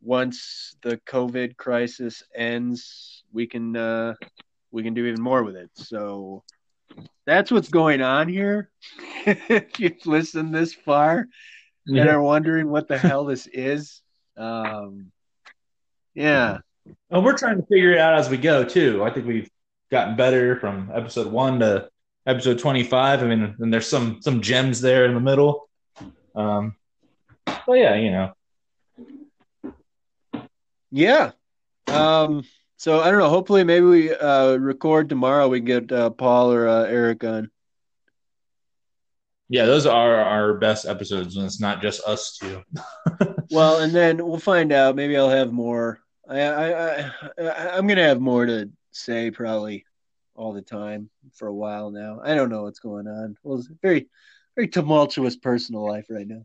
once 0.00 0.76
the 0.82 0.98
COVID 0.98 1.56
crisis 1.56 2.22
ends, 2.34 3.24
we 3.32 3.46
can, 3.46 3.76
uh, 3.76 4.14
we 4.70 4.82
can 4.82 4.94
do 4.94 5.06
even 5.06 5.20
more 5.20 5.42
with 5.42 5.56
it. 5.56 5.70
So 5.74 6.44
that's 7.26 7.50
what's 7.50 7.68
going 7.68 8.02
on 8.02 8.28
here. 8.28 8.70
if 9.26 9.80
you've 9.80 10.06
listened 10.06 10.54
this 10.54 10.74
far 10.74 11.26
and 11.88 12.08
are 12.08 12.22
wondering 12.22 12.68
what 12.68 12.88
the 12.88 12.98
hell 12.98 13.24
this 13.24 13.46
is, 13.46 14.02
um, 14.36 15.10
yeah, 16.14 16.58
Well, 17.10 17.22
we're 17.22 17.36
trying 17.36 17.56
to 17.60 17.66
figure 17.66 17.92
it 17.92 17.98
out 17.98 18.14
as 18.18 18.28
we 18.28 18.36
go 18.36 18.64
too. 18.64 19.02
I 19.04 19.10
think 19.10 19.26
we've 19.26 19.50
gotten 19.90 20.16
better 20.16 20.58
from 20.60 20.90
episode 20.94 21.32
one 21.32 21.60
to 21.60 21.88
episode 22.26 22.58
twenty-five. 22.58 23.22
I 23.22 23.26
mean, 23.26 23.56
and 23.58 23.72
there's 23.72 23.88
some 23.88 24.20
some 24.20 24.40
gems 24.40 24.80
there 24.80 25.04
in 25.06 25.14
the 25.14 25.20
middle. 25.20 25.68
Um, 26.34 26.76
but 27.46 27.74
yeah, 27.74 27.94
you 27.94 28.10
know, 28.10 28.32
yeah. 30.90 31.32
Um, 31.86 32.44
so 32.76 33.00
I 33.00 33.10
don't 33.10 33.18
know. 33.18 33.28
Hopefully, 33.28 33.64
maybe 33.64 33.86
we 33.86 34.14
uh, 34.14 34.56
record 34.56 35.08
tomorrow. 35.08 35.48
We 35.48 35.60
get 35.60 35.90
uh, 35.90 36.10
Paul 36.10 36.52
or 36.52 36.68
uh, 36.68 36.84
Eric 36.84 37.24
on. 37.24 37.50
Yeah, 39.48 39.64
those 39.64 39.86
are 39.86 40.16
our 40.16 40.54
best 40.54 40.86
episodes 40.86 41.36
when 41.36 41.46
it's 41.46 41.60
not 41.60 41.80
just 41.82 42.02
us 42.04 42.38
two. 42.38 42.62
Well, 43.50 43.78
and 43.78 43.94
then 43.94 44.26
we'll 44.26 44.38
find 44.38 44.72
out. 44.72 44.94
Maybe 44.94 45.16
I'll 45.16 45.30
have 45.30 45.52
more. 45.54 46.00
I, 46.28 46.40
I, 46.40 46.70
I, 46.98 47.12
I 47.38 47.76
I'm 47.78 47.86
gonna 47.86 48.02
have 48.06 48.20
more 48.20 48.44
to 48.44 48.70
say 48.90 49.30
probably 49.30 49.86
all 50.34 50.52
the 50.52 50.60
time 50.60 51.08
for 51.34 51.48
a 51.48 51.54
while 51.54 51.90
now. 51.90 52.20
I 52.22 52.34
don't 52.34 52.50
know 52.50 52.64
what's 52.64 52.80
going 52.80 53.08
on. 53.08 53.36
Well, 53.42 53.58
it's 53.58 53.70
very, 53.80 54.08
very 54.54 54.68
tumultuous 54.68 55.36
personal 55.36 55.86
life 55.86 56.06
right 56.10 56.28
now. 56.28 56.44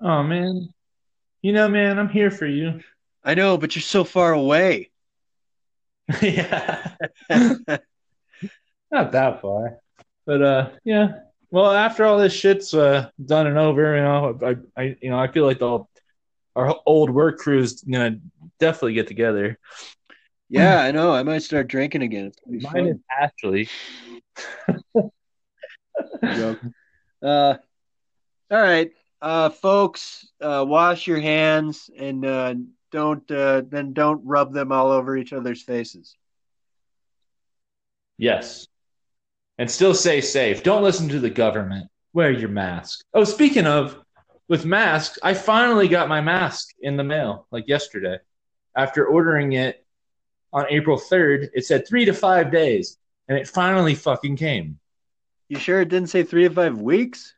Oh 0.00 0.22
man, 0.22 0.72
you 1.42 1.52
know, 1.52 1.68
man, 1.68 1.98
I'm 1.98 2.08
here 2.08 2.30
for 2.30 2.46
you. 2.46 2.80
I 3.22 3.34
know, 3.34 3.58
but 3.58 3.76
you're 3.76 3.82
so 3.82 4.02
far 4.02 4.32
away. 4.32 4.90
yeah. 6.22 6.94
Not 8.90 9.12
that 9.12 9.42
far. 9.42 9.76
But 10.24 10.42
uh 10.42 10.70
yeah. 10.84 11.08
Well, 11.50 11.72
after 11.72 12.04
all 12.04 12.18
this 12.18 12.32
shit's 12.32 12.72
uh, 12.74 13.10
done 13.24 13.46
and 13.46 13.58
over, 13.58 13.96
you 13.96 14.02
know, 14.02 14.38
I, 14.42 14.80
I 14.80 14.96
you 15.00 15.10
know, 15.10 15.18
I 15.18 15.28
feel 15.28 15.44
like 15.44 15.58
the 15.58 15.84
our 16.56 16.76
old 16.86 17.10
work 17.10 17.38
crews 17.38 17.82
gonna 17.82 18.18
definitely 18.58 18.94
get 18.94 19.08
together. 19.08 19.58
Yeah, 20.48 20.80
I 20.80 20.90
know. 20.90 21.12
I 21.12 21.22
might 21.22 21.42
start 21.42 21.68
drinking 21.68 22.02
again. 22.02 22.32
Mine 22.46 22.62
fun. 22.62 22.86
is 22.86 22.96
Ashley. 23.20 23.68
joke. 26.36 26.58
Uh, 27.22 27.54
all 28.50 28.62
right, 28.62 28.90
uh, 29.22 29.50
folks, 29.50 30.26
uh, 30.40 30.64
wash 30.66 31.06
your 31.06 31.20
hands 31.20 31.90
and 31.96 32.24
uh, 32.24 32.54
don't 32.90 33.30
uh, 33.30 33.62
then 33.68 33.92
don't 33.92 34.24
rub 34.24 34.52
them 34.52 34.72
all 34.72 34.90
over 34.90 35.16
each 35.16 35.32
other's 35.32 35.62
faces. 35.62 36.16
Yes. 38.18 38.66
And 39.60 39.70
still 39.70 39.92
stay 39.92 40.22
safe. 40.22 40.62
Don't 40.62 40.82
listen 40.82 41.06
to 41.10 41.20
the 41.20 41.28
government. 41.28 41.86
Wear 42.14 42.30
your 42.30 42.48
mask. 42.48 43.04
Oh, 43.12 43.24
speaking 43.24 43.66
of 43.66 44.00
with 44.48 44.64
masks, 44.64 45.18
I 45.22 45.34
finally 45.34 45.86
got 45.86 46.08
my 46.08 46.22
mask 46.22 46.70
in 46.80 46.96
the 46.96 47.04
mail 47.04 47.46
like 47.50 47.68
yesterday. 47.68 48.16
After 48.74 49.04
ordering 49.04 49.52
it 49.52 49.84
on 50.50 50.64
April 50.70 50.98
3rd, 50.98 51.50
it 51.52 51.66
said 51.66 51.86
3 51.86 52.06
to 52.06 52.14
5 52.14 52.50
days 52.50 52.96
and 53.28 53.36
it 53.36 53.46
finally 53.46 53.94
fucking 53.94 54.36
came. 54.36 54.78
You 55.50 55.58
sure 55.58 55.82
it 55.82 55.90
didn't 55.90 56.08
say 56.08 56.22
three 56.22 56.44
to 56.44 56.54
five 56.54 56.80
weeks? 56.80 57.34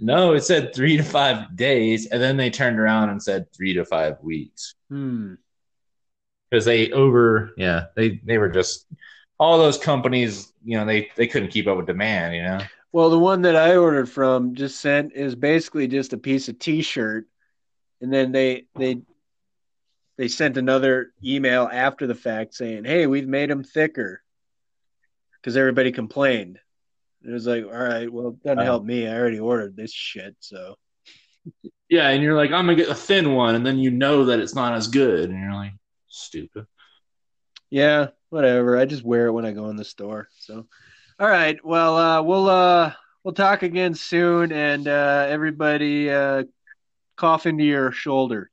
No, 0.00 0.32
it 0.32 0.44
said 0.44 0.74
3 0.74 0.96
to 0.96 1.02
5 1.02 1.54
days 1.54 2.06
and 2.06 2.22
then 2.22 2.38
they 2.38 2.48
turned 2.48 2.80
around 2.80 3.10
and 3.10 3.22
said 3.22 3.52
3 3.52 3.74
to 3.74 3.84
5 3.84 4.22
weeks. 4.22 4.76
Hmm. 4.88 5.34
Cuz 6.50 6.64
they 6.64 6.90
over 6.90 7.52
yeah, 7.58 7.88
they 7.96 8.20
they 8.24 8.38
were 8.38 8.48
just 8.48 8.86
all 9.42 9.58
those 9.58 9.76
companies, 9.76 10.52
you 10.64 10.78
know, 10.78 10.86
they 10.86 11.10
they 11.16 11.26
couldn't 11.26 11.48
keep 11.50 11.66
up 11.66 11.76
with 11.76 11.86
demand, 11.86 12.32
you 12.36 12.42
know. 12.42 12.60
Well, 12.92 13.10
the 13.10 13.18
one 13.18 13.42
that 13.42 13.56
I 13.56 13.74
ordered 13.76 14.08
from 14.08 14.54
just 14.54 14.78
sent 14.80 15.14
is 15.14 15.34
basically 15.34 15.88
just 15.88 16.12
a 16.12 16.16
piece 16.18 16.48
of 16.48 16.60
T-shirt, 16.60 17.26
and 18.00 18.12
then 18.12 18.30
they 18.30 18.66
they 18.76 19.00
they 20.16 20.28
sent 20.28 20.58
another 20.58 21.12
email 21.24 21.68
after 21.72 22.06
the 22.06 22.14
fact 22.14 22.54
saying, 22.54 22.84
"Hey, 22.84 23.08
we've 23.08 23.26
made 23.26 23.50
them 23.50 23.64
thicker," 23.64 24.22
because 25.40 25.56
everybody 25.56 25.90
complained. 25.90 26.60
It 27.24 27.32
was 27.32 27.46
like, 27.46 27.64
all 27.64 27.70
right, 27.70 28.12
well, 28.12 28.28
it 28.28 28.42
doesn't 28.44 28.60
Oh. 28.60 28.64
help 28.64 28.84
me. 28.84 29.08
I 29.08 29.18
already 29.18 29.40
ordered 29.40 29.74
this 29.76 29.92
shit, 29.92 30.36
so 30.38 30.76
Yeah, 31.88 32.10
and 32.10 32.22
you're 32.22 32.36
like, 32.36 32.52
I'm 32.52 32.66
gonna 32.66 32.76
get 32.76 32.88
a 32.88 32.94
thin 32.94 33.34
one, 33.34 33.56
and 33.56 33.66
then 33.66 33.78
you 33.78 33.90
know 33.90 34.26
that 34.26 34.38
it's 34.38 34.54
not 34.54 34.74
as 34.74 34.86
good, 34.86 35.30
and 35.30 35.38
you're 35.40 35.52
like, 35.54 35.72
stupid. 36.06 36.66
yeah, 37.70 38.08
whatever. 38.32 38.78
I 38.78 38.86
just 38.86 39.04
wear 39.04 39.26
it 39.26 39.32
when 39.32 39.44
I 39.44 39.52
go 39.52 39.68
in 39.68 39.76
the 39.76 39.84
store. 39.84 40.28
So, 40.38 40.66
all 41.20 41.28
right, 41.28 41.62
well, 41.64 41.96
uh, 41.98 42.22
we'll 42.22 42.48
uh, 42.48 42.94
we'll 43.22 43.34
talk 43.34 43.62
again 43.62 43.94
soon, 43.94 44.52
and 44.52 44.88
uh, 44.88 45.26
everybody 45.28 46.10
uh, 46.10 46.44
cough 47.16 47.46
into 47.46 47.64
your 47.64 47.92
shoulder. 47.92 48.50